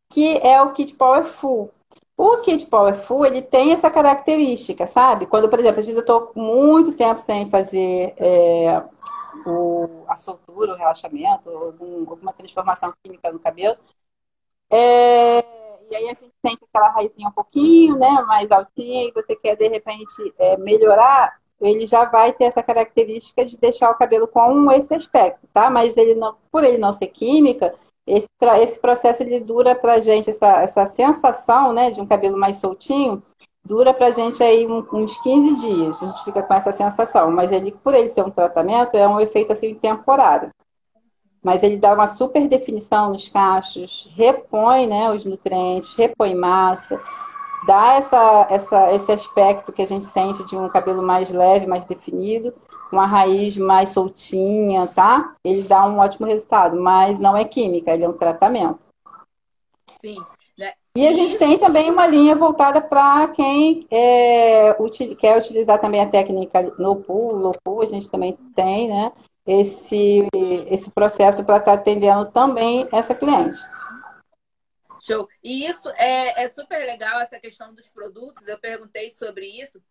que 0.09 0.39
é 0.39 0.61
o 0.63 0.73
kit 0.73 0.95
Powerful. 0.95 1.71
O 2.17 2.39
kit 2.39 2.65
Powerful, 2.67 3.27
ele 3.27 3.43
tem 3.43 3.73
essa 3.73 3.91
característica, 3.91 4.87
sabe? 4.87 5.27
Quando, 5.27 5.49
por 5.49 5.59
exemplo, 5.59 5.81
às 5.81 5.87
vezes 5.87 5.97
eu 5.97 6.01
estou 6.01 6.33
muito 6.35 6.93
tempo 6.93 7.21
sem 7.21 7.51
fazer 7.51 8.15
é, 8.17 8.83
o, 9.45 10.05
a 10.09 10.17
soltura, 10.17 10.73
o 10.73 10.77
relaxamento, 10.77 11.51
algum, 11.51 12.09
alguma 12.09 12.33
transformação 12.33 12.95
química 13.03 13.31
no 13.31 13.39
cabelo, 13.39 13.77
é, 14.71 15.39
e 15.91 15.97
aí 15.97 16.05
a 16.07 16.15
gente 16.15 16.33
sente 16.45 16.65
aquela 16.65 16.91
raizinha 16.91 17.29
um 17.29 17.33
pouquinho, 17.33 17.97
né, 17.97 18.11
mais 18.27 18.51
altinha, 18.51 19.09
e 19.09 19.13
você 19.13 19.37
quer 19.37 19.57
de 19.57 19.69
repente 19.69 20.35
é, 20.39 20.57
melhorar, 20.57 21.37
ele 21.61 21.87
já 21.87 22.05
vai 22.05 22.33
ter 22.33 22.45
essa 22.45 22.63
característica 22.63 23.45
de 23.45 23.57
deixar 23.57 23.91
o 23.91 23.95
cabelo 23.95 24.27
com 24.27 24.71
esse 24.73 24.95
aspecto, 24.95 25.47
tá? 25.53 25.71
Mas 25.71 25.97
ele 25.97 26.15
não, 26.15 26.37
por 26.51 26.65
ele 26.65 26.79
não 26.79 26.93
ser 26.93 27.09
química, 27.09 27.75
esse, 28.07 28.27
esse 28.61 28.81
processo 28.81 29.23
ele 29.23 29.41
dura 29.41 29.75
pra 29.75 30.01
gente, 30.01 30.31
essa, 30.31 30.63
essa 30.63 30.87
sensação, 30.87 31.73
né, 31.73 31.91
de 31.91 32.01
um 32.01 32.07
cabelo 32.07 32.37
mais 32.37 32.59
soltinho, 32.59 33.23
dura 33.65 33.95
pra 33.95 34.11
gente 34.11 34.43
aí 34.43 34.67
uns 34.67 35.17
15 35.23 35.57
dias. 35.57 36.03
A 36.03 36.07
gente 36.07 36.25
fica 36.25 36.43
com 36.43 36.55
essa 36.55 36.73
sensação, 36.73 37.31
mas 37.31 37.51
ele, 37.51 37.73
por 37.73 37.95
ele 37.95 38.09
ser 38.09 38.23
um 38.23 38.31
tratamento, 38.31 38.97
é 38.97 39.09
um 39.09 39.21
efeito 39.21 39.53
assim 39.53 39.75
temporário 39.75 40.51
mas 41.45 41.63
ele 41.63 41.77
dá 41.77 41.93
uma 41.93 42.07
super 42.07 42.49
definição 42.49 43.11
nos 43.11 43.29
cachos, 43.29 44.11
repõe 44.17 44.87
né, 44.87 45.11
os 45.11 45.27
nutrientes, 45.27 45.95
repõe 45.95 46.35
massa, 46.35 46.99
dá 47.67 47.95
essa, 47.95 48.47
essa, 48.51 48.93
esse 48.95 49.13
aspecto 49.13 49.71
que 49.71 49.83
a 49.83 49.87
gente 49.87 50.07
sente 50.07 50.43
de 50.47 50.57
um 50.57 50.71
cabelo 50.71 51.03
mais 51.03 51.31
leve, 51.31 51.67
mais 51.67 51.85
definido, 51.85 52.55
uma 52.91 53.07
raiz 53.07 53.59
mais 53.59 53.91
soltinha, 53.91 54.87
tá? 54.87 55.35
Ele 55.45 55.63
dá 55.63 55.87
um 55.87 55.99
ótimo 55.99 56.27
resultado, 56.27 56.81
mas 56.81 57.19
não 57.19 57.37
é 57.37 57.45
química, 57.45 57.93
ele 57.93 58.05
é 58.05 58.09
um 58.09 58.17
tratamento. 58.17 58.79
Sim. 60.01 60.17
Né? 60.59 60.73
E 60.97 61.07
a 61.07 61.13
gente 61.13 61.37
tem 61.37 61.59
também 61.59 61.91
uma 61.91 62.07
linha 62.07 62.37
voltada 62.37 62.81
para 62.81 63.29
quem 63.29 63.87
é, 63.91 64.75
util, 64.81 65.15
quer 65.15 65.37
utilizar 65.37 65.79
também 65.79 66.01
a 66.01 66.09
técnica 66.09 66.63
no 66.79 66.97
pool, 66.97 67.39
no 67.39 67.53
pool 67.63 67.83
a 67.83 67.87
gente 67.87 68.11
também 68.11 68.33
tem, 68.55 68.89
né? 68.89 69.13
Esse, 69.47 70.27
esse 70.71 70.91
processo 70.91 71.45
para 71.45 71.59
estar 71.59 71.77
tá 71.77 71.81
atendendo 71.81 72.31
também 72.31 72.89
essa 72.93 73.15
cliente. 73.15 73.59
Show. 75.01 75.29
E 75.43 75.67
isso 75.67 75.91
é, 75.91 76.45
é 76.45 76.49
super 76.49 76.85
legal, 76.87 77.21
essa 77.21 77.39
questão 77.39 77.75
dos 77.75 77.91
produtos. 77.91 78.47
Eu 78.49 78.59
perguntei 78.59 79.11
sobre 79.11 79.47
isso, 79.47 79.83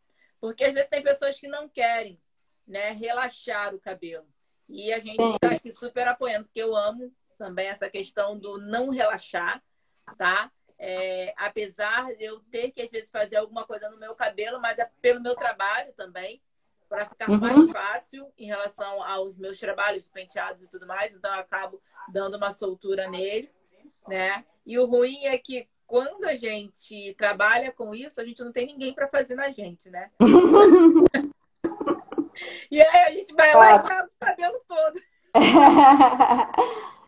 porque 0.41 0.63
às 0.63 0.73
vezes 0.73 0.89
tem 0.89 1.03
pessoas 1.03 1.39
que 1.39 1.47
não 1.47 1.69
querem 1.69 2.19
né, 2.67 2.91
relaxar 2.91 3.75
o 3.75 3.79
cabelo. 3.79 4.27
E 4.67 4.91
a 4.91 4.99
gente 4.99 5.21
está 5.21 5.55
aqui 5.55 5.71
super 5.71 6.07
apoiando, 6.07 6.45
porque 6.45 6.61
eu 6.61 6.75
amo 6.75 7.13
também 7.37 7.67
essa 7.67 7.89
questão 7.89 8.39
do 8.39 8.57
não 8.57 8.89
relaxar, 8.89 9.61
tá? 10.17 10.51
É, 10.79 11.33
apesar 11.37 12.15
de 12.15 12.23
eu 12.23 12.39
ter 12.51 12.71
que 12.71 12.81
às 12.81 12.89
vezes 12.89 13.11
fazer 13.11 13.35
alguma 13.35 13.65
coisa 13.65 13.89
no 13.89 13.99
meu 13.99 14.15
cabelo, 14.15 14.59
mas 14.59 14.79
é 14.79 14.89
pelo 14.99 15.21
meu 15.21 15.35
trabalho 15.35 15.93
também 15.93 16.41
para 16.93 17.07
ficar 17.07 17.27
uhum. 17.27 17.39
mais 17.39 17.71
fácil 17.71 18.31
em 18.37 18.45
relação 18.45 19.01
aos 19.01 19.35
meus 19.35 19.59
trabalhos, 19.59 20.07
penteados 20.07 20.61
e 20.61 20.67
tudo 20.67 20.85
mais. 20.85 21.11
Então, 21.11 21.33
eu 21.33 21.39
acabo 21.39 21.81
dando 22.09 22.37
uma 22.37 22.51
soltura 22.51 23.07
nele, 23.07 23.51
né? 24.07 24.45
E 24.63 24.77
o 24.77 24.85
ruim 24.85 25.25
é 25.25 25.35
que 25.39 25.67
quando 25.87 26.25
a 26.25 26.35
gente 26.35 27.15
trabalha 27.15 27.71
com 27.71 27.95
isso, 27.95 28.21
a 28.21 28.25
gente 28.25 28.43
não 28.43 28.53
tem 28.53 28.67
ninguém 28.67 28.93
para 28.93 29.07
fazer 29.07 29.33
na 29.33 29.49
gente, 29.49 29.89
né? 29.89 30.11
e 32.69 32.79
aí 32.79 33.03
a 33.05 33.11
gente 33.11 33.33
vai 33.33 33.55
lá 33.55 33.71
e 33.71 33.73
acaba 33.73 34.07
o 34.07 34.11
cabelo 34.23 34.63
todo. 34.67 35.01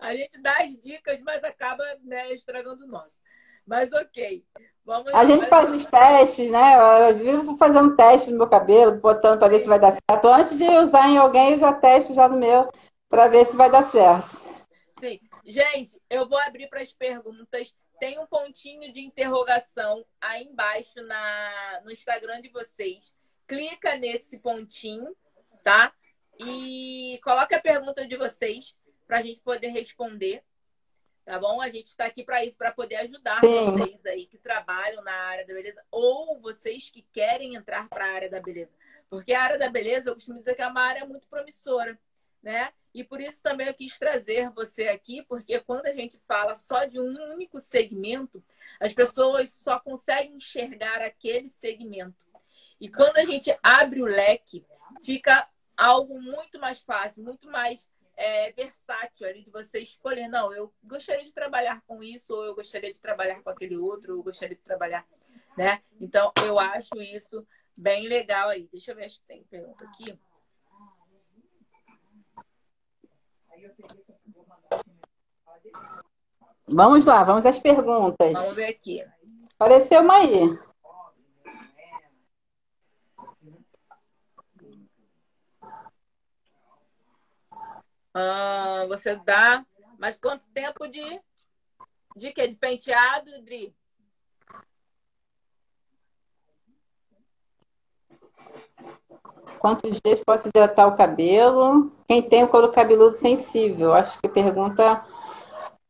a 0.00 0.16
gente 0.16 0.42
dá 0.42 0.56
as 0.58 0.76
dicas, 0.82 1.20
mas 1.20 1.44
acaba 1.44 1.84
né, 2.02 2.34
estragando 2.34 2.84
o 2.84 2.88
nosso. 2.88 3.22
Mas 3.64 3.92
ok. 3.92 4.44
Vamos 4.84 5.14
a 5.14 5.24
gente 5.24 5.48
faz 5.48 5.70
os 5.70 5.86
testes, 5.86 6.50
né? 6.50 7.10
Eu 7.10 7.16
vivo 7.16 7.56
fazendo 7.56 7.94
teste 7.94 8.30
no 8.30 8.38
meu 8.38 8.48
cabelo, 8.48 8.98
botando 8.98 9.38
para 9.38 9.48
ver 9.48 9.60
se 9.60 9.68
vai 9.68 9.78
dar 9.78 9.92
certo. 9.92 10.28
Antes 10.28 10.58
de 10.58 10.64
usar 10.64 11.08
em 11.08 11.18
alguém, 11.18 11.52
eu 11.52 11.58
já 11.58 11.72
testo 11.72 12.14
já 12.14 12.28
no 12.28 12.36
meu 12.36 12.68
para 13.08 13.28
ver 13.28 13.44
se 13.44 13.56
vai 13.56 13.70
dar 13.70 13.88
certo. 13.90 14.28
Sim. 14.98 15.20
Gente, 15.44 16.00
eu 16.10 16.28
vou 16.28 16.38
abrir 16.38 16.68
para 16.68 16.80
as 16.80 16.92
perguntas. 16.92 17.74
Tem 18.00 18.18
um 18.18 18.26
pontinho 18.26 18.92
de 18.92 19.00
interrogação 19.00 20.04
aí 20.20 20.44
embaixo 20.44 21.00
na, 21.02 21.80
no 21.84 21.92
Instagram 21.92 22.40
de 22.40 22.48
vocês. 22.48 23.12
Clica 23.46 23.96
nesse 23.96 24.38
pontinho, 24.38 25.14
tá? 25.62 25.92
E 26.40 27.20
coloca 27.22 27.56
a 27.56 27.60
pergunta 27.60 28.06
de 28.06 28.16
vocês 28.16 28.74
para 29.06 29.18
a 29.18 29.22
gente 29.22 29.40
poder 29.40 29.68
responder 29.68 30.42
tá 31.24 31.38
bom? 31.38 31.60
A 31.60 31.68
gente 31.68 31.86
está 31.86 32.06
aqui 32.06 32.24
para 32.24 32.44
isso, 32.44 32.56
para 32.56 32.72
poder 32.72 32.96
ajudar 32.96 33.40
Sim. 33.40 33.72
vocês 33.72 34.06
aí 34.06 34.26
que 34.26 34.38
trabalham 34.38 35.02
na 35.02 35.12
área 35.12 35.46
da 35.46 35.54
beleza 35.54 35.82
ou 35.90 36.40
vocês 36.40 36.90
que 36.90 37.02
querem 37.12 37.54
entrar 37.54 37.88
para 37.88 38.04
a 38.04 38.12
área 38.12 38.30
da 38.30 38.40
beleza. 38.40 38.72
Porque 39.08 39.32
a 39.32 39.42
área 39.42 39.58
da 39.58 39.68
beleza, 39.68 40.10
eu 40.10 40.14
costumo 40.14 40.38
dizer 40.38 40.54
que 40.54 40.62
é 40.62 40.66
uma 40.66 40.82
área 40.82 41.04
muito 41.04 41.28
promissora, 41.28 41.98
né? 42.42 42.72
E 42.94 43.02
por 43.02 43.20
isso 43.20 43.42
também 43.42 43.66
eu 43.66 43.74
quis 43.74 43.98
trazer 43.98 44.50
você 44.50 44.88
aqui, 44.88 45.22
porque 45.22 45.58
quando 45.60 45.86
a 45.86 45.94
gente 45.94 46.20
fala 46.26 46.54
só 46.54 46.84
de 46.84 47.00
um 47.00 47.32
único 47.32 47.60
segmento, 47.60 48.42
as 48.80 48.92
pessoas 48.92 49.50
só 49.50 49.78
conseguem 49.78 50.36
enxergar 50.36 51.00
aquele 51.00 51.48
segmento. 51.48 52.26
E 52.80 52.88
quando 52.88 53.16
a 53.18 53.24
gente 53.24 53.56
abre 53.62 54.02
o 54.02 54.06
leque, 54.06 54.66
fica 55.02 55.48
algo 55.76 56.20
muito 56.20 56.58
mais 56.58 56.82
fácil, 56.82 57.22
muito 57.22 57.48
mais 57.48 57.88
é, 58.16 58.52
versátil 58.52 59.26
ali 59.26 59.42
de 59.44 59.50
você 59.50 59.80
escolher. 59.80 60.28
Não, 60.28 60.52
eu 60.52 60.72
gostaria 60.82 61.24
de 61.24 61.32
trabalhar 61.32 61.82
com 61.86 62.02
isso, 62.02 62.34
ou 62.34 62.44
eu 62.44 62.54
gostaria 62.54 62.92
de 62.92 63.00
trabalhar 63.00 63.42
com 63.42 63.50
aquele 63.50 63.76
outro, 63.76 64.12
ou 64.12 64.18
eu 64.18 64.22
gostaria 64.22 64.56
de 64.56 64.62
trabalhar, 64.62 65.06
né? 65.56 65.82
Então, 66.00 66.32
eu 66.46 66.58
acho 66.58 67.00
isso 67.00 67.46
bem 67.76 68.06
legal 68.06 68.48
aí. 68.48 68.68
Deixa 68.70 68.92
eu 68.92 68.96
ver 68.96 69.10
se 69.10 69.20
tem 69.22 69.44
pergunta 69.44 69.84
aqui. 69.84 70.18
Vamos 76.66 77.04
lá, 77.04 77.22
vamos 77.22 77.44
às 77.44 77.58
perguntas. 77.58 78.32
Vamos 78.32 78.54
ver 78.54 78.66
aqui. 78.66 79.04
Apareceu 79.58 80.00
uma 80.00 80.16
aí. 80.16 80.58
Ah, 88.14 88.84
você 88.88 89.16
dá. 89.16 89.64
Mas 89.98 90.16
quanto 90.16 90.50
tempo 90.50 90.86
de. 90.88 91.20
De 92.16 92.32
quê? 92.32 92.48
De 92.48 92.56
penteado, 92.56 93.30
Dri? 93.42 93.74
Quantos 99.58 100.00
dias 100.04 100.20
posso 100.24 100.48
hidratar 100.48 100.88
o 100.88 100.96
cabelo? 100.96 101.92
Quem 102.08 102.20
tem 102.20 102.42
o 102.42 102.48
couro 102.48 102.72
cabeludo 102.72 103.16
sensível? 103.16 103.94
Acho 103.94 104.20
que 104.20 104.28
pergunta. 104.28 105.04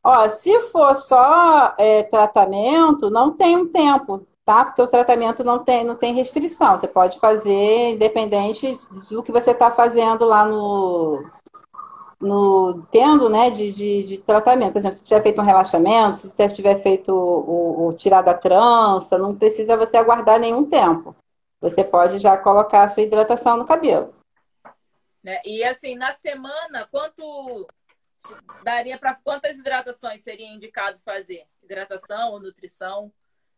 Ó, 0.03 0.29
se 0.29 0.59
for 0.69 0.95
só 0.95 1.73
é, 1.77 2.03
tratamento, 2.03 3.09
não 3.09 3.31
tem 3.31 3.57
um 3.57 3.67
tempo. 3.67 4.25
tá? 4.45 4.65
Porque 4.65 4.81
o 4.81 4.87
tratamento 4.87 5.43
não 5.43 5.63
tem, 5.63 5.83
não 5.83 5.95
tem 5.95 6.13
restrição. 6.13 6.77
Você 6.77 6.87
pode 6.87 7.19
fazer 7.19 7.93
independente 7.95 8.77
do 9.09 9.23
que 9.23 9.31
você 9.31 9.51
está 9.51 9.71
fazendo 9.71 10.23
lá 10.25 10.45
no, 10.45 11.25
no 12.23 12.83
tendo, 12.91 13.29
né, 13.29 13.49
de, 13.49 13.71
de, 13.71 14.03
de, 14.03 14.17
tratamento. 14.17 14.73
Por 14.73 14.79
exemplo, 14.79 14.97
se 14.97 15.03
tiver 15.03 15.21
feito 15.21 15.41
um 15.41 15.45
relaxamento, 15.45 16.17
se 16.17 16.53
tiver 16.53 16.81
feito 16.81 17.13
o, 17.13 17.85
o, 17.85 17.87
o 17.87 17.93
tirar 17.93 18.21
da 18.21 18.33
trança, 18.33 19.17
não 19.17 19.35
precisa 19.35 19.77
você 19.77 19.97
aguardar 19.97 20.39
nenhum 20.39 20.65
tempo. 20.65 21.15
Você 21.59 21.83
pode 21.83 22.19
já 22.19 22.37
colocar 22.37 22.83
a 22.83 22.87
sua 22.87 23.03
hidratação 23.03 23.57
no 23.57 23.65
cabelo. 23.65 24.13
Né? 25.23 25.41
E 25.45 25.63
assim, 25.63 25.95
na 25.95 26.13
semana, 26.13 26.87
quanto 26.91 27.67
daria 28.63 28.97
para 28.97 29.15
quantas 29.15 29.57
hidratações 29.57 30.23
seria 30.23 30.47
indicado 30.47 30.99
fazer? 30.99 31.45
Hidratação 31.61 32.31
ou 32.31 32.39
nutrição? 32.39 33.11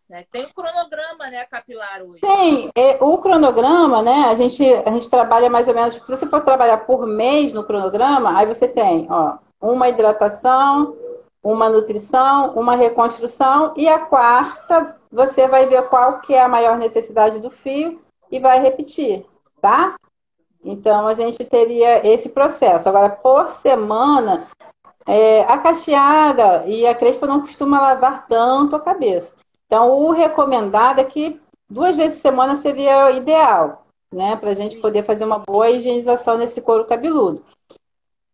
Né? 0.10 0.24
Tem 0.32 0.46
um 0.46 0.50
cronograma, 0.50 1.28
né, 1.30 1.46
capilar 1.46 2.02
hoje. 2.04 2.20
Sim, 2.24 2.70
o 3.02 3.18
cronograma, 3.18 4.04
né, 4.04 4.26
a 4.30 4.36
gente, 4.36 4.64
a 4.64 4.92
gente 4.92 5.10
trabalha 5.10 5.50
mais 5.50 5.68
ou 5.68 5.74
menos, 5.74 5.96
se 5.96 6.08
você 6.08 6.28
for 6.28 6.42
trabalhar 6.42 6.78
por 6.80 7.08
mês 7.08 7.54
no 7.54 7.64
cronograma, 7.64 8.38
aí 8.38 8.46
você 8.46 8.68
tem, 8.68 9.08
ó, 9.10 9.38
uma 9.60 9.90
hidratação, 9.90 10.96
uma 11.42 11.70
nutrição, 11.70 12.54
uma 12.56 12.76
reconstrução 12.76 13.74
e 13.76 13.88
a 13.88 14.00
quarta 14.00 14.96
você 15.12 15.48
vai 15.48 15.66
ver 15.66 15.88
qual 15.90 16.20
que 16.20 16.34
é 16.34 16.42
a 16.42 16.48
maior 16.48 16.78
necessidade 16.78 17.40
do 17.40 17.50
fio 17.50 18.02
e 18.32 18.40
vai 18.40 18.60
repetir, 18.60 19.26
tá? 19.62 19.96
Então 20.64 21.08
a 21.08 21.14
gente 21.14 21.44
teria 21.46 22.06
esse 22.06 22.30
processo. 22.30 22.90
Agora, 22.90 23.10
por 23.10 23.50
semana, 23.50 24.48
é, 25.06 25.42
a 25.42 25.60
cacheada 25.60 26.66
e 26.66 26.88
a 26.88 26.96
crespa 26.96 27.28
não 27.28 27.42
costuma 27.42 27.80
lavar 27.80 28.28
tanto 28.28 28.76
a 28.76 28.80
cabeça. 28.80 29.36
Então, 29.66 29.92
o 29.92 30.12
recomendado 30.12 31.00
é 31.00 31.04
que 31.04 31.42
duas 31.70 31.96
vezes 31.96 32.18
por 32.18 32.22
semana 32.22 32.56
seria 32.58 33.12
ideal, 33.12 33.86
né? 34.12 34.36
Para 34.36 34.52
a 34.52 34.56
gente 34.56 34.78
poder 34.78 35.04
fazer 35.04 35.26
uma 35.26 35.40
boa 35.40 35.70
higienização 35.70 36.38
nesse 36.38 36.62
couro 36.62 36.86
cabeludo. 36.86 37.44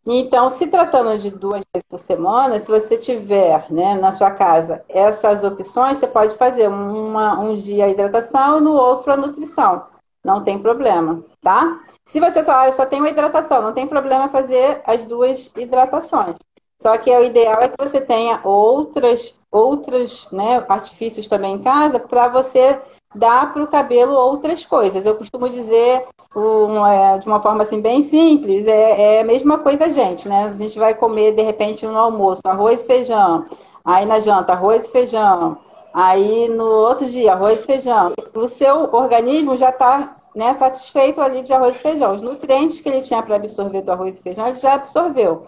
Então, 0.06 0.50
se 0.50 0.68
tratando 0.68 1.18
de 1.20 1.30
duas 1.30 1.62
vezes 1.74 1.88
por 1.88 2.00
semana, 2.00 2.60
se 2.60 2.68
você 2.68 2.98
tiver 2.98 3.72
né, 3.72 3.94
na 3.96 4.12
sua 4.12 4.32
casa 4.32 4.84
essas 4.90 5.44
opções, 5.44 6.00
você 6.00 6.08
pode 6.08 6.36
fazer 6.36 6.68
uma, 6.68 7.40
um 7.40 7.54
dia 7.54 7.86
a 7.86 7.90
hidratação 7.90 8.58
e 8.58 8.62
no 8.62 8.74
outro 8.74 9.12
a 9.12 9.18
nutrição. 9.18 9.86
Não 10.24 10.44
tem 10.44 10.60
problema, 10.60 11.24
tá? 11.42 11.80
Se 12.06 12.20
você 12.20 12.44
só, 12.44 12.62
ah, 12.62 12.68
eu 12.68 12.74
só 12.74 12.86
tenho 12.86 13.08
hidratação, 13.08 13.62
não 13.62 13.74
tem 13.74 13.88
problema 13.88 14.30
fazer 14.30 14.82
as 14.86 15.04
duas 15.04 15.52
hidratações. 15.56 16.36
Só 16.82 16.98
que 16.98 17.16
o 17.16 17.24
ideal 17.24 17.62
é 17.62 17.68
que 17.68 17.76
você 17.78 18.02
tenha 18.02 18.42
outras, 18.44 19.40
outras 19.52 20.28
né, 20.32 20.66
artifícios 20.68 21.28
também 21.28 21.56
em 21.56 21.60
casa 21.60 22.00
para 22.00 22.28
você 22.28 22.80
dar 23.14 23.54
para 23.54 23.64
o 23.64 23.68
cabelo 23.68 24.14
outras 24.14 24.66
coisas. 24.66 25.06
Eu 25.06 25.16
costumo 25.16 25.48
dizer 25.48 26.08
um, 26.36 26.86
é, 26.86 27.20
de 27.20 27.28
uma 27.28 27.42
forma 27.42 27.62
assim 27.62 27.82
bem 27.82 28.02
simples, 28.02 28.66
é, 28.66 29.18
é, 29.18 29.22
a 29.22 29.24
mesma 29.24 29.60
coisa, 29.60 29.90
gente, 29.92 30.28
né? 30.28 30.46
A 30.46 30.54
gente 30.54 30.80
vai 30.80 30.96
comer 30.96 31.34
de 31.34 31.44
repente 31.44 31.86
no 31.86 31.98
almoço 31.98 32.42
arroz 32.46 32.82
e 32.82 32.88
feijão, 32.88 33.46
aí 33.86 34.06
na 34.06 34.20
janta 34.20 34.54
arroz 34.54 34.88
e 34.88 34.92
feijão, 34.92 35.58
aí 35.94 36.48
no 36.48 36.66
outro 36.66 37.06
dia 37.06 37.34
arroz 37.34 37.62
e 37.62 37.66
feijão. 37.66 38.14
O 38.34 38.48
seu 38.48 38.90
organismo 38.94 39.56
já 39.56 39.70
está 39.70 40.16
né, 40.34 40.54
satisfeito 40.54 41.22
ali 41.22 41.44
de 41.44 41.54
arroz 41.54 41.78
e 41.78 41.82
feijão. 41.82 42.16
Os 42.16 42.22
nutrientes 42.22 42.80
que 42.80 42.90
ele 42.90 43.02
tinha 43.02 43.22
para 43.22 43.36
absorver 43.36 43.82
do 43.82 43.92
arroz 43.92 44.18
e 44.18 44.24
feijão, 44.24 44.48
ele 44.48 44.56
já 44.56 44.76
absorveu. 44.76 45.46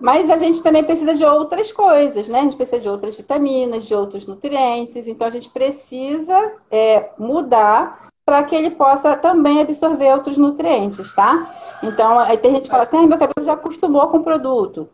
Mas 0.00 0.30
a 0.30 0.38
gente 0.38 0.62
também 0.62 0.82
precisa 0.82 1.14
de 1.14 1.24
outras 1.24 1.70
coisas, 1.70 2.26
né? 2.26 2.40
A 2.40 2.42
gente 2.42 2.56
precisa 2.56 2.80
de 2.80 2.88
outras 2.88 3.14
vitaminas, 3.14 3.84
de 3.86 3.94
outros 3.94 4.26
nutrientes. 4.26 5.06
Então 5.06 5.28
a 5.28 5.30
gente 5.30 5.50
precisa 5.50 6.54
é, 6.70 7.10
mudar 7.18 8.08
para 8.24 8.44
que 8.44 8.54
ele 8.54 8.70
possa 8.70 9.16
também 9.16 9.60
absorver 9.60 10.12
outros 10.12 10.38
nutrientes, 10.38 11.12
tá? 11.12 11.54
Então, 11.82 12.18
aí 12.18 12.38
tem 12.38 12.52
gente 12.52 12.64
que 12.64 12.70
fala 12.70 12.84
assim, 12.84 12.96
ah, 12.96 13.06
meu 13.06 13.18
cabelo 13.18 13.44
já 13.44 13.54
acostumou 13.54 14.06
com 14.08 14.18
o 14.18 14.22
produto. 14.22 14.88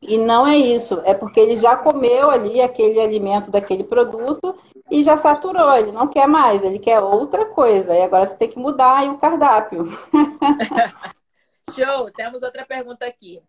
E 0.00 0.16
não 0.18 0.46
é 0.46 0.56
isso, 0.56 1.02
é 1.04 1.14
porque 1.14 1.38
ele 1.38 1.58
já 1.58 1.76
comeu 1.76 2.30
ali 2.30 2.60
aquele 2.60 3.00
alimento 3.00 3.50
daquele 3.50 3.84
produto 3.84 4.56
e 4.90 5.04
já 5.04 5.16
saturou, 5.16 5.74
ele 5.74 5.92
não 5.92 6.06
quer 6.06 6.26
mais, 6.26 6.64
ele 6.64 6.78
quer 6.78 7.00
outra 7.00 7.44
coisa. 7.46 7.94
E 7.94 8.02
agora 8.02 8.26
você 8.26 8.36
tem 8.36 8.48
que 8.48 8.58
mudar 8.58 9.04
o 9.04 9.18
cardápio. 9.18 9.86
Show! 11.74 12.10
Temos 12.12 12.42
outra 12.42 12.64
pergunta 12.64 13.04
aqui. 13.04 13.42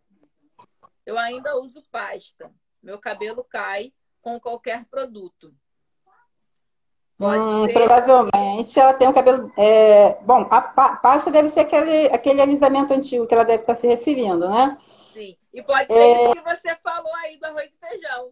Eu 1.07 1.17
ainda 1.17 1.57
uso 1.57 1.81
pasta. 1.89 2.51
Meu 2.83 2.99
cabelo 2.99 3.41
cai 3.41 3.93
com 4.21 4.37
qualquer 4.41 4.83
produto. 4.87 5.53
Hum, 7.17 7.65
provavelmente 7.71 8.77
ela 8.77 8.93
tem 8.93 9.07
um 9.07 9.13
cabelo. 9.13 9.49
É... 9.57 10.15
Bom, 10.23 10.45
a 10.51 10.61
pasta 10.61 11.31
deve 11.31 11.49
ser 11.49 11.61
aquele, 11.61 12.07
aquele 12.07 12.41
alisamento 12.41 12.93
antigo 12.93 13.25
que 13.25 13.33
ela 13.33 13.45
deve 13.45 13.63
estar 13.63 13.75
se 13.75 13.87
referindo, 13.87 14.49
né? 14.49 14.77
Sim. 15.13 15.37
E 15.53 15.63
pode 15.63 15.87
ser 15.87 15.97
é... 15.97 16.23
isso 16.25 16.33
que 16.33 16.41
você 16.41 16.75
falou 16.83 17.15
aí 17.23 17.37
do 17.39 17.45
arroz 17.45 17.71
e 17.73 17.87
feijão. 17.87 18.31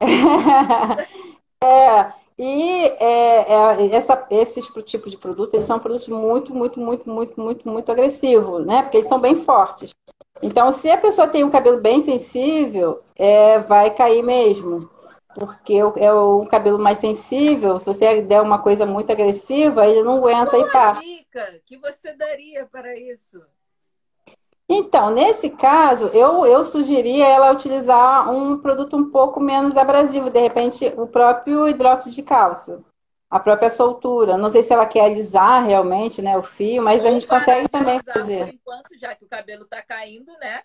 é. 1.60 2.22
E 2.38 2.84
é, 3.00 3.52
é, 3.52 3.94
essa, 3.94 4.26
esses 4.30 4.66
tipos 4.66 5.10
de 5.10 5.18
produtos, 5.18 5.54
eles 5.54 5.66
são 5.66 5.78
produtos 5.78 6.08
muito, 6.08 6.54
muito, 6.54 6.78
muito, 6.78 7.10
muito, 7.10 7.40
muito, 7.40 7.68
muito 7.68 7.92
agressivos, 7.92 8.64
né? 8.64 8.82
Porque 8.82 8.98
eles 8.98 9.08
são 9.08 9.20
bem 9.20 9.34
fortes. 9.34 9.92
Então, 10.42 10.72
se 10.72 10.90
a 10.90 10.98
pessoa 10.98 11.28
tem 11.28 11.44
um 11.44 11.50
cabelo 11.50 11.80
bem 11.80 12.02
sensível, 12.02 13.02
é, 13.16 13.60
vai 13.60 13.90
cair 13.90 14.22
mesmo. 14.22 14.90
Porque 15.34 15.74
é 15.96 16.12
o 16.12 16.44
cabelo 16.46 16.78
mais 16.78 16.98
sensível, 16.98 17.78
se 17.78 17.86
você 17.86 18.20
der 18.20 18.42
uma 18.42 18.58
coisa 18.58 18.84
muito 18.84 19.10
agressiva, 19.10 19.86
ele 19.86 20.02
não 20.02 20.18
aguenta 20.18 20.50
Qual 20.50 20.66
e 20.66 20.70
pá. 20.70 20.92
dica 20.92 21.60
que 21.64 21.78
você 21.78 22.12
daria 22.12 22.66
para 22.70 22.94
isso? 22.98 23.40
Então, 24.68 25.10
nesse 25.10 25.50
caso, 25.50 26.08
eu, 26.08 26.44
eu 26.44 26.64
sugeria 26.64 27.26
ela 27.26 27.50
utilizar 27.50 28.30
um 28.30 28.58
produto 28.58 28.96
um 28.96 29.10
pouco 29.10 29.40
menos 29.40 29.76
abrasivo, 29.76 30.28
de 30.28 30.40
repente, 30.40 30.92
o 30.96 31.06
próprio 31.06 31.66
hidróxido 31.66 32.14
de 32.14 32.22
cálcio 32.22 32.84
a 33.32 33.40
própria 33.40 33.70
soltura. 33.70 34.36
Não 34.36 34.50
sei 34.50 34.62
se 34.62 34.74
ela 34.74 34.84
quer 34.84 35.06
alisar 35.06 35.64
realmente, 35.64 36.20
né, 36.20 36.36
o 36.36 36.42
fio, 36.42 36.82
mas 36.82 37.02
a 37.02 37.10
gente 37.10 37.26
consegue 37.26 37.66
também 37.66 37.98
fazer. 38.04 38.44
Por 38.44 38.54
enquanto, 38.54 38.98
já 39.00 39.14
que 39.14 39.24
o 39.24 39.28
cabelo 39.28 39.62
está 39.64 39.80
caindo, 39.80 40.30
né? 40.38 40.60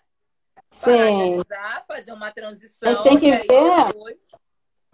Sim. 0.70 1.36
Alisar, 1.36 1.84
fazer 1.88 2.12
uma 2.12 2.30
transição. 2.30 2.86
A 2.86 2.92
gente 2.92 3.02
tem 3.02 3.18
que 3.18 3.30
ver. 3.30 3.84
Depois... 3.86 4.16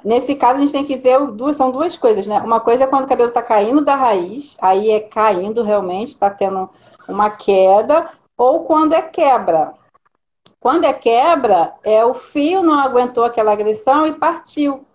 Nesse 0.05 0.37
caso, 0.37 0.59
a 0.59 0.61
gente 0.61 0.73
tem 0.73 0.85
que 0.85 0.97
ver 0.97 1.19
duas, 1.33 1.57
são 1.57 1.73
duas 1.73 1.99
coisas, 1.99 2.29
né? 2.29 2.39
Uma 2.39 2.61
coisa 2.61 2.85
é 2.85 2.87
quando 2.87 3.07
o 3.07 3.09
cabelo 3.09 3.31
está 3.31 3.43
caindo 3.43 3.85
da 3.85 3.97
raiz, 3.97 4.57
aí 4.61 4.91
é 4.91 5.01
caindo 5.01 5.65
realmente, 5.65 6.11
está 6.11 6.31
tendo 6.31 6.71
uma 7.09 7.31
queda, 7.31 8.09
ou 8.37 8.63
quando 8.63 8.93
é 8.93 9.03
quebra. 9.03 9.75
Quando 10.61 10.85
é 10.85 10.93
quebra, 10.93 11.75
é 11.83 12.05
o 12.05 12.15
fio 12.15 12.63
não 12.63 12.79
aguentou 12.79 13.25
aquela 13.25 13.53
agressão 13.53 14.07
e 14.07 14.13
partiu 14.13 14.87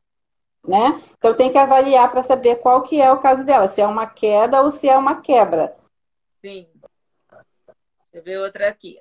né? 0.65 1.01
Então 1.17 1.35
tem 1.35 1.51
que 1.51 1.57
avaliar 1.57 2.09
para 2.11 2.23
saber 2.23 2.57
qual 2.57 2.81
que 2.81 3.01
é 3.01 3.11
o 3.11 3.19
caso 3.19 3.45
dela, 3.45 3.67
se 3.67 3.81
é 3.81 3.87
uma 3.87 4.07
queda 4.07 4.61
ou 4.61 4.71
se 4.71 4.87
é 4.87 4.97
uma 4.97 5.21
quebra. 5.21 5.77
Sim. 6.41 6.67
Deixa 7.31 8.13
eu 8.13 8.23
ver 8.23 8.39
outra 8.39 8.69
aqui. 8.69 8.99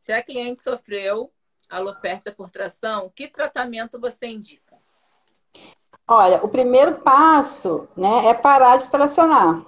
Se 0.00 0.12
a 0.12 0.22
cliente 0.22 0.62
sofreu 0.62 1.32
alopecia 1.68 2.32
por 2.32 2.50
tração, 2.50 3.10
que 3.14 3.28
tratamento 3.28 3.98
você 3.98 4.26
indica? 4.26 4.76
Olha, 6.06 6.44
o 6.44 6.48
primeiro 6.48 7.00
passo, 7.00 7.88
né, 7.96 8.26
é 8.26 8.34
parar 8.34 8.76
de 8.76 8.90
tracionar. 8.90 9.64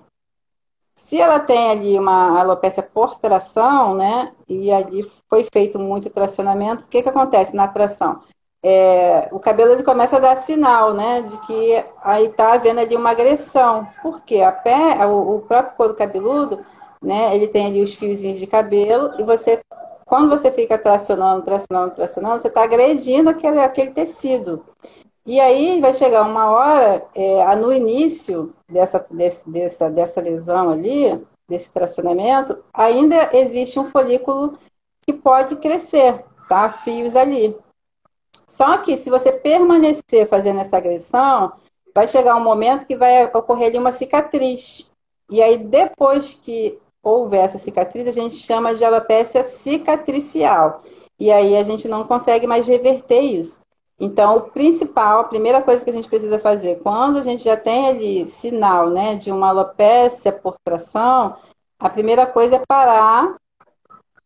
Se 0.97 1.21
ela 1.21 1.39
tem 1.39 1.71
ali 1.71 1.99
uma 1.99 2.41
alopecia 2.41 2.83
por 2.83 3.19
tração, 3.19 3.95
né, 3.95 4.33
e 4.49 4.73
ali 4.73 5.03
foi 5.29 5.45
feito 5.53 5.79
muito 5.79 6.09
tracionamento, 6.09 6.85
o 6.85 6.89
que, 6.89 7.03
que 7.03 7.09
acontece 7.09 7.55
na 7.55 7.69
tração? 7.69 8.23
É, 8.63 9.29
o 9.31 9.39
cabelo 9.39 9.73
ele 9.73 9.83
começa 9.83 10.17
a 10.17 10.21
dar 10.21 10.37
sinal, 10.37 10.95
né, 10.95 11.21
de 11.23 11.37
que 11.43 11.85
aí 12.03 12.25
está 12.27 12.55
havendo 12.55 12.81
ali 12.81 12.97
uma 12.97 13.11
agressão. 13.11 13.87
Por 14.03 14.23
quê? 14.23 14.41
A 14.41 14.51
pé, 14.51 15.07
o, 15.07 15.37
o 15.37 15.41
próprio 15.43 15.77
couro 15.77 15.95
cabeludo, 15.95 16.65
né, 17.03 17.35
ele 17.37 17.49
tem 17.49 17.67
ali 17.67 17.83
os 17.83 17.95
fiozinhos 17.95 18.39
de 18.41 18.47
cabelo 18.47 19.11
e 19.19 19.23
você, 19.23 19.61
quando 20.07 20.31
você 20.31 20.51
fica 20.51 20.79
tracionando, 20.79 21.43
tracionando, 21.43 21.95
tracionando, 21.95 22.41
você 22.41 22.49
está 22.49 22.65
agredindo 22.65 23.29
aquele, 23.29 23.61
aquele 23.61 23.91
tecido. 23.91 24.65
E 25.27 25.41
aí 25.41 25.81
vai 25.81 25.93
chegar 25.93 26.23
uma 26.23 26.49
hora, 26.49 27.05
é, 27.13 27.57
no 27.57 27.73
início 27.73 28.55
dessa, 28.69 29.05
desse, 29.11 29.51
dessa, 29.51 29.91
dessa 29.91 30.21
lesão 30.21 30.71
ali, 30.71 31.21
desse 31.49 31.71
tracionamento, 31.73 32.63
ainda 32.73 33.31
existe 33.37 33.79
um 33.79 33.91
folículo 33.91 34.57
que 35.05 35.13
pode 35.13 35.57
crescer, 35.57 36.25
tá? 36.49 36.71
Fios 36.71 37.17
ali. 37.17 37.57
Só 38.47 38.79
que 38.79 38.97
se 38.97 39.11
você 39.11 39.33
permanecer 39.33 40.29
fazendo 40.29 40.61
essa 40.61 40.77
agressão, 40.77 41.53
vai 41.93 42.07
chegar 42.07 42.37
um 42.37 42.45
momento 42.45 42.87
que 42.87 42.97
vai 42.97 43.25
ocorrer 43.25 43.69
ali 43.69 43.79
uma 43.79 43.91
cicatriz. 43.91 44.93
E 45.29 45.43
aí, 45.43 45.59
depois 45.59 46.35
que 46.35 46.79
houver 47.03 47.45
essa 47.45 47.59
cicatriz, 47.59 48.07
a 48.07 48.13
gente 48.13 48.37
chama 48.37 48.77
de 48.77 48.85
alopecia 48.85 49.43
cicatricial. 49.43 50.85
E 51.19 51.33
aí 51.33 51.57
a 51.57 51.65
gente 51.65 51.89
não 51.89 52.05
consegue 52.05 52.47
mais 52.47 52.69
reverter 52.69 53.21
isso. 53.21 53.61
Então, 53.99 54.37
o 54.37 54.51
principal, 54.51 55.21
a 55.21 55.25
primeira 55.25 55.63
coisa 55.63 55.83
que 55.83 55.91
a 55.91 55.93
gente 55.93 56.09
precisa 56.09 56.39
fazer, 56.39 56.81
quando 56.83 57.19
a 57.19 57.23
gente 57.23 57.43
já 57.45 57.57
tem 57.57 57.89
ali 57.89 58.29
sinal 58.29 58.91
né, 58.91 59.17
de 59.17 59.33
uma 59.33 59.49
alopécia 59.49 60.31
por 60.31 60.57
tração, 60.63 61.39
a 61.79 61.89
primeira 61.89 62.27
coisa 62.27 62.57
é 62.57 62.67
parar 62.67 63.37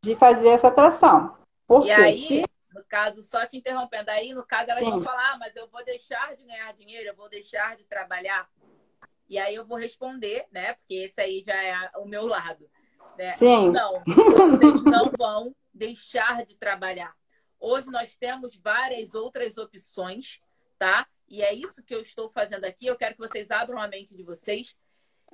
de 0.03 0.17
fazer 0.17 0.49
essa 0.49 0.73
tração. 0.73 1.37
Porque 1.69 1.89
e 1.89 1.93
aí, 1.93 2.13
se... 2.15 2.45
no 2.75 2.83
caso, 2.85 3.23
só 3.23 3.47
te 3.47 3.57
interrompendo, 3.57 4.11
aí 4.11 4.35
no 4.35 4.45
caso 4.45 4.71
elas 4.71 4.83
Sim. 4.83 4.91
vão 4.91 5.03
falar, 5.03 5.35
ah, 5.35 5.39
mas 5.39 5.55
eu 5.55 5.69
vou 5.69 5.85
deixar 5.85 6.35
de 6.37 6.45
ganhar 6.45 6.73
dinheiro, 6.75 7.09
eu 7.09 7.17
vou 7.17 7.29
deixar 7.29 7.77
de 7.77 7.85
trabalhar. 7.85 8.49
E 9.29 9.39
aí 9.39 9.55
eu 9.55 9.65
vou 9.65 9.79
responder, 9.79 10.47
né? 10.51 10.75
Porque 10.75 10.95
esse 10.95 11.21
aí 11.21 11.45
já 11.47 11.63
é 11.63 11.91
o 11.99 12.05
meu 12.05 12.27
lado. 12.27 12.69
Né? 13.17 13.33
Sim. 13.35 13.71
Não, 13.71 14.03
vocês 14.05 14.83
não 14.85 15.13
vão 15.17 15.55
deixar 15.73 16.45
de 16.45 16.57
trabalhar. 16.57 17.15
Hoje 17.61 17.91
nós 17.91 18.17
temos 18.17 18.57
várias 18.57 19.15
outras 19.15 19.59
opções, 19.59 20.41
tá? 20.79 21.07
E 21.29 21.43
é 21.43 21.53
isso 21.53 21.83
que 21.85 21.95
eu 21.95 22.01
estou 22.01 22.31
fazendo 22.31 22.65
aqui. 22.65 22.87
Eu 22.87 22.97
quero 22.97 23.15
que 23.15 23.21
vocês 23.21 23.51
abram 23.51 23.79
a 23.79 23.87
mente 23.87 24.17
de 24.17 24.23
vocês 24.23 24.75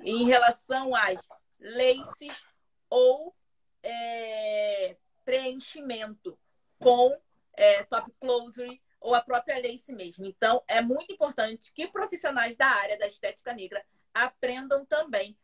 em 0.01 0.25
relação 0.25 0.93
às 0.93 1.25
laces 1.59 2.43
ou 2.89 3.33
é, 3.81 4.97
preenchimento 5.23 6.37
com 6.77 7.19
é, 7.53 7.83
top 7.85 8.11
closure 8.19 8.81
ou 8.99 9.15
a 9.15 9.21
própria 9.21 9.59
lace 9.59 9.93
mesmo. 9.93 10.25
Então, 10.25 10.61
é 10.67 10.81
muito 10.81 11.11
importante 11.11 11.71
que 11.71 11.87
profissionais 11.87 12.55
da 12.57 12.67
área 12.67 12.99
da 12.99 13.07
estética 13.07 13.53
negra 13.53 13.83
aprendam 14.13 14.85
também 14.85 15.37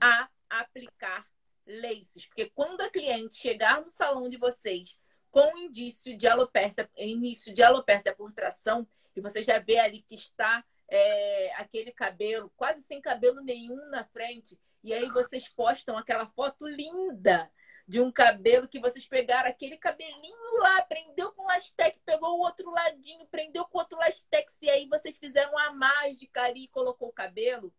a 0.00 0.28
aplicar 0.48 1.26
laces, 1.66 2.26
porque 2.26 2.50
quando 2.50 2.80
a 2.80 2.90
cliente 2.90 3.34
chegar 3.34 3.80
no 3.80 3.88
salão 3.88 4.28
de 4.28 4.36
vocês 4.36 4.98
com 5.30 5.56
indício 5.58 6.16
de 6.16 6.26
alopécia, 6.26 6.90
início 6.96 7.54
de 7.54 7.62
alopécia 7.62 8.14
por 8.14 8.32
tração, 8.32 8.86
e 9.14 9.20
você 9.20 9.42
já 9.42 9.58
vê 9.58 9.78
ali 9.78 10.02
que 10.02 10.14
está 10.14 10.64
é, 10.88 11.52
aquele 11.56 11.92
cabelo 11.92 12.52
quase 12.56 12.82
sem 12.82 13.00
cabelo 13.00 13.40
nenhum 13.40 13.88
na 13.90 14.04
frente, 14.04 14.58
e 14.82 14.92
aí 14.92 15.08
vocês 15.10 15.48
postam 15.48 15.96
aquela 15.96 16.26
foto 16.26 16.66
linda 16.66 17.50
de 17.86 18.00
um 18.00 18.12
cabelo 18.12 18.68
que 18.68 18.78
vocês 18.78 19.04
pegaram 19.04 19.50
aquele 19.50 19.76
cabelinho 19.76 20.58
lá, 20.60 20.82
prendeu 20.82 21.32
com 21.32 21.42
lastec, 21.42 21.98
pegou 22.06 22.38
o 22.38 22.42
outro 22.42 22.70
ladinho, 22.70 23.26
prendeu 23.26 23.64
com 23.64 23.78
outro 23.78 23.98
lastex, 23.98 24.56
e 24.62 24.70
aí 24.70 24.86
vocês 24.88 25.16
fizeram 25.16 25.58
a 25.58 25.72
mágica 25.72 26.42
ali 26.42 26.64
e 26.64 26.68
colocou 26.68 27.08
o 27.08 27.12
cabelo. 27.12 27.74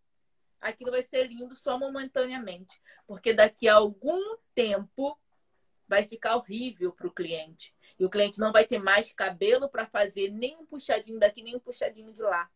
Aquilo 0.59 0.91
vai 0.91 1.01
ser 1.01 1.27
lindo 1.27 1.55
só 1.55 1.79
momentaneamente, 1.79 2.81
porque 3.07 3.33
daqui 3.33 3.69
a 3.69 3.75
algum 3.75 4.37
tempo 4.53 5.17
vai 5.91 6.03
ficar 6.03 6.37
horrível 6.37 6.93
para 6.93 7.05
o 7.05 7.11
cliente. 7.11 7.75
E 7.99 8.05
o 8.05 8.09
cliente 8.09 8.39
não 8.39 8.53
vai 8.53 8.65
ter 8.65 8.79
mais 8.79 9.11
cabelo 9.11 9.67
para 9.67 9.85
fazer 9.85 10.31
nem 10.31 10.55
um 10.55 10.65
puxadinho 10.65 11.19
daqui, 11.19 11.43
nem 11.43 11.57
um 11.57 11.59
puxadinho 11.59 12.13
de 12.13 12.21
lá. 12.21 12.49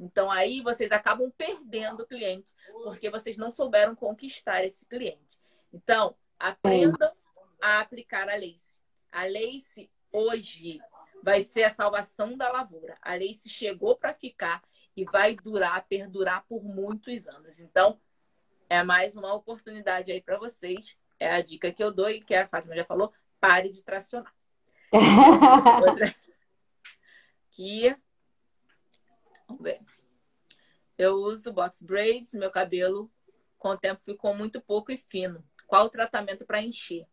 Então 0.00 0.28
aí 0.28 0.60
vocês 0.60 0.90
acabam 0.90 1.30
perdendo 1.38 2.02
o 2.02 2.06
cliente, 2.06 2.52
porque 2.82 3.08
vocês 3.08 3.36
não 3.36 3.52
souberam 3.52 3.94
conquistar 3.94 4.64
esse 4.64 4.84
cliente. 4.84 5.40
Então, 5.72 6.16
aprendam 6.36 7.12
a 7.60 7.78
aplicar 7.78 8.28
a 8.28 8.34
lace. 8.34 8.76
A 9.12 9.26
lace 9.26 9.88
hoje 10.10 10.80
vai 11.22 11.42
ser 11.42 11.62
a 11.62 11.74
salvação 11.74 12.36
da 12.36 12.50
lavoura. 12.50 12.98
A 13.00 13.14
lace 13.14 13.48
chegou 13.48 13.96
para 13.96 14.12
ficar 14.12 14.60
e 14.96 15.04
vai 15.04 15.36
durar, 15.36 15.86
perdurar 15.86 16.44
por 16.48 16.64
muitos 16.64 17.28
anos. 17.28 17.60
Então, 17.60 18.00
é 18.68 18.82
mais 18.82 19.14
uma 19.16 19.32
oportunidade 19.32 20.10
aí 20.10 20.20
para 20.20 20.36
vocês. 20.36 20.96
É 21.22 21.30
a 21.30 21.40
dica 21.40 21.72
que 21.72 21.82
eu 21.82 21.92
dou 21.92 22.10
e 22.10 22.20
que 22.20 22.34
a 22.34 22.48
Fátima 22.48 22.74
já 22.74 22.84
falou, 22.84 23.12
pare 23.38 23.70
de 23.70 23.84
tracionar. 23.84 24.34
Outra 25.88 26.12
que 27.52 27.96
Vamos 29.46 29.62
ver. 29.62 29.80
Eu 30.98 31.14
uso 31.14 31.52
box 31.52 31.80
braids, 31.82 32.32
meu 32.34 32.50
cabelo 32.50 33.08
com 33.56 33.68
o 33.68 33.78
tempo 33.78 34.00
ficou 34.04 34.34
muito 34.34 34.60
pouco 34.60 34.90
e 34.90 34.96
fino. 34.96 35.44
Qual 35.68 35.86
o 35.86 35.90
tratamento 35.90 36.44
para 36.44 36.60
encher? 36.60 37.06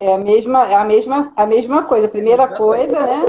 É 0.00 0.14
a 0.14 0.18
mesma, 0.18 0.70
é 0.70 0.76
a 0.76 0.84
mesma, 0.84 1.32
a 1.36 1.44
mesma 1.44 1.84
coisa. 1.84 2.08
Primeira 2.08 2.46
coisa, 2.56 3.04
né? 3.04 3.26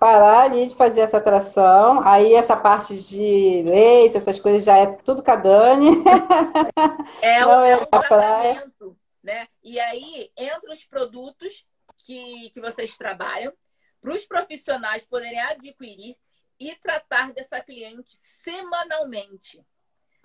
Parar 0.00 0.44
ali 0.44 0.66
de 0.66 0.74
fazer 0.74 1.00
essa 1.00 1.20
tração. 1.20 2.00
Aí 2.08 2.32
essa 2.32 2.56
parte 2.56 2.98
de 2.98 3.62
lace, 3.64 4.16
essas 4.16 4.40
coisas 4.40 4.64
já 4.64 4.78
é 4.78 4.96
tudo 4.96 5.22
com 5.22 5.30
a 5.30 5.36
Dani. 5.36 5.90
É 7.22 7.40
Não 7.40 7.62
é 7.62 7.76
o, 7.76 7.82
é 7.82 7.86
tratamento, 7.86 8.98
né? 9.22 9.46
E 9.62 9.78
aí 9.78 10.32
entra 10.34 10.72
os 10.72 10.84
produtos 10.86 11.66
que, 11.98 12.48
que 12.50 12.60
vocês 12.60 12.96
trabalham 12.96 13.52
para 14.00 14.14
os 14.14 14.24
profissionais 14.24 15.04
poderem 15.04 15.38
adquirir 15.38 16.16
e 16.58 16.74
tratar 16.76 17.32
dessa 17.32 17.60
cliente 17.60 18.16
semanalmente. 18.42 19.62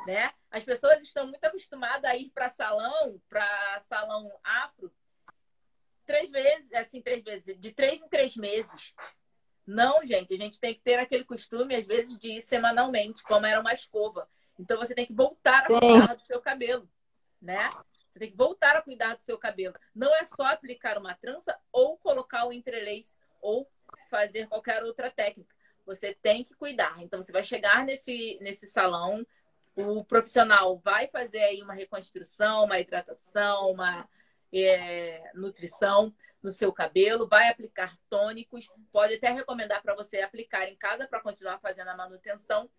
Né? 0.07 0.31
As 0.49 0.63
pessoas 0.63 1.03
estão 1.03 1.27
muito 1.27 1.43
acostumadas 1.43 2.09
a 2.09 2.15
ir 2.15 2.29
para 2.33 2.49
salão, 2.49 3.21
para 3.27 3.79
salão 3.89 4.31
afro, 4.41 4.89
três 6.05 6.29
vezes, 6.31 6.71
assim, 6.73 7.01
três 7.01 7.23
vezes, 7.23 7.59
de 7.59 7.73
três 7.73 8.01
em 8.01 8.07
três 8.07 8.37
meses. 8.37 8.93
Não, 9.65 10.05
gente, 10.05 10.33
a 10.33 10.37
gente 10.37 10.59
tem 10.59 10.73
que 10.73 10.81
ter 10.81 10.99
aquele 10.99 11.23
costume, 11.23 11.75
às 11.75 11.85
vezes, 11.85 12.17
de 12.17 12.37
ir 12.37 12.41
semanalmente, 12.41 13.23
como 13.23 13.45
era 13.45 13.59
uma 13.59 13.73
escova. 13.73 14.29
Então 14.59 14.77
você 14.77 14.93
tem 14.93 15.05
que 15.05 15.13
voltar 15.13 15.63
a 15.63 15.67
cuidar 15.67 16.15
do 16.15 16.21
seu 16.21 16.39
cabelo, 16.39 16.89
né? 17.41 17.69
Você 18.09 18.19
tem 18.19 18.31
que 18.31 18.37
voltar 18.37 18.75
a 18.77 18.81
cuidar 18.81 19.15
do 19.15 19.21
seu 19.23 19.37
cabelo. 19.37 19.75
Não 19.93 20.15
é 20.15 20.23
só 20.23 20.45
aplicar 20.45 20.97
uma 20.97 21.13
trança 21.15 21.57
ou 21.71 21.97
colocar 21.97 22.45
o 22.47 22.53
entrelace 22.53 23.13
ou 23.41 23.69
fazer 24.09 24.47
qualquer 24.47 24.83
outra 24.83 25.09
técnica. 25.09 25.53
Você 25.85 26.13
tem 26.13 26.43
que 26.43 26.55
cuidar. 26.55 26.95
Então, 27.01 27.21
você 27.21 27.31
vai 27.31 27.43
chegar 27.43 27.83
nesse, 27.85 28.37
nesse 28.41 28.67
salão, 28.67 29.25
o 29.75 30.03
profissional 30.05 30.77
vai 30.77 31.07
fazer 31.07 31.43
aí 31.43 31.61
uma 31.61 31.73
reconstrução, 31.73 32.63
uma 32.63 32.79
hidratação, 32.79 33.71
uma 33.71 34.07
é, 34.53 35.31
nutrição 35.33 36.13
no 36.45 36.51
seu 36.51 36.71
cabelo, 36.71 37.27
vai 37.27 37.49
aplicar 37.49 37.97
tônicos, 38.07 38.67
pode 38.91 39.15
até 39.15 39.31
recomendar 39.31 39.81
para 39.81 39.95
você 39.95 40.21
aplicar 40.21 40.69
em 40.69 40.75
casa 40.75 41.07
para 41.07 41.19
continuar 41.19 41.59
fazendo 41.59 41.89
a 41.89 41.97
manutenção, 41.97 42.69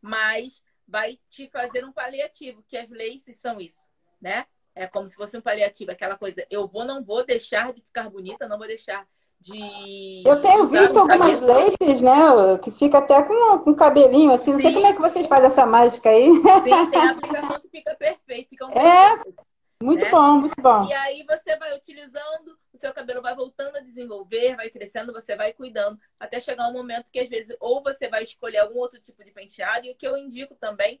mas 0.00 0.62
vai 0.86 1.18
te 1.28 1.48
fazer 1.48 1.84
um 1.84 1.92
paliativo, 1.92 2.64
que 2.66 2.76
as 2.76 2.88
laces 2.88 3.36
são 3.36 3.60
isso, 3.60 3.88
né? 4.20 4.46
É 4.74 4.86
como 4.86 5.08
se 5.08 5.16
fosse 5.16 5.36
um 5.36 5.42
paliativo, 5.42 5.90
aquela 5.90 6.16
coisa, 6.16 6.46
eu 6.48 6.68
vou, 6.68 6.84
não 6.84 7.04
vou 7.04 7.26
deixar 7.26 7.72
de 7.72 7.82
ficar 7.82 8.08
bonita, 8.08 8.48
não 8.48 8.56
vou 8.56 8.68
deixar 8.68 9.06
de. 9.40 10.22
Eu 10.24 10.40
tenho 10.40 10.68
visto 10.68 10.98
algumas 10.98 11.40
laces, 11.40 12.02
né? 12.02 12.58
Que 12.62 12.70
fica 12.70 12.98
até 12.98 13.22
com, 13.22 13.58
com 13.58 13.74
cabelinho 13.74 14.32
assim. 14.32 14.52
Não 14.52 14.60
Sim. 14.60 14.66
sei 14.66 14.74
como 14.74 14.86
é 14.86 14.92
que 14.92 15.00
vocês 15.00 15.26
fazem 15.26 15.46
essa 15.46 15.66
mágica 15.66 16.10
aí. 16.10 16.30
Sim, 16.30 16.90
tem 16.90 17.00
a 17.00 17.10
aplicação 17.10 17.60
que 17.60 17.68
fica 17.68 17.94
perfeita. 17.96 18.48
Fica 18.50 18.66
um 18.66 18.70
é, 18.70 19.16
perfeito, 19.16 19.42
muito 19.82 20.04
né? 20.04 20.10
bom, 20.10 20.32
muito 20.40 20.60
bom. 20.60 20.84
E 20.84 20.92
aí 20.92 21.24
você 21.26 21.56
vai 21.56 21.74
utilizando, 21.74 22.58
seu 22.80 22.92
cabelo 22.92 23.22
vai 23.22 23.34
voltando 23.34 23.76
a 23.76 23.80
desenvolver, 23.80 24.56
vai 24.56 24.70
crescendo, 24.70 25.12
você 25.12 25.36
vai 25.36 25.52
cuidando, 25.52 26.00
até 26.18 26.40
chegar 26.40 26.68
um 26.68 26.72
momento 26.72 27.10
que 27.10 27.20
às 27.20 27.28
vezes 27.28 27.56
ou 27.60 27.82
você 27.82 28.08
vai 28.08 28.22
escolher 28.22 28.58
algum 28.58 28.78
outro 28.78 29.00
tipo 29.00 29.24
de 29.24 29.30
penteado, 29.30 29.86
e 29.86 29.90
o 29.90 29.96
que 29.96 30.06
eu 30.06 30.16
indico 30.16 30.54
também, 30.54 31.00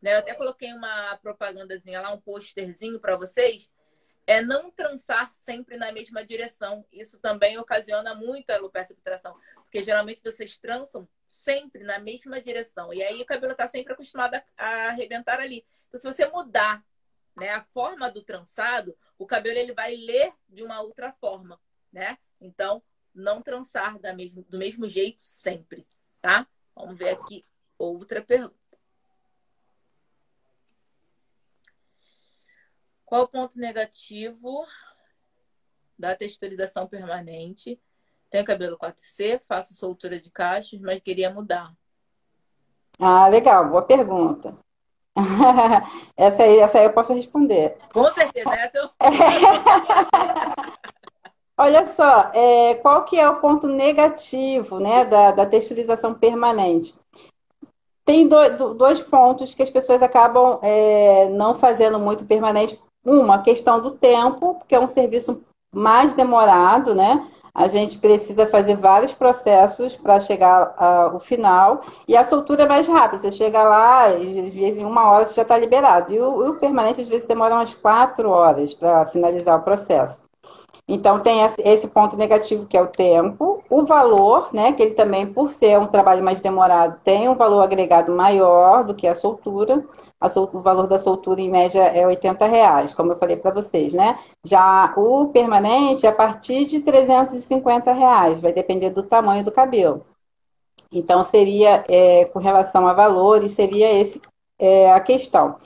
né? 0.00 0.14
Eu 0.14 0.18
até 0.18 0.34
coloquei 0.34 0.72
uma 0.72 1.16
propagandazinha 1.18 2.00
lá, 2.00 2.12
um 2.12 2.20
posterzinho 2.20 2.98
para 2.98 3.16
vocês 3.16 3.70
é 4.26 4.40
não 4.40 4.70
trançar 4.70 5.34
sempre 5.34 5.76
na 5.76 5.90
mesma 5.90 6.24
direção. 6.24 6.84
Isso 6.92 7.18
também 7.18 7.58
ocasiona 7.58 8.14
muito 8.14 8.50
a 8.50 8.54
alopecia 8.54 8.94
filtração, 8.94 9.36
porque 9.56 9.82
geralmente 9.82 10.22
vocês 10.22 10.56
trançam 10.56 11.08
sempre 11.26 11.82
na 11.82 11.98
mesma 11.98 12.40
direção. 12.40 12.94
E 12.94 13.02
aí 13.02 13.20
o 13.20 13.26
cabelo 13.26 13.52
está 13.52 13.66
sempre 13.66 13.92
acostumado 13.92 14.40
a 14.56 14.66
arrebentar 14.86 15.40
ali. 15.40 15.66
Então, 15.88 16.00
se 16.00 16.06
você 16.06 16.26
mudar 16.26 16.84
né, 17.40 17.50
a 17.54 17.64
forma 17.72 18.10
do 18.10 18.22
trançado, 18.22 18.94
o 19.18 19.26
cabelo 19.26 19.58
ele 19.58 19.72
vai 19.72 19.96
ler 19.96 20.32
de 20.46 20.62
uma 20.62 20.82
outra 20.82 21.10
forma, 21.10 21.58
né? 21.90 22.18
Então, 22.38 22.82
não 23.14 23.40
trançar 23.40 23.98
da 23.98 24.12
mesmo, 24.12 24.42
do 24.42 24.58
mesmo 24.58 24.86
jeito 24.86 25.24
sempre, 25.24 25.86
tá? 26.20 26.46
Vamos 26.76 26.98
ver 26.98 27.08
aqui 27.08 27.42
outra 27.78 28.22
pergunta. 28.22 28.54
Qual 33.06 33.22
o 33.22 33.28
ponto 33.28 33.58
negativo 33.58 34.66
da 35.98 36.14
texturização 36.14 36.86
permanente? 36.86 37.80
Tenho 38.28 38.44
cabelo 38.44 38.78
4C, 38.78 39.40
faço 39.40 39.74
soltura 39.74 40.20
de 40.20 40.30
cachos, 40.30 40.78
mas 40.80 41.00
queria 41.00 41.30
mudar. 41.30 41.74
Ah, 43.00 43.26
legal, 43.28 43.68
boa 43.68 43.82
pergunta. 43.82 44.56
essa, 46.16 46.42
aí, 46.42 46.58
essa 46.58 46.78
aí 46.78 46.84
eu 46.84 46.92
posso 46.92 47.12
responder. 47.12 47.76
Com 47.92 48.08
certeza, 48.12 48.54
essa 48.54 48.78
eu. 48.78 48.90
Olha 51.58 51.84
só, 51.84 52.30
é, 52.32 52.76
qual 52.76 53.04
que 53.04 53.18
é 53.18 53.28
o 53.28 53.36
ponto 53.36 53.66
negativo 53.66 54.80
né, 54.80 55.04
da, 55.04 55.30
da 55.30 55.44
texturização 55.44 56.14
permanente? 56.14 56.94
Tem 58.02 58.26
do, 58.26 58.72
dois 58.72 59.02
pontos 59.02 59.54
que 59.54 59.62
as 59.62 59.70
pessoas 59.70 60.02
acabam 60.02 60.58
é, 60.62 61.28
não 61.28 61.54
fazendo 61.54 61.98
muito 61.98 62.24
permanente 62.24 62.80
uma, 63.04 63.34
a 63.34 63.42
questão 63.42 63.80
do 63.80 63.90
tempo, 63.90 64.54
porque 64.54 64.74
é 64.74 64.80
um 64.80 64.88
serviço 64.88 65.42
mais 65.70 66.14
demorado, 66.14 66.94
né? 66.94 67.30
A 67.54 67.68
gente 67.68 67.98
precisa 67.98 68.46
fazer 68.46 68.76
vários 68.76 69.12
processos 69.12 69.96
para 69.96 70.20
chegar 70.20 70.74
ao 70.76 71.20
final. 71.20 71.82
E 72.06 72.16
a 72.16 72.24
soltura 72.24 72.62
é 72.62 72.68
mais 72.68 72.88
rápida. 72.88 73.20
Você 73.20 73.32
chega 73.32 73.62
lá, 73.62 74.06
às 74.06 74.54
vezes 74.54 74.80
em 74.80 74.84
uma 74.84 75.10
hora 75.10 75.26
você 75.26 75.34
já 75.34 75.42
está 75.42 75.58
liberado. 75.58 76.12
E 76.12 76.20
o, 76.20 76.50
o, 76.50 76.54
permanente, 76.56 77.00
às 77.00 77.08
vezes, 77.08 77.26
demora 77.26 77.54
umas 77.54 77.74
quatro 77.74 78.30
horas 78.30 78.74
para 78.74 79.06
finalizar 79.06 79.58
o 79.58 79.62
processo. 79.62 80.22
Então, 80.92 81.20
tem 81.20 81.38
esse 81.58 81.86
ponto 81.86 82.16
negativo 82.16 82.66
que 82.66 82.76
é 82.76 82.82
o 82.82 82.88
tempo, 82.88 83.62
o 83.70 83.84
valor, 83.84 84.52
né? 84.52 84.72
Que 84.72 84.82
ele 84.82 84.94
também, 84.94 85.24
por 85.24 85.48
ser 85.48 85.78
um 85.78 85.86
trabalho 85.86 86.24
mais 86.24 86.40
demorado, 86.40 86.98
tem 87.04 87.28
um 87.28 87.36
valor 87.36 87.62
agregado 87.62 88.10
maior 88.10 88.82
do 88.82 88.92
que 88.92 89.06
a 89.06 89.14
soltura. 89.14 89.84
A 90.20 90.28
soltura 90.28 90.58
o 90.58 90.62
valor 90.62 90.88
da 90.88 90.98
soltura, 90.98 91.40
em 91.40 91.48
média, 91.48 91.80
é 91.84 92.04
80 92.04 92.44
reais, 92.46 92.92
como 92.92 93.12
eu 93.12 93.16
falei 93.16 93.36
para 93.36 93.52
vocês, 93.52 93.94
né? 93.94 94.18
Já 94.44 94.92
o 94.96 95.28
permanente, 95.28 96.06
é 96.06 96.08
a 96.08 96.12
partir 96.12 96.66
de 96.66 96.80
350 96.80 97.92
reais, 97.92 98.40
vai 98.40 98.52
depender 98.52 98.90
do 98.90 99.04
tamanho 99.04 99.44
do 99.44 99.52
cabelo. 99.52 100.04
Então, 100.90 101.22
seria, 101.22 101.84
é, 101.88 102.24
com 102.26 102.40
relação 102.40 102.88
a 102.88 102.92
valores, 102.92 103.52
seria 103.52 103.92
esse 103.92 104.20
é, 104.58 104.92
a 104.92 104.98
questão. 104.98 105.56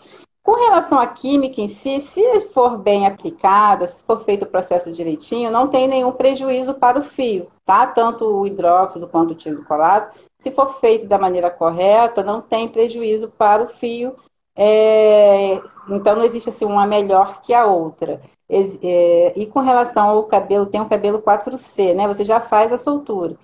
Com 0.45 0.53
relação 0.57 0.99
à 0.99 1.07
química 1.07 1.62
em 1.62 1.68
si, 1.68 2.03
se 2.03 2.40
for 2.53 2.76
bem 2.76 3.07
aplicada, 3.07 3.86
se 3.86 4.05
for 4.05 4.22
feito 4.26 4.42
o 4.42 4.47
processo 4.47 4.92
direitinho, 4.92 5.51
não 5.51 5.68
tem 5.68 5.88
nenhum 5.88 6.12
prejuízo 6.12 6.74
para 6.74 6.99
o 6.99 7.03
fio, 7.03 7.51
tá? 7.64 7.86
Tanto 7.86 8.26
o 8.26 8.47
hidróxido 8.47 9.09
quanto 9.09 9.30
o 9.30 9.34
tiricolato, 9.34 10.20
se 10.38 10.51
for 10.51 10.74
feito 10.74 11.07
da 11.07 11.16
maneira 11.16 11.51
correta, 11.51 12.22
não 12.22 12.42
tem 12.42 12.68
prejuízo 12.68 13.30
para 13.30 13.62
o 13.62 13.70
fio. 13.70 14.14
É... 14.57 15.55
então 15.90 16.14
não 16.14 16.24
existe 16.24 16.51
assim 16.51 16.66
uma 16.66 16.86
melhor 16.86 17.40
que 17.40 17.55
a 17.55 17.64
outra. 17.64 18.20
É... 18.47 19.32
e 19.34 19.47
com 19.47 19.61
relação 19.61 20.11
ao 20.11 20.24
cabelo, 20.24 20.66
tem 20.66 20.78
o 20.78 20.88
cabelo 20.88 21.22
4C, 21.22 21.95
né? 21.95 22.07
Você 22.07 22.22
já 22.22 22.38
faz 22.38 22.70
a 22.70 22.76
soltura. 22.76 23.34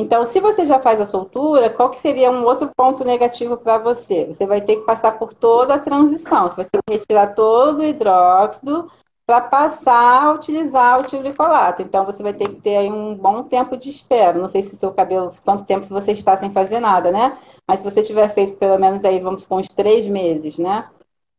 Então, 0.00 0.24
se 0.24 0.38
você 0.38 0.64
já 0.64 0.78
faz 0.78 1.00
a 1.00 1.06
soltura, 1.06 1.70
qual 1.70 1.90
que 1.90 1.98
seria 1.98 2.30
um 2.30 2.44
outro 2.44 2.70
ponto 2.76 3.04
negativo 3.04 3.56
para 3.56 3.78
você? 3.78 4.26
Você 4.26 4.46
vai 4.46 4.60
ter 4.60 4.76
que 4.76 4.86
passar 4.86 5.18
por 5.18 5.34
toda 5.34 5.74
a 5.74 5.78
transição. 5.80 6.48
Você 6.48 6.54
vai 6.54 6.66
ter 6.66 6.78
que 6.86 6.94
retirar 6.94 7.34
todo 7.34 7.80
o 7.80 7.84
hidróxido 7.84 8.88
para 9.26 9.40
passar 9.40 10.22
a 10.22 10.32
utilizar 10.32 11.00
o 11.00 11.02
tiricolato. 11.02 11.82
Então, 11.82 12.04
você 12.04 12.22
vai 12.22 12.32
ter 12.32 12.48
que 12.48 12.60
ter 12.60 12.76
aí 12.76 12.92
um 12.92 13.16
bom 13.16 13.42
tempo 13.42 13.76
de 13.76 13.90
espera. 13.90 14.38
Não 14.38 14.46
sei 14.46 14.62
se 14.62 14.78
seu 14.78 14.92
cabelo, 14.92 15.28
quanto 15.44 15.64
tempo 15.64 15.84
você 15.86 16.12
está 16.12 16.36
sem 16.36 16.52
fazer 16.52 16.78
nada, 16.78 17.10
né? 17.10 17.36
Mas 17.66 17.80
se 17.80 17.84
você 17.84 18.00
tiver 18.00 18.28
feito 18.28 18.56
pelo 18.56 18.78
menos 18.78 19.04
aí, 19.04 19.18
vamos 19.18 19.40
supor, 19.42 19.58
uns 19.58 19.68
três 19.68 20.06
meses, 20.06 20.58
né? 20.58 20.88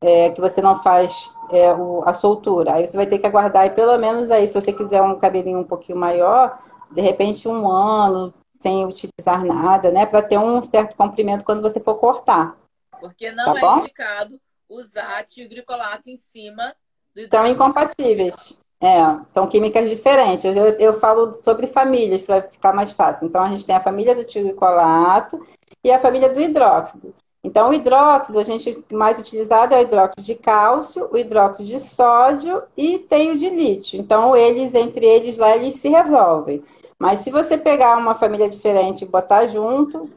É, 0.01 0.31
que 0.31 0.41
você 0.41 0.61
não 0.61 0.83
faz 0.83 1.33
é, 1.49 1.73
o, 1.73 2.03
a 2.05 2.11
soltura. 2.11 2.73
Aí 2.73 2.85
você 2.85 2.97
vai 2.97 3.05
ter 3.07 3.19
que 3.19 3.25
aguardar 3.25 3.63
aí 3.63 3.69
pelo 3.69 3.97
menos 3.97 4.29
aí, 4.29 4.47
se 4.49 4.59
você 4.59 4.73
quiser 4.73 5.01
um 5.01 5.17
cabelinho 5.17 5.59
um 5.59 5.63
pouquinho 5.63 5.97
maior, 5.97 6.59
de 6.91 7.01
repente 7.01 7.47
um 7.47 7.69
ano 7.69 8.33
sem 8.59 8.85
utilizar 8.85 9.43
nada, 9.45 9.91
né? 9.91 10.05
Para 10.05 10.21
ter 10.21 10.37
um 10.37 10.61
certo 10.61 10.95
comprimento 10.95 11.45
quando 11.45 11.61
você 11.61 11.79
for 11.79 11.95
cortar. 11.95 12.57
Porque 12.99 13.31
não 13.31 13.45
tá 13.45 13.57
é 13.57 13.61
bom? 13.61 13.79
indicado 13.79 14.39
usar 14.69 15.23
tigrecolato 15.25 16.09
em 16.09 16.15
cima 16.15 16.73
do 17.15 17.27
São 17.29 17.47
incompatíveis. 17.47 18.59
É, 18.81 18.99
são 19.27 19.47
químicas 19.47 19.89
diferentes. 19.89 20.45
Eu, 20.45 20.69
eu 20.79 20.93
falo 20.93 21.33
sobre 21.33 21.67
famílias 21.67 22.21
para 22.21 22.41
ficar 22.43 22.73
mais 22.73 22.91
fácil. 22.91 23.27
Então, 23.27 23.41
a 23.41 23.49
gente 23.49 23.65
tem 23.65 23.75
a 23.75 23.83
família 23.83 24.15
do 24.15 24.23
tigrecolato 24.23 25.45
e 25.83 25.91
a 25.91 25.99
família 25.99 26.33
do 26.33 26.39
hidróxido. 26.39 27.13
Então, 27.43 27.69
o 27.69 27.73
hidróxido, 27.73 28.39
a 28.39 28.43
gente 28.43 28.83
mais 28.91 29.19
utilizado 29.19 29.73
é 29.73 29.79
o 29.79 29.81
hidróxido 29.81 30.21
de 30.21 30.35
cálcio, 30.35 31.09
o 31.11 31.17
hidróxido 31.17 31.67
de 31.67 31.79
sódio 31.79 32.61
e 32.75 32.99
tem 32.99 33.31
o 33.31 33.37
de 33.37 33.49
lítio. 33.49 33.99
Então, 33.99 34.35
eles, 34.35 34.73
entre 34.73 35.05
eles 35.05 35.37
lá, 35.37 35.55
eles 35.55 35.75
se 35.75 35.89
resolvem. 35.89 36.63
Mas 36.99 37.19
se 37.19 37.31
você 37.31 37.57
pegar 37.57 37.97
uma 37.97 38.13
família 38.13 38.49
diferente 38.49 39.05
e 39.05 39.07
botar 39.07 39.47
junto, 39.47 40.11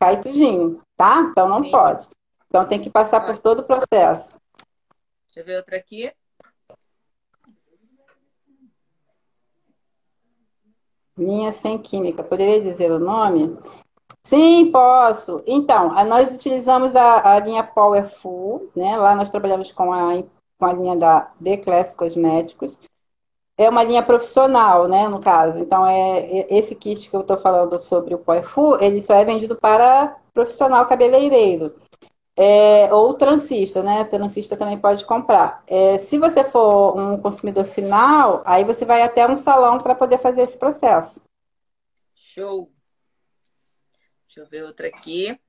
cai 0.00 0.18
tudinho, 0.18 0.78
tá? 0.96 1.28
Então 1.30 1.46
não 1.46 1.62
Sim. 1.62 1.70
pode. 1.70 2.08
Então 2.48 2.66
tem 2.66 2.80
que 2.80 2.88
passar 2.88 3.20
por 3.26 3.36
todo 3.36 3.60
o 3.60 3.64
processo. 3.64 4.38
Deixa 5.26 5.40
eu 5.40 5.44
ver 5.44 5.56
outra 5.58 5.76
aqui. 5.76 6.10
Linha 11.18 11.52
sem 11.52 11.76
química. 11.78 12.22
Poderia 12.22 12.62
dizer 12.62 12.90
o 12.90 12.98
nome? 12.98 13.58
Sim, 14.24 14.70
posso. 14.72 15.42
Então, 15.46 15.94
nós 16.06 16.34
utilizamos 16.34 16.96
a, 16.96 17.34
a 17.34 17.38
linha 17.38 17.62
Powerful, 17.62 18.70
né? 18.74 18.96
Lá 18.96 19.14
nós 19.14 19.30
trabalhamos 19.30 19.70
com 19.70 19.92
a, 19.92 20.22
com 20.58 20.64
a 20.66 20.72
linha 20.72 20.96
da 20.96 21.32
The 21.42 21.58
Class 21.58 21.94
Cosméticos 21.94 22.78
é 23.58 23.68
uma 23.68 23.82
linha 23.82 24.02
profissional, 24.02 24.86
né, 24.86 25.08
no 25.08 25.20
caso. 25.20 25.58
Então, 25.58 25.86
é, 25.86 26.20
é 26.20 26.58
esse 26.58 26.74
kit 26.74 27.08
que 27.08 27.16
eu 27.16 27.22
estou 27.22 27.38
falando 27.38 27.78
sobre 27.78 28.14
o 28.14 28.18
Poifu, 28.18 28.76
ele 28.80 29.00
só 29.00 29.14
é 29.14 29.24
vendido 29.24 29.56
para 29.56 30.16
profissional 30.34 30.86
cabeleireiro. 30.86 31.74
É, 32.38 32.92
ou 32.92 33.14
transista, 33.14 33.82
né? 33.82 34.04
Transista 34.04 34.58
também 34.58 34.78
pode 34.78 35.06
comprar. 35.06 35.64
É, 35.66 35.96
se 35.96 36.18
você 36.18 36.44
for 36.44 36.94
um 36.94 37.18
consumidor 37.18 37.64
final, 37.64 38.42
aí 38.44 38.62
você 38.62 38.84
vai 38.84 39.00
até 39.00 39.26
um 39.26 39.38
salão 39.38 39.78
para 39.78 39.94
poder 39.94 40.18
fazer 40.18 40.42
esse 40.42 40.58
processo. 40.58 41.22
Show! 42.14 42.70
Deixa 44.26 44.40
eu 44.40 44.46
ver 44.46 44.64
outra 44.64 44.86
aqui. 44.88 45.40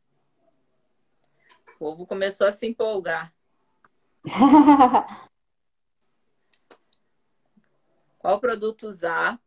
O 1.76 1.78
povo 1.78 2.08
começou 2.08 2.48
a 2.48 2.54
se 2.54 2.66
empolgar. 2.66 3.34
Qual 8.28 8.42
produto 8.42 8.90
usar 8.90 9.40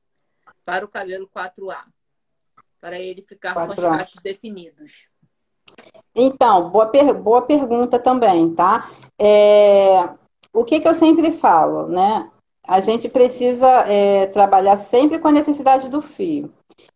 para 0.65 0.87
o 0.87 0.89
cabelo 0.89 1.29
4A? 1.29 1.83
Para 2.81 2.99
ele 2.99 3.21
ficar 3.21 3.55
4A. 3.55 3.67
com 3.67 3.73
os 3.73 3.79
cachos 3.79 4.23
definidos. 4.23 5.07
Então, 6.15 6.71
boa, 6.71 6.87
per 6.87 7.13
boa 7.13 7.43
pergunta 7.43 7.99
também, 7.99 8.55
tá? 8.55 8.91
É, 9.19 10.09
o 10.51 10.65
que, 10.65 10.81
que 10.81 10.89
eu 10.89 10.95
sempre 10.95 11.31
falo, 11.31 11.89
né? 11.89 12.31
A 12.67 12.81
gente 12.81 13.07
precisa 13.11 13.69
é, 13.87 14.29
trabalhar 14.29 14.79
sempre 14.79 15.19
com 15.19 15.29
a 15.29 15.33
necessidade 15.33 15.91
do 15.91 16.01
fio. 16.01 16.51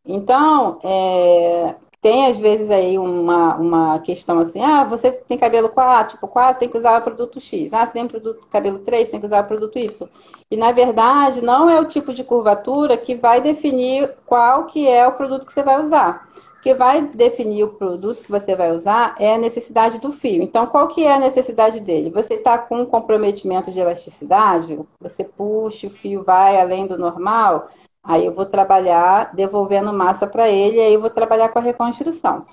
Então, 0.07 0.78
é, 0.82 1.74
tem 2.05 2.27
às 2.27 2.39
vezes 2.39 2.71
aí 2.71 2.99
uma, 2.99 3.57
uma 3.57 3.99
questão 3.99 4.39
assim, 4.39 4.61
ah, 4.61 4.85
você 4.85 5.11
tem 5.11 5.39
cabelo 5.39 5.71
4, 5.71 6.17
tipo 6.17 6.29
4, 6.29 6.61
tem 6.61 6.69
que 6.69 6.77
usar 6.77 7.01
o 7.01 7.03
produto 7.03 7.41
X. 7.41 7.73
Ah, 7.73 7.87
você 7.87 7.95
tem 7.95 8.07
produto 8.07 8.47
cabelo 8.51 8.81
3, 8.81 9.11
tem 9.11 9.19
que 9.19 9.25
usar 9.25 9.43
o 9.43 9.47
produto 9.47 9.79
Y. 9.79 10.09
E 10.51 10.55
na 10.55 10.71
verdade, 10.71 11.41
não 11.41 11.71
é 11.71 11.81
o 11.81 11.87
tipo 11.87 12.13
de 12.13 12.23
curvatura 12.23 12.99
que 12.99 13.15
vai 13.15 13.41
definir 13.41 14.15
qual 14.27 14.67
que 14.67 14.87
é 14.87 15.09
o 15.09 15.13
produto 15.13 15.47
que 15.47 15.53
você 15.55 15.63
vai 15.63 15.83
usar. 15.83 16.29
O 16.59 16.61
que 16.61 16.75
vai 16.75 17.01
definir 17.01 17.65
o 17.65 17.73
produto 17.73 18.21
que 18.21 18.31
você 18.31 18.55
vai 18.55 18.71
usar 18.71 19.15
é 19.19 19.37
a 19.37 19.39
necessidade 19.39 19.99
do 19.99 20.13
fio. 20.13 20.43
Então, 20.43 20.67
qual 20.67 20.87
que 20.89 21.05
é 21.05 21.15
a 21.15 21.19
necessidade 21.19 21.81
dele? 21.81 22.11
Você 22.11 22.35
está 22.35 22.59
com 22.59 22.83
um 22.83 22.87
comprometimento 22.87 23.71
de 23.71 23.81
elasticidade, 23.81 24.79
você 25.01 25.25
puxa, 25.25 25.87
o 25.87 25.91
fio 25.91 26.23
vai 26.23 26.61
além 26.61 26.87
do 26.87 26.99
normal, 26.99 27.71
Aí 28.05 28.27
eu 28.27 28.35
vou 28.35 28.45
trabalhar 28.45 29.35
devolvendo 29.35 29.93
massa 29.93 30.27
para 30.27 30.49
ele, 30.49 30.79
aí 30.79 30.95
eu 30.95 31.01
vou 31.01 31.11
trabalhar 31.11 31.49
com 31.49 31.59
a 31.59 31.63
reconstrução. 31.63 32.45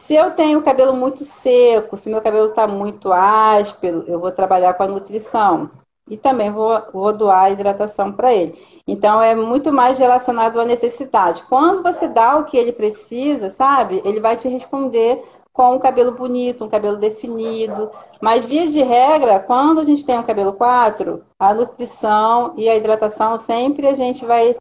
Se 0.00 0.14
eu 0.14 0.32
tenho 0.32 0.58
o 0.58 0.62
cabelo 0.62 0.96
muito 0.96 1.24
seco, 1.24 1.96
se 1.96 2.10
meu 2.10 2.20
cabelo 2.20 2.48
está 2.48 2.66
muito 2.66 3.12
áspero, 3.12 4.04
eu 4.06 4.18
vou 4.18 4.32
trabalhar 4.32 4.74
com 4.74 4.82
a 4.82 4.88
nutrição. 4.88 5.70
E 6.08 6.18
também 6.18 6.50
vou, 6.52 6.82
vou 6.92 7.12
doar 7.14 7.44
a 7.44 7.50
hidratação 7.50 8.12
para 8.12 8.32
ele. 8.32 8.54
Então 8.86 9.22
é 9.22 9.34
muito 9.34 9.72
mais 9.72 9.98
relacionado 9.98 10.60
à 10.60 10.64
necessidade. 10.64 11.42
Quando 11.48 11.82
você 11.82 12.06
dá 12.06 12.36
o 12.36 12.44
que 12.44 12.58
ele 12.58 12.72
precisa, 12.72 13.48
sabe? 13.48 14.02
Ele 14.04 14.20
vai 14.20 14.36
te 14.36 14.46
responder 14.46 15.24
com 15.54 15.76
um 15.76 15.78
cabelo 15.78 16.10
bonito, 16.10 16.64
um 16.64 16.68
cabelo 16.68 16.96
definido. 16.96 17.88
Mas, 18.20 18.44
via 18.44 18.66
de 18.66 18.82
regra, 18.82 19.38
quando 19.38 19.80
a 19.80 19.84
gente 19.84 20.04
tem 20.04 20.18
um 20.18 20.24
cabelo 20.24 20.52
4, 20.52 21.24
a 21.38 21.54
nutrição 21.54 22.54
e 22.58 22.68
a 22.68 22.74
hidratação 22.74 23.38
sempre 23.38 23.86
a 23.86 23.94
gente 23.94 24.26
vai 24.26 24.50
estar 24.50 24.58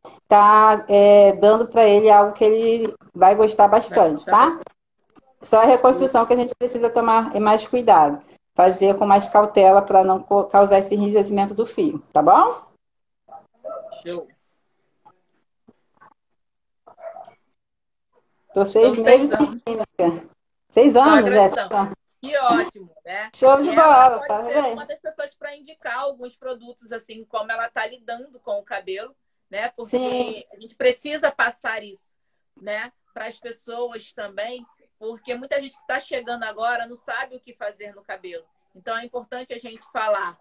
tá, 0.78 0.86
é, 0.88 1.34
dando 1.34 1.68
para 1.68 1.84
ele 1.89 2.12
algo 2.12 2.34
que 2.34 2.44
ele 2.44 2.94
vai 3.12 3.34
gostar 3.34 3.68
bastante, 3.68 4.24
tá? 4.24 4.60
Só 5.41 5.62
a 5.62 5.66
reconstrução 5.66 6.28
que 6.28 6.34
a 6.34 6.38
gente 6.38 6.54
precisa 6.56 6.91
tomar 6.91 7.34
mais 7.41 7.68
cuidado. 7.68 8.22
Fazer 8.56 8.96
com 8.96 9.08
mais 9.08 9.28
cautela 9.28 9.82
para 9.82 10.04
não 10.04 10.22
causar 10.22 10.78
esse 10.78 10.94
enrijecimento 10.94 11.56
do 11.56 11.66
fio, 11.66 12.04
tá 12.14 12.22
bom? 12.22 12.62
Show. 14.04 14.28
Tô 18.54 18.64
seis 18.64 18.96
meses 19.00 19.32
em 19.32 19.58
química. 19.58 20.32
Seis 20.74 20.95
anos, 20.95 21.30
né? 21.30 21.51
Que 22.19 22.36
ótimo, 22.36 22.89
né? 23.05 23.30
Show 23.36 23.61
de 23.61 23.69
bola, 23.69 24.26
tá 24.28 24.41
vendo? 24.41 24.69
Uma 24.69 24.88
das 24.88 24.99
pessoas 24.99 25.30
para 25.36 25.55
indicar 25.55 25.99
alguns 25.99 26.36
produtos, 26.36 26.91
assim, 26.91 27.24
como 27.26 27.51
ela 27.51 27.67
está 27.67 27.86
lidando 27.86 28.39
com 28.39 28.57
o 28.57 28.63
cabelo, 28.63 29.15
né? 29.51 29.69
Porque 29.76 29.97
Sim. 29.97 30.43
a 30.51 30.59
gente 30.59 30.76
precisa 30.76 31.30
passar 31.30 31.84
isso, 31.84 32.15
né? 32.59 32.91
Para 33.13 33.28
as 33.28 33.39
pessoas 33.39 34.11
também, 34.13 34.65
porque 34.97 35.36
muita 35.36 35.61
gente 35.61 35.76
que 35.76 35.82
está 35.84 35.99
chegando 35.99 36.41
agora 36.41 36.88
não 36.88 36.95
sabe 36.95 37.36
o 37.36 37.39
que 37.39 37.53
fazer 37.53 37.93
no 37.93 38.01
cabelo. 38.01 38.43
Então 38.76 38.97
é 38.97 39.05
importante 39.05 39.53
a 39.53 39.59
gente 39.59 39.84
falar. 39.91 40.39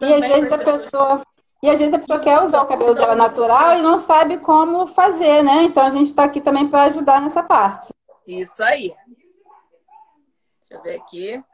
E 0.00 0.14
às 0.14 0.26
vezes 0.26 0.50
a 0.50 0.58
pessoa 0.58 1.26
E 1.62 1.68
às 1.68 1.78
vezes 1.78 1.92
a 1.92 1.98
pessoa 1.98 2.20
quer 2.20 2.40
usar 2.40 2.62
o 2.62 2.66
cabelo 2.66 2.94
dela 2.94 3.14
natural 3.14 3.76
e 3.76 3.82
não 3.82 3.98
sabe 3.98 4.38
como 4.38 4.86
fazer, 4.86 5.42
né? 5.42 5.64
Então 5.64 5.84
a 5.84 5.90
gente 5.90 6.06
está 6.06 6.24
aqui 6.24 6.40
também 6.40 6.66
para 6.68 6.84
ajudar 6.84 7.20
nessa 7.20 7.42
parte. 7.42 7.92
Isso 8.26 8.62
aí. 8.62 8.94
Deixa 10.74 10.76
eu 10.76 10.82
ver 10.82 11.00
aqui. 11.00 11.44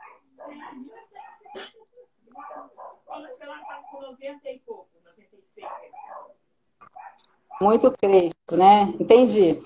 Muito 7.61 7.91
crespo, 7.93 8.57
né? 8.57 8.95
Entendi. 8.99 9.61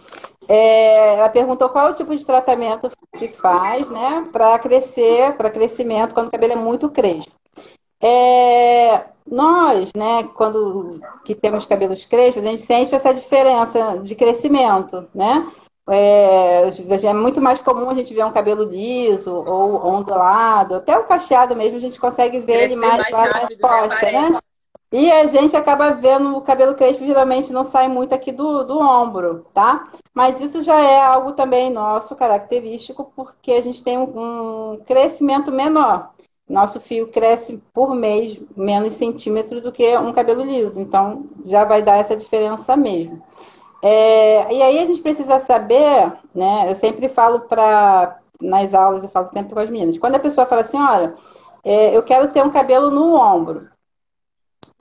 É, 0.49 1.15
ela 1.15 1.29
perguntou 1.29 1.69
qual 1.69 1.89
é 1.89 1.91
o 1.93 1.95
tipo 1.95 2.15
de 2.15 2.27
tratamento 2.27 2.91
se 3.15 3.29
faz, 3.29 3.89
né, 3.89 4.29
para 4.31 4.59
crescer, 4.59 5.37
para 5.37 5.49
crescimento, 5.51 6.13
quando 6.13 6.27
o 6.27 6.31
cabelo 6.31 6.53
é 6.53 6.57
muito 6.57 6.91
crespo. 6.91 7.33
É, 8.03 9.07
nós, 9.27 9.93
né, 9.97 10.25
quando 10.35 11.01
que 11.25 11.35
temos 11.35 11.65
cabelos 11.65 12.05
crespos, 12.05 12.45
a 12.45 12.51
gente 12.51 12.63
sente 12.63 12.95
essa 12.95 13.15
diferença 13.15 13.99
de 14.01 14.15
crescimento, 14.15 15.09
né? 15.15 15.51
É, 15.89 16.71
é, 17.05 17.13
muito 17.13 17.43
mais 17.43 17.61
comum 17.61 17.91
a 17.91 17.95
gente 17.95 18.15
ver 18.15 18.25
um 18.25 18.33
cabelo 18.33 18.65
liso 18.65 19.45
ou 19.47 19.87
ondulado, 19.87 20.77
até 20.77 20.97
o 20.97 21.05
cacheado 21.05 21.55
mesmo, 21.55 21.77
a 21.77 21.81
gente 21.81 22.01
consegue 22.01 22.41
ver 22.41 22.55
Crescer 22.55 22.65
ele 22.65 22.77
mais, 22.77 23.03
mais 23.03 23.13
lá 23.13 23.27
na 23.27 23.49
costa, 23.61 24.11
né? 24.11 24.39
E 24.91 25.11
a 25.11 25.27
gente 25.27 25.57
acaba 25.57 25.91
vendo 25.91 26.37
o 26.37 26.41
cabelo 26.41 26.75
crespo, 26.75 27.05
geralmente 27.05 27.53
não 27.53 27.65
sai 27.65 27.89
muito 27.89 28.15
aqui 28.15 28.31
do, 28.31 28.63
do 28.63 28.79
ombro, 28.79 29.45
tá? 29.53 29.89
Mas 30.15 30.41
isso 30.41 30.63
já 30.63 30.81
é 30.81 31.03
algo 31.03 31.33
também 31.33 31.69
nosso, 31.69 32.15
característico, 32.15 33.13
porque 33.17 33.53
a 33.53 33.61
gente 33.61 33.83
tem 33.83 33.99
um, 33.99 34.75
um 34.75 34.77
crescimento 34.87 35.51
menor. 35.51 36.15
Nosso 36.49 36.79
fio 36.79 37.09
cresce 37.09 37.61
por 37.73 37.95
mês 37.95 38.39
menos 38.57 38.95
centímetros 38.95 39.63
do 39.63 39.73
que 39.73 39.99
um 39.99 40.13
cabelo 40.13 40.45
liso, 40.45 40.81
então 40.81 41.27
já 41.45 41.65
vai 41.65 41.83
dar 41.83 41.97
essa 41.97 42.17
diferença 42.17 42.77
mesmo. 42.77 43.21
É, 43.87 44.51
e 44.51 44.63
aí 44.63 44.79
a 44.79 44.87
gente 44.87 45.03
precisa 45.03 45.39
saber, 45.39 46.11
né? 46.35 46.71
Eu 46.71 46.75
sempre 46.75 47.07
falo 47.07 47.41
para 47.41 48.19
nas 48.41 48.73
aulas, 48.73 49.03
eu 49.03 49.11
falo 49.11 49.29
sempre 49.29 49.53
com 49.53 49.61
as 49.61 49.69
meninas, 49.69 49.99
quando 49.99 50.15
a 50.15 50.19
pessoa 50.19 50.47
fala 50.47 50.63
assim, 50.63 50.79
olha, 50.79 51.15
é, 51.63 51.95
eu 51.95 52.03
quero 52.03 52.29
ter 52.29 52.43
um 52.43 52.51
cabelo 52.51 52.91
no 52.91 53.15
ombro, 53.15 53.69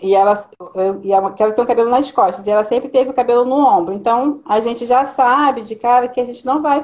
e 0.01 0.15
ela, 0.15 0.41
eu, 0.75 1.01
e 1.01 1.11
ela 1.11 1.33
quer 1.33 1.53
ter 1.53 1.61
um 1.61 1.65
cabelo 1.65 1.89
nas 1.89 2.11
costas, 2.11 2.47
e 2.47 2.51
ela 2.51 2.63
sempre 2.63 2.89
teve 2.89 3.09
o 3.09 3.13
cabelo 3.13 3.43
no 3.43 3.55
ombro. 3.55 3.93
Então, 3.93 4.41
a 4.45 4.59
gente 4.61 4.85
já 4.85 5.05
sabe 5.05 5.61
de 5.63 5.75
cara 5.75 6.07
que 6.07 6.21
a 6.21 6.25
gente 6.25 6.45
não 6.45 6.61
vai 6.61 6.81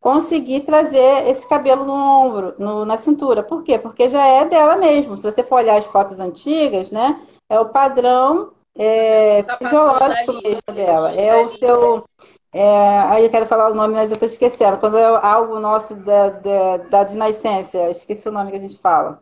conseguir 0.00 0.60
trazer 0.60 1.28
esse 1.28 1.46
cabelo 1.48 1.84
no 1.84 1.94
ombro, 1.94 2.54
no, 2.58 2.84
na 2.84 2.96
cintura. 2.96 3.42
Por 3.42 3.62
quê? 3.62 3.78
Porque 3.78 4.08
já 4.08 4.26
é 4.26 4.44
dela 4.46 4.76
mesmo. 4.76 5.16
Se 5.16 5.30
você 5.30 5.42
for 5.42 5.56
olhar 5.56 5.76
as 5.76 5.86
fotos 5.86 6.18
antigas, 6.20 6.90
né, 6.90 7.20
é 7.48 7.58
o 7.60 7.68
padrão 7.68 8.52
é, 8.76 9.42
tá 9.42 9.56
fisiológico 9.56 10.32
mesmo 10.42 10.62
dela. 10.72 11.12
É 11.12 11.36
o 11.36 11.48
seu. 11.48 12.04
É, 12.52 13.00
aí 13.00 13.24
eu 13.24 13.30
quero 13.30 13.46
falar 13.46 13.70
o 13.70 13.74
nome, 13.74 13.94
mas 13.94 14.10
eu 14.10 14.14
estou 14.14 14.28
esquecendo. 14.28 14.78
Quando 14.78 14.96
é 14.96 15.04
algo 15.04 15.60
nosso 15.60 15.94
da, 15.96 16.30
da, 16.30 16.76
da 16.78 17.04
de 17.04 17.16
nascença, 17.16 17.90
esqueci 17.90 18.28
o 18.28 18.32
nome 18.32 18.50
que 18.50 18.56
a 18.56 18.60
gente 18.60 18.78
fala. 18.78 19.20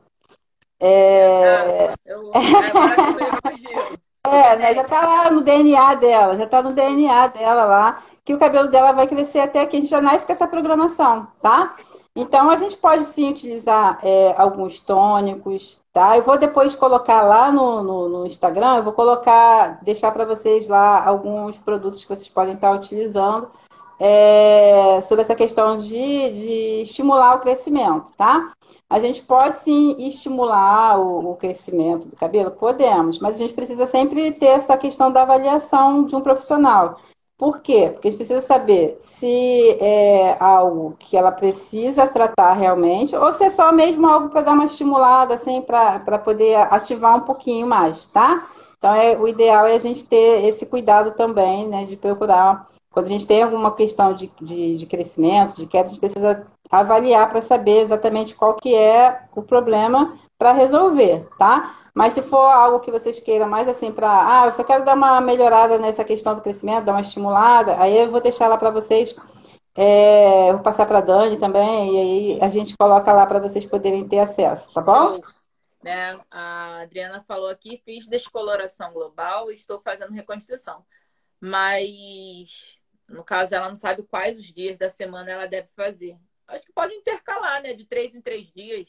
É... 0.79 1.89
eu, 2.05 2.31
é, 4.27 4.57
né? 4.57 4.75
Já 4.75 4.85
tá 4.85 5.01
lá 5.01 5.31
no 5.31 5.41
DNA 5.41 5.95
dela, 5.95 6.37
já 6.37 6.47
tá 6.47 6.63
no 6.63 6.73
DNA 6.73 7.29
dela 7.29 7.65
lá, 7.65 8.03
que 8.25 8.35
o 8.35 8.39
cabelo 8.39 8.69
dela 8.69 8.93
vai 8.93 9.07
crescer 9.07 9.41
até 9.41 9.63
aqui. 9.63 9.79
A 9.79 9.81
gente 9.81 9.91
já 9.91 10.01
nasce 10.01 10.27
com 10.27 10.33
essa 10.33 10.47
programação, 10.47 11.27
tá? 11.41 11.77
Então, 12.17 12.49
a 12.49 12.57
gente 12.57 12.79
pode 12.79 13.05
sim 13.05 13.29
utilizar 13.29 13.99
é, 14.03 14.35
alguns 14.39 14.81
tônicos, 14.81 15.83
tá? 15.93 16.17
Eu 16.17 16.23
vou 16.23 16.39
depois 16.39 16.75
colocar 16.75 17.21
lá 17.23 17.53
no, 17.53 17.83
no, 17.83 18.09
no 18.09 18.27
Instagram, 18.27 18.79
eu 18.79 18.83
vou 18.85 18.95
colocar, 18.95 19.79
deixar 19.85 20.11
para 20.12 20.25
vocês 20.25 20.67
lá 20.67 21.07
alguns 21.07 21.59
produtos 21.59 22.03
que 22.03 22.09
vocês 22.09 22.29
podem 22.29 22.55
estar 22.55 22.73
utilizando 22.73 23.51
é, 24.01 25.01
sobre 25.03 25.23
essa 25.23 25.35
questão 25.35 25.77
de, 25.77 26.31
de 26.31 26.83
estimular 26.83 27.37
o 27.37 27.41
crescimento, 27.41 28.12
tá? 28.17 28.53
A 28.89 28.99
gente 28.99 29.23
pode 29.23 29.57
sim 29.57 29.97
estimular 30.09 30.99
o, 30.99 31.33
o, 31.33 31.37
crescimento 31.37 32.07
do 32.07 32.17
cabelo? 32.17 32.51
Podemos, 32.51 33.19
mas 33.19 33.35
a 33.35 33.39
gente 33.39 33.55
precisa 33.55 33.87
sempre 33.87 34.33
ter 34.33 34.47
essa 34.47 34.77
questão 34.77 35.11
da 35.11 35.23
avaliação 35.23 36.05
de 36.05 36.14
um 36.14 36.21
profissional. 36.21 36.99
Por 37.39 37.61
quê? 37.61 37.91
Porque 37.93 38.09
a 38.09 38.11
gente 38.11 38.18
precisa 38.18 38.41
saber 38.41 38.97
se 38.99 39.76
é 39.78 40.37
algo 40.41 40.97
que 40.99 41.16
ela 41.16 41.30
precisa 41.30 42.07
tratar 42.07 42.55
realmente, 42.55 43.14
ou 43.14 43.30
se 43.32 43.45
é 43.45 43.51
só 43.51 43.70
mesmo 43.72 44.07
algo 44.07 44.30
para 44.30 44.41
dar 44.41 44.53
uma 44.53 44.64
estimulada, 44.64 45.34
assim, 45.34 45.61
para 45.61 46.18
poder 46.18 46.57
ativar 46.72 47.14
um 47.16 47.20
pouquinho 47.20 47.66
mais, 47.66 48.07
tá? 48.07 48.49
Então, 48.78 48.95
é, 48.95 49.18
o 49.18 49.28
ideal 49.28 49.66
é 49.66 49.74
a 49.74 49.78
gente 49.78 50.09
ter 50.09 50.47
esse 50.47 50.64
cuidado 50.64 51.11
também, 51.11 51.68
né, 51.68 51.84
de 51.84 51.97
procurar 51.97 52.66
quando 52.97 53.07
a 53.07 53.11
gente 53.11 53.26
tem 53.26 53.43
alguma 53.43 53.74
questão 53.74 54.14
de, 54.14 54.32
de, 54.41 54.74
de 54.74 54.87
crescimento, 54.87 55.57
de 55.57 55.66
queda, 55.66 55.84
a 55.84 55.89
gente 55.89 56.01
precisa 56.01 56.47
avaliar 56.70 57.28
para 57.28 57.43
saber 57.43 57.80
exatamente 57.80 58.34
qual 58.34 58.55
que 58.55 58.74
é 58.74 59.20
o 59.37 59.43
problema 59.43 60.18
para 60.39 60.53
resolver, 60.53 61.28
tá? 61.39 61.76
Mas 61.95 62.14
se 62.14 62.22
for 62.22 62.45
algo 62.45 62.80
que 62.80 62.91
vocês 62.91 63.18
queiram 63.20 63.49
mais 63.49 63.66
assim 63.68 63.91
para, 63.91 64.43
ah, 64.43 64.47
eu 64.47 64.53
só 64.53 64.62
quero 64.62 64.84
dar 64.84 64.95
uma 64.95 65.20
melhorada 65.20 65.78
nessa 65.78 66.05
questão 66.05 66.34
do 66.34 66.43
crescimento, 66.43 66.84
dar 66.84 66.93
uma 66.93 67.01
estimulada, 67.01 67.80
aí 67.80 67.97
eu 67.97 68.11
vou 68.11 68.20
deixar 68.20 68.49
lá 68.49 68.59
para 68.59 68.70
vocês, 68.70 69.16
é, 69.74 70.53
vou 70.53 70.62
passar 70.62 70.84
para 70.84 71.01
Dani 71.01 71.39
também, 71.39 71.95
e 71.95 71.99
aí 71.99 72.43
a 72.43 72.51
gente 72.51 72.76
coloca 72.76 73.12
lá 73.12 73.26
para 73.26 73.39
vocês 73.39 73.64
poderem 73.64 74.07
ter 74.07 74.18
acesso, 74.18 74.72
tá 74.74 74.82
bom? 74.82 75.20
Né? 75.82 76.20
A 76.30 76.80
Adriana 76.80 77.24
falou 77.26 77.49
aqui, 77.49 77.80
fiz 77.84 78.07
descoloração 78.07 78.93
global 78.93 79.51
estou 79.51 79.80
fazendo 79.80 80.12
reconstrução. 80.12 80.84
Mas 81.41 82.76
no 83.09 83.22
caso, 83.22 83.55
ela 83.55 83.68
não 83.68 83.76
sabe 83.76 84.03
quais 84.03 84.39
os 84.39 84.47
dias 84.53 84.76
da 84.76 84.89
semana 84.89 85.30
ela 85.30 85.47
deve 85.47 85.68
fazer. 85.76 86.18
Acho 86.49 86.66
que 86.66 86.72
pode 86.72 86.95
intercalar, 86.95 87.62
né? 87.62 87.72
De 87.72 87.84
três 87.84 88.14
em 88.14 88.20
três 88.20 88.51
dias. 88.51 88.89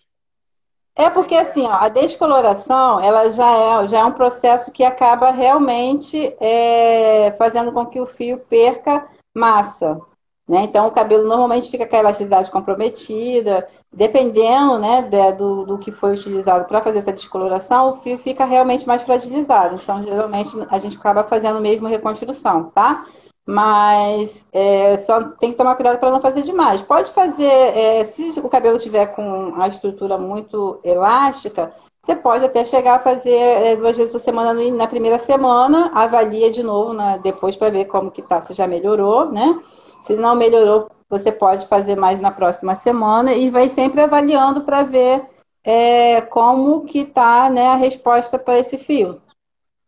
É 0.97 1.11
porque 1.11 1.35
assim, 1.35 1.63
ó, 1.67 1.73
a 1.73 1.89
descoloração 1.89 2.99
ela 2.99 3.29
já 3.29 3.83
é, 3.83 3.87
já 3.87 3.99
é 3.99 4.03
um 4.03 4.11
processo 4.11 4.71
que 4.71 4.83
acaba 4.83 5.29
realmente 5.29 6.35
é, 6.39 7.35
fazendo 7.37 7.71
com 7.71 7.85
que 7.85 8.01
o 8.01 8.07
fio 8.07 8.39
perca 8.39 9.07
massa. 9.35 10.01
Né? 10.49 10.63
Então 10.63 10.87
o 10.87 10.91
cabelo 10.91 11.27
normalmente 11.27 11.69
fica 11.69 11.85
com 11.85 11.95
a 11.95 11.99
elasticidade 11.99 12.49
comprometida, 12.49 13.67
dependendo 13.93 14.79
né, 14.79 15.03
de, 15.03 15.33
do, 15.33 15.65
do 15.65 15.77
que 15.77 15.91
foi 15.91 16.13
utilizado 16.13 16.65
para 16.65 16.81
fazer 16.81 16.99
essa 16.99 17.13
descoloração, 17.13 17.89
o 17.89 17.93
fio 17.93 18.17
fica 18.17 18.43
realmente 18.45 18.87
mais 18.87 19.03
fragilizado. 19.03 19.75
Então, 19.75 20.01
geralmente, 20.01 20.49
a 20.69 20.79
gente 20.79 20.97
acaba 20.97 21.23
fazendo 21.25 21.61
mesmo 21.61 21.87
reconstrução, 21.87 22.71
tá? 22.71 23.05
Mas 23.47 24.45
é, 24.51 24.97
só 24.97 25.23
tem 25.23 25.51
que 25.51 25.57
tomar 25.57 25.75
cuidado 25.75 25.97
para 25.99 26.11
não 26.11 26.19
fazer 26.19 26.41
demais. 26.41 26.81
Pode 26.81 27.11
fazer, 27.11 27.45
é, 27.45 28.03
se 28.03 28.37
o 28.41 28.49
cabelo 28.49 28.77
tiver 28.77 29.07
com 29.07 29.53
a 29.55 29.69
estrutura 29.69 30.17
muito 30.17 30.81
elástica, 30.83 31.73
você 32.03 32.13
pode 32.13 32.43
até 32.43 32.65
chegar 32.65 32.95
a 32.95 32.99
fazer 32.99 33.31
é, 33.31 33.75
duas 33.77 33.95
vezes 33.95 34.11
por 34.11 34.19
semana 34.19 34.53
na 34.71 34.87
primeira 34.87 35.17
semana, 35.17 35.91
avalia 35.95 36.51
de 36.51 36.61
novo 36.61 36.93
né, 36.93 37.19
depois 37.23 37.55
para 37.55 37.69
ver 37.69 37.85
como 37.85 38.11
que 38.11 38.21
tá, 38.21 38.41
se 38.41 38.53
já 38.53 38.67
melhorou, 38.67 39.31
né? 39.31 39.61
Se 40.01 40.17
não 40.17 40.35
melhorou, 40.35 40.89
você 41.09 41.31
pode 41.31 41.67
fazer 41.67 41.95
mais 41.95 42.19
na 42.19 42.31
próxima 42.31 42.75
semana 42.75 43.33
e 43.33 43.49
vai 43.49 43.69
sempre 43.69 44.01
avaliando 44.01 44.61
para 44.61 44.83
ver 44.83 45.25
é, 45.63 46.19
como 46.21 46.85
que 46.85 47.05
tá 47.05 47.49
né, 47.49 47.67
a 47.67 47.75
resposta 47.75 48.37
para 48.37 48.59
esse 48.59 48.77
fio. 48.77 49.21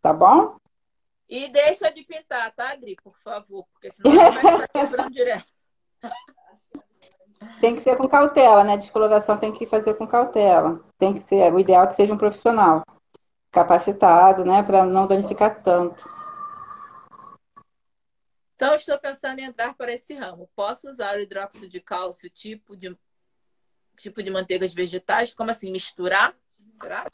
Tá 0.01 0.13
bom? 0.13 0.58
E 1.29 1.47
deixa 1.47 1.91
de 1.91 2.03
pintar, 2.03 2.51
tá, 2.55 2.71
Adri? 2.71 2.95
Por 3.03 3.15
favor, 3.19 3.67
porque 3.71 3.91
senão 3.91 4.11
vai 4.11 4.29
estar 4.29 4.67
quebrando 4.67 5.11
direto. 5.11 5.45
Tem 7.61 7.75
que 7.75 7.81
ser 7.81 7.95
com 7.95 8.07
cautela, 8.07 8.63
né? 8.63 8.75
Descoloração 8.75 9.37
tem 9.37 9.53
que 9.53 9.65
fazer 9.65 9.93
com 9.93 10.05
cautela. 10.05 10.83
Tem 10.97 11.13
que 11.13 11.21
ser, 11.21 11.53
o 11.53 11.59
ideal 11.59 11.85
é 11.85 11.87
que 11.87 11.93
seja 11.93 12.13
um 12.13 12.17
profissional 12.17 12.83
capacitado, 13.49 14.43
né, 14.43 14.61
para 14.61 14.85
não 14.85 15.07
danificar 15.07 15.63
tanto. 15.63 16.07
Então, 18.55 18.75
estou 18.75 18.99
pensando 18.99 19.39
em 19.39 19.45
entrar 19.45 19.73
para 19.73 19.93
esse 19.93 20.13
ramo. 20.13 20.49
Posso 20.53 20.89
usar 20.89 21.17
o 21.17 21.21
hidróxido 21.21 21.69
de 21.69 21.79
cálcio 21.79 22.29
tipo 22.29 22.75
de 22.75 22.95
tipo 23.97 24.21
de 24.21 24.29
manteigas 24.29 24.73
vegetais? 24.73 25.33
Como 25.33 25.49
assim, 25.49 25.71
misturar? 25.71 26.35
Será? 26.81 27.05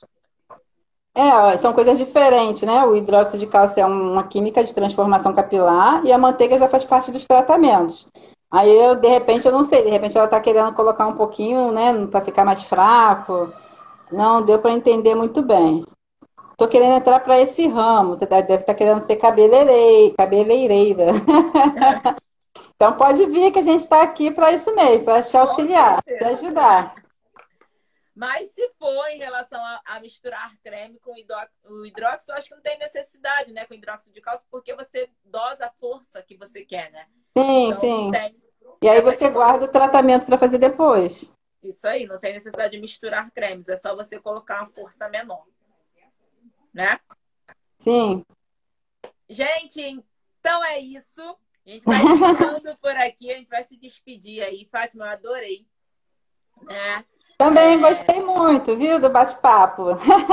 É, 1.16 1.58
são 1.58 1.72
coisas 1.72 1.98
diferentes, 1.98 2.64
né? 2.64 2.84
O 2.84 2.94
hidróxido 2.94 3.38
de 3.38 3.48
cálcio 3.48 3.82
é 3.82 3.86
uma 3.86 4.24
química 4.24 4.62
de 4.62 4.74
transformação 4.74 5.34
capilar 5.34 6.06
e 6.06 6.12
a 6.12 6.18
manteiga 6.18 6.58
já 6.58 6.68
faz 6.68 6.84
parte 6.84 7.10
dos 7.10 7.26
tratamentos. 7.26 8.10
Aí 8.52 8.70
eu, 8.70 8.96
de 8.96 9.08
repente, 9.08 9.46
eu 9.46 9.52
não 9.52 9.64
sei, 9.64 9.84
de 9.84 9.90
repente 9.90 10.18
ela 10.18 10.26
está 10.26 10.42
querendo 10.42 10.74
colocar 10.74 11.08
um 11.08 11.16
pouquinho, 11.16 11.72
né, 11.72 12.06
para 12.08 12.22
ficar 12.22 12.44
mais 12.44 12.66
fraco. 12.66 13.52
Não 14.12 14.42
deu 14.42 14.60
para 14.60 14.72
entender 14.72 15.16
muito 15.16 15.42
bem. 15.42 15.86
Tô 16.58 16.68
querendo 16.68 16.96
entrar 16.96 17.20
para 17.22 17.40
esse 17.40 17.66
ramo. 17.68 18.16
Você 18.16 18.26
deve 18.26 18.54
estar 18.54 18.66
tá 18.66 18.74
querendo 18.74 19.02
ser 19.02 19.16
cabeleireira. 19.16 20.16
cabeleireira. 20.18 21.06
então 22.76 22.94
pode 22.94 23.26
vir 23.26 23.52
que 23.52 23.60
a 23.60 23.64
gente 23.64 23.82
está 23.82 24.02
aqui 24.04 24.32
para 24.32 24.52
isso 24.52 24.74
mesmo, 24.76 25.06
para 25.06 25.22
te 25.22 25.36
auxiliar, 25.38 26.02
te 26.04 26.24
ajudar. 26.26 27.05
Mas 28.16 28.52
se 28.52 28.70
for 28.80 29.08
em 29.10 29.18
relação 29.18 29.62
a, 29.64 29.82
a 29.86 30.00
misturar 30.00 30.56
creme 30.64 30.98
com 31.00 31.14
o 31.14 31.86
hidróxido, 31.86 32.32
eu 32.32 32.36
acho 32.36 32.48
que 32.48 32.56
não 32.56 32.62
tem 32.62 32.80
necessidade, 32.80 33.52
né? 33.52 33.66
Com 33.66 33.74
hidróxido 33.74 34.14
de 34.14 34.22
cálcio, 34.22 34.48
porque 34.50 34.74
você 34.74 35.10
dosa 35.26 35.66
a 35.66 35.72
força 35.72 36.24
que 36.24 36.38
você 36.38 36.64
quer, 36.64 36.92
né? 36.92 37.08
Sim, 37.38 37.68
então, 37.68 37.80
sim. 37.82 38.12
E 38.82 38.88
aí 38.88 39.02
você 39.02 39.30
guarda 39.30 39.66
o 39.66 39.72
tratamento 39.72 40.26
para 40.26 40.38
fazer 40.38 40.58
depois. 40.58 41.34
Isso 41.62 41.86
aí, 41.88 42.06
não 42.06 42.18
tem 42.18 42.34
necessidade 42.34 42.72
de 42.72 42.80
misturar 42.80 43.30
cremes, 43.32 43.68
é 43.68 43.76
só 43.76 43.94
você 43.94 44.18
colocar 44.20 44.62
uma 44.62 44.72
força 44.72 45.10
menor. 45.10 45.46
Né? 46.74 46.98
Sim. 47.80 48.24
Gente, 49.28 50.04
então 50.40 50.64
é 50.64 50.80
isso. 50.80 51.22
A 51.66 51.70
gente 51.70 51.84
vai 51.84 52.00
ficando 52.36 52.78
por 52.78 52.96
aqui, 52.96 53.32
a 53.32 53.38
gente 53.38 53.50
vai 53.50 53.64
se 53.64 53.76
despedir 53.76 54.42
aí. 54.42 54.70
Fátima, 54.72 55.06
eu 55.06 55.12
adorei. 55.12 55.68
Né? 56.62 57.04
Também 57.38 57.80
gostei 57.80 58.22
muito, 58.22 58.78
viu, 58.78 59.00
do 59.00 59.10
bate-papo. 59.10 59.84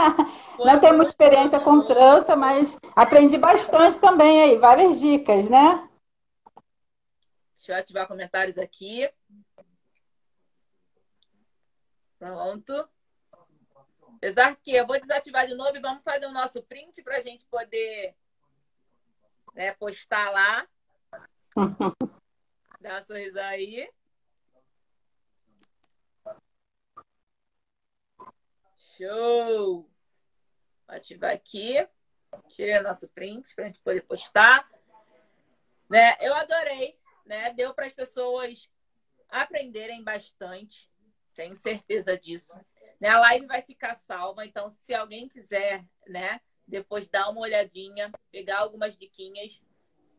Não 0.65 0.79
temos 0.79 1.09
experiência 1.09 1.59
com 1.59 1.85
trança, 1.85 2.37
mas 2.37 2.79
aprendi 2.95 3.37
bastante 3.37 4.01
também 4.01 4.43
aí, 4.43 4.59
várias 4.59 5.01
dicas, 5.01 5.49
né? 5.49 5.89
Deixa 7.57 7.73
eu 7.73 7.77
ativar 7.77 8.07
comentários 8.07 8.57
aqui. 8.57 9.11
Pronto. 12.19 12.89
Apesar 14.17 14.55
que 14.55 14.73
eu 14.73 14.87
vou 14.87 15.01
desativar 15.01 15.47
de 15.47 15.55
novo 15.55 15.77
e 15.77 15.81
vamos 15.81 16.05
fazer 16.05 16.27
o 16.27 16.33
nosso 16.33 16.63
print 16.63 17.03
para 17.03 17.17
a 17.17 17.21
gente 17.21 17.45
poder 17.47 18.15
né, 19.55 19.73
postar 19.73 20.31
lá. 20.31 20.69
Dá 22.81 22.99
um 22.99 23.03
sorriso 23.03 23.41
aí. 23.41 23.89
Show! 28.97 29.89
Vou 30.87 30.97
ativar 30.97 31.33
aqui. 31.33 31.77
Tirei 32.49 32.79
o 32.79 32.83
nosso 32.83 33.09
print 33.09 33.55
para 33.55 33.65
a 33.65 33.67
gente 33.69 33.81
poder 33.81 34.03
postar. 34.03 34.69
Né? 35.89 36.17
Eu 36.21 36.35
adorei, 36.35 36.99
né? 37.25 37.53
Deu 37.53 37.75
para 37.75 37.87
as 37.87 37.93
pessoas 37.93 38.71
aprenderem 39.29 40.03
bastante. 40.03 40.91
Tenho 41.35 41.57
certeza 41.57 42.19
disso. 42.19 42.55
Né? 43.01 43.09
A 43.09 43.21
live 43.21 43.47
vai 43.47 43.63
ficar 43.63 43.95
salva, 43.95 44.45
então 44.45 44.71
se 44.71 44.95
alguém 44.95 45.29
quiser, 45.29 45.85
né, 46.07 46.41
depois 46.67 47.09
dar 47.09 47.31
uma 47.31 47.41
olhadinha, 47.41 48.13
pegar 48.31 48.59
algumas 48.59 48.97
diquinhas, 48.97 49.61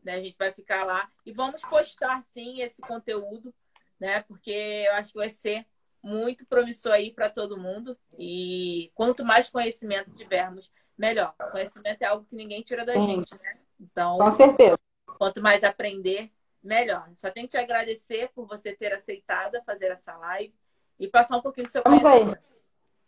né, 0.02 0.14
a 0.14 0.22
gente 0.22 0.36
vai 0.36 0.52
ficar 0.52 0.84
lá 0.84 1.10
e 1.24 1.32
vamos 1.32 1.62
postar 1.62 2.22
sim 2.24 2.60
esse 2.60 2.82
conteúdo, 2.82 3.54
né? 3.98 4.22
Porque 4.22 4.50
eu 4.50 4.92
acho 4.94 5.12
que 5.12 5.18
vai 5.18 5.30
ser 5.30 5.66
muito 6.04 6.46
promissor 6.46 6.92
aí 6.92 7.10
para 7.10 7.30
todo 7.30 7.56
mundo. 7.56 7.96
E 8.18 8.92
quanto 8.94 9.24
mais 9.24 9.48
conhecimento 9.48 10.12
tivermos, 10.12 10.70
melhor. 10.96 11.34
Conhecimento 11.50 12.02
é 12.02 12.06
algo 12.06 12.26
que 12.26 12.36
ninguém 12.36 12.60
tira 12.60 12.84
da 12.84 12.92
Sim. 12.92 13.06
gente, 13.06 13.34
né? 13.34 13.56
Então, 13.80 14.18
com 14.18 14.30
certeza. 14.30 14.78
Quanto 15.18 15.40
mais 15.40 15.64
aprender, 15.64 16.30
melhor. 16.62 17.08
Só 17.14 17.30
tenho 17.30 17.48
que 17.48 17.52
te 17.52 17.56
agradecer 17.56 18.28
por 18.34 18.46
você 18.46 18.74
ter 18.74 18.92
aceitado 18.92 19.58
fazer 19.64 19.86
essa 19.86 20.14
live 20.18 20.54
e 21.00 21.08
passar 21.08 21.38
um 21.38 21.42
pouquinho 21.42 21.66
do 21.66 21.72
seu 21.72 21.82
conhecimento. 21.82 22.38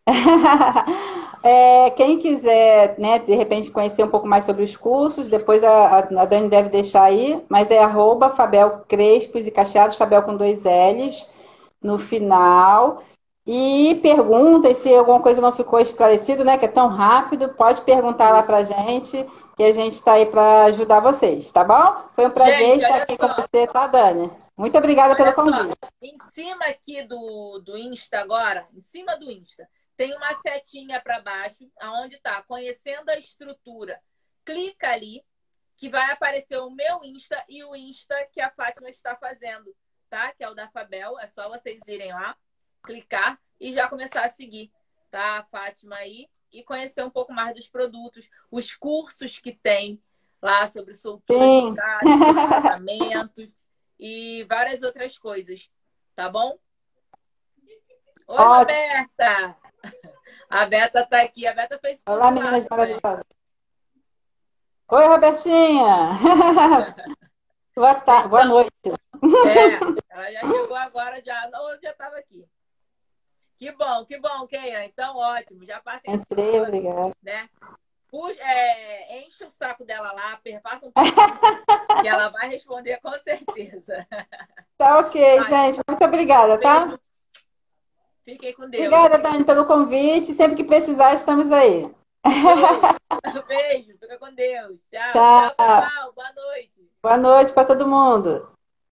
É, 1.43 1.91
quem 1.91 2.19
quiser, 2.19 2.99
né, 2.99 3.21
de 3.21 3.33
repente 3.35 3.71
conhecer 3.71 4.03
um 4.03 4.11
pouco 4.11 4.27
mais 4.27 4.45
sobre 4.45 4.65
os 4.65 4.77
cursos, 4.77 5.29
depois 5.29 5.63
a, 5.63 5.99
a 5.99 6.25
Dani 6.25 6.49
deve 6.49 6.71
deixar 6.71 7.05
aí, 7.05 7.41
mas 7.49 7.71
é 7.71 7.79
arroba 7.79 8.31
Fabel 8.31 8.85
Crespos 8.89 9.47
e 9.47 9.53
Cacheados, 9.53 9.97
Fabel 9.97 10.25
com 10.25 10.37
dois 10.37 10.65
L's 10.65 11.29
no 11.83 11.99
final. 11.99 13.03
E 13.47 14.01
perguntem 14.03 14.75
se 14.75 14.93
alguma 14.93 15.21
coisa 15.23 15.41
não 15.41 15.53
ficou 15.53 15.79
esclarecido, 15.79 16.45
né? 16.45 16.59
Que 16.59 16.65
é 16.65 16.69
tão 16.69 16.89
rápido, 16.89 17.51
pode 17.51 17.81
perguntar 17.83 18.31
lá 18.31 18.43
pra 18.43 18.65
gente, 18.65 19.25
que 19.57 19.63
a 19.63 19.73
gente 19.73 19.93
está 19.93 20.15
aí 20.15 20.27
para 20.27 20.65
ajudar 20.65 20.99
vocês, 20.99 21.53
tá 21.53 21.63
bom? 21.63 22.09
Foi 22.13 22.27
um 22.27 22.31
prazer 22.31 22.59
gente, 22.59 22.83
estar 22.83 22.97
aqui 22.97 23.17
só. 23.19 23.29
com 23.29 23.43
você, 23.43 23.67
tá, 23.69 23.87
Dani? 23.87 24.31
Muito 24.57 24.77
obrigada 24.77 25.15
olha 25.15 25.17
pelo 25.17 25.33
convite. 25.33 25.79
Só. 25.85 25.91
Em 26.03 26.17
cima 26.31 26.65
aqui 26.65 27.03
do, 27.03 27.61
do 27.61 27.79
Insta 27.79 28.19
agora, 28.19 28.67
em 28.75 28.81
cima 28.81 29.17
do 29.17 29.31
Insta, 29.31 29.69
tem 29.97 30.13
uma 30.15 30.35
setinha 30.43 31.01
para 31.01 31.21
baixo, 31.21 31.71
aonde 31.81 32.19
tá 32.21 32.43
conhecendo 32.43 33.09
a 33.11 33.19
estrutura. 33.19 34.01
Clica 34.45 34.91
ali, 34.91 35.23
que 35.77 35.89
vai 35.89 36.11
aparecer 36.11 36.59
o 36.59 36.71
meu 36.71 37.05
Insta 37.05 37.45
e 37.49 37.63
o 37.63 37.77
Insta 37.77 38.15
que 38.33 38.41
a 38.41 38.51
Fátima 38.51 38.89
está 38.89 39.15
fazendo 39.15 39.73
tá? 40.09 40.33
Que 40.33 40.45
é 40.45 40.49
o 40.49 40.55
da 40.55 40.69
Fabel. 40.69 41.19
É 41.19 41.27
só 41.27 41.49
vocês 41.49 41.81
irem 41.87 42.13
lá, 42.13 42.37
clicar 42.83 43.39
e 43.61 43.73
já 43.73 43.89
começar 43.89 44.25
a 44.25 44.31
seguir, 44.31 44.73
tá? 45.11 45.39
A 45.39 45.45
Fátima 45.45 45.97
aí 45.97 46.29
e 46.53 46.63
conhecer 46.63 47.05
um 47.05 47.11
pouco 47.11 47.33
mais 47.33 47.55
dos 47.55 47.69
produtos, 47.69 48.31
os 48.51 48.75
cursos 48.75 49.39
que 49.39 49.53
tem 49.53 50.03
lá 50.41 50.67
sobre 50.69 50.95
soltura 50.95 51.77
tratamentos 52.63 53.57
e 53.99 54.45
várias 54.49 54.83
outras 54.83 55.19
coisas, 55.19 55.71
tá 56.15 56.29
bom? 56.29 56.59
Oi, 58.29 58.37
Ótimo. 58.37 58.79
Roberta! 58.81 59.57
A 60.49 60.67
Beta 60.67 61.07
tá 61.07 61.23
aqui. 61.23 61.47
A 61.47 61.55
Beta 61.55 61.79
fez 61.79 62.03
Olá, 62.07 62.31
meninas 62.31 62.67
maravilhosas. 62.69 63.25
Oi, 64.89 65.07
Robertinha! 65.07 66.11
Boa 67.77 67.95
tarde, 67.95 68.29
boa 68.29 68.45
noite. 68.47 68.71
É, 68.87 68.89
ela 70.09 70.33
já 70.33 70.41
chegou 70.41 70.77
agora, 70.77 71.23
já, 71.23 71.47
não, 71.51 71.79
já 71.79 71.91
estava 71.91 72.17
aqui. 72.17 72.49
Que 73.59 73.71
bom, 73.73 74.03
que 74.07 74.19
bom, 74.19 74.47
Keian. 74.47 74.87
Então, 74.87 75.15
ótimo. 75.15 75.63
Já 75.67 75.79
passei. 75.81 76.15
Entrei, 76.15 76.59
obrigada. 76.59 77.15
Né? 77.23 77.51
Puxa, 78.09 78.41
é, 78.41 79.19
enche 79.21 79.45
o 79.45 79.51
saco 79.51 79.85
dela 79.85 80.11
lá, 80.11 80.41
perpassa 80.43 80.87
um 80.87 80.91
pouquinho, 80.93 82.01
que 82.01 82.09
ela 82.09 82.31
vai 82.31 82.49
responder 82.49 82.99
com 83.01 83.13
certeza. 83.21 84.07
Tá 84.79 84.99
ok, 84.99 85.43
gente. 85.45 85.81
Muito 85.89 86.05
obrigada, 86.05 86.61
tá? 86.61 86.99
Fiquei 88.27 88.53
com 88.53 88.69
Deus. 88.69 88.85
Obrigada, 88.85 89.17
Dani, 89.17 89.43
pelo 89.43 89.65
convite. 89.65 90.35
Sempre 90.35 90.55
que 90.55 90.65
precisar, 90.65 91.15
estamos 91.15 91.51
aí. 91.51 91.91
Beijo, 93.49 93.97
fica 93.99 94.19
com 94.19 94.35
Deus. 94.35 94.79
Tchau, 94.91 95.13
tchau, 95.15 95.51
tchau 95.55 95.57
pessoal. 95.57 96.13
Boa 96.13 96.33
noite. 96.35 96.76
Boa 97.07 97.17
noite 97.17 97.53
para 97.53 97.69
todo 97.69 97.87
mundo. 97.87 98.49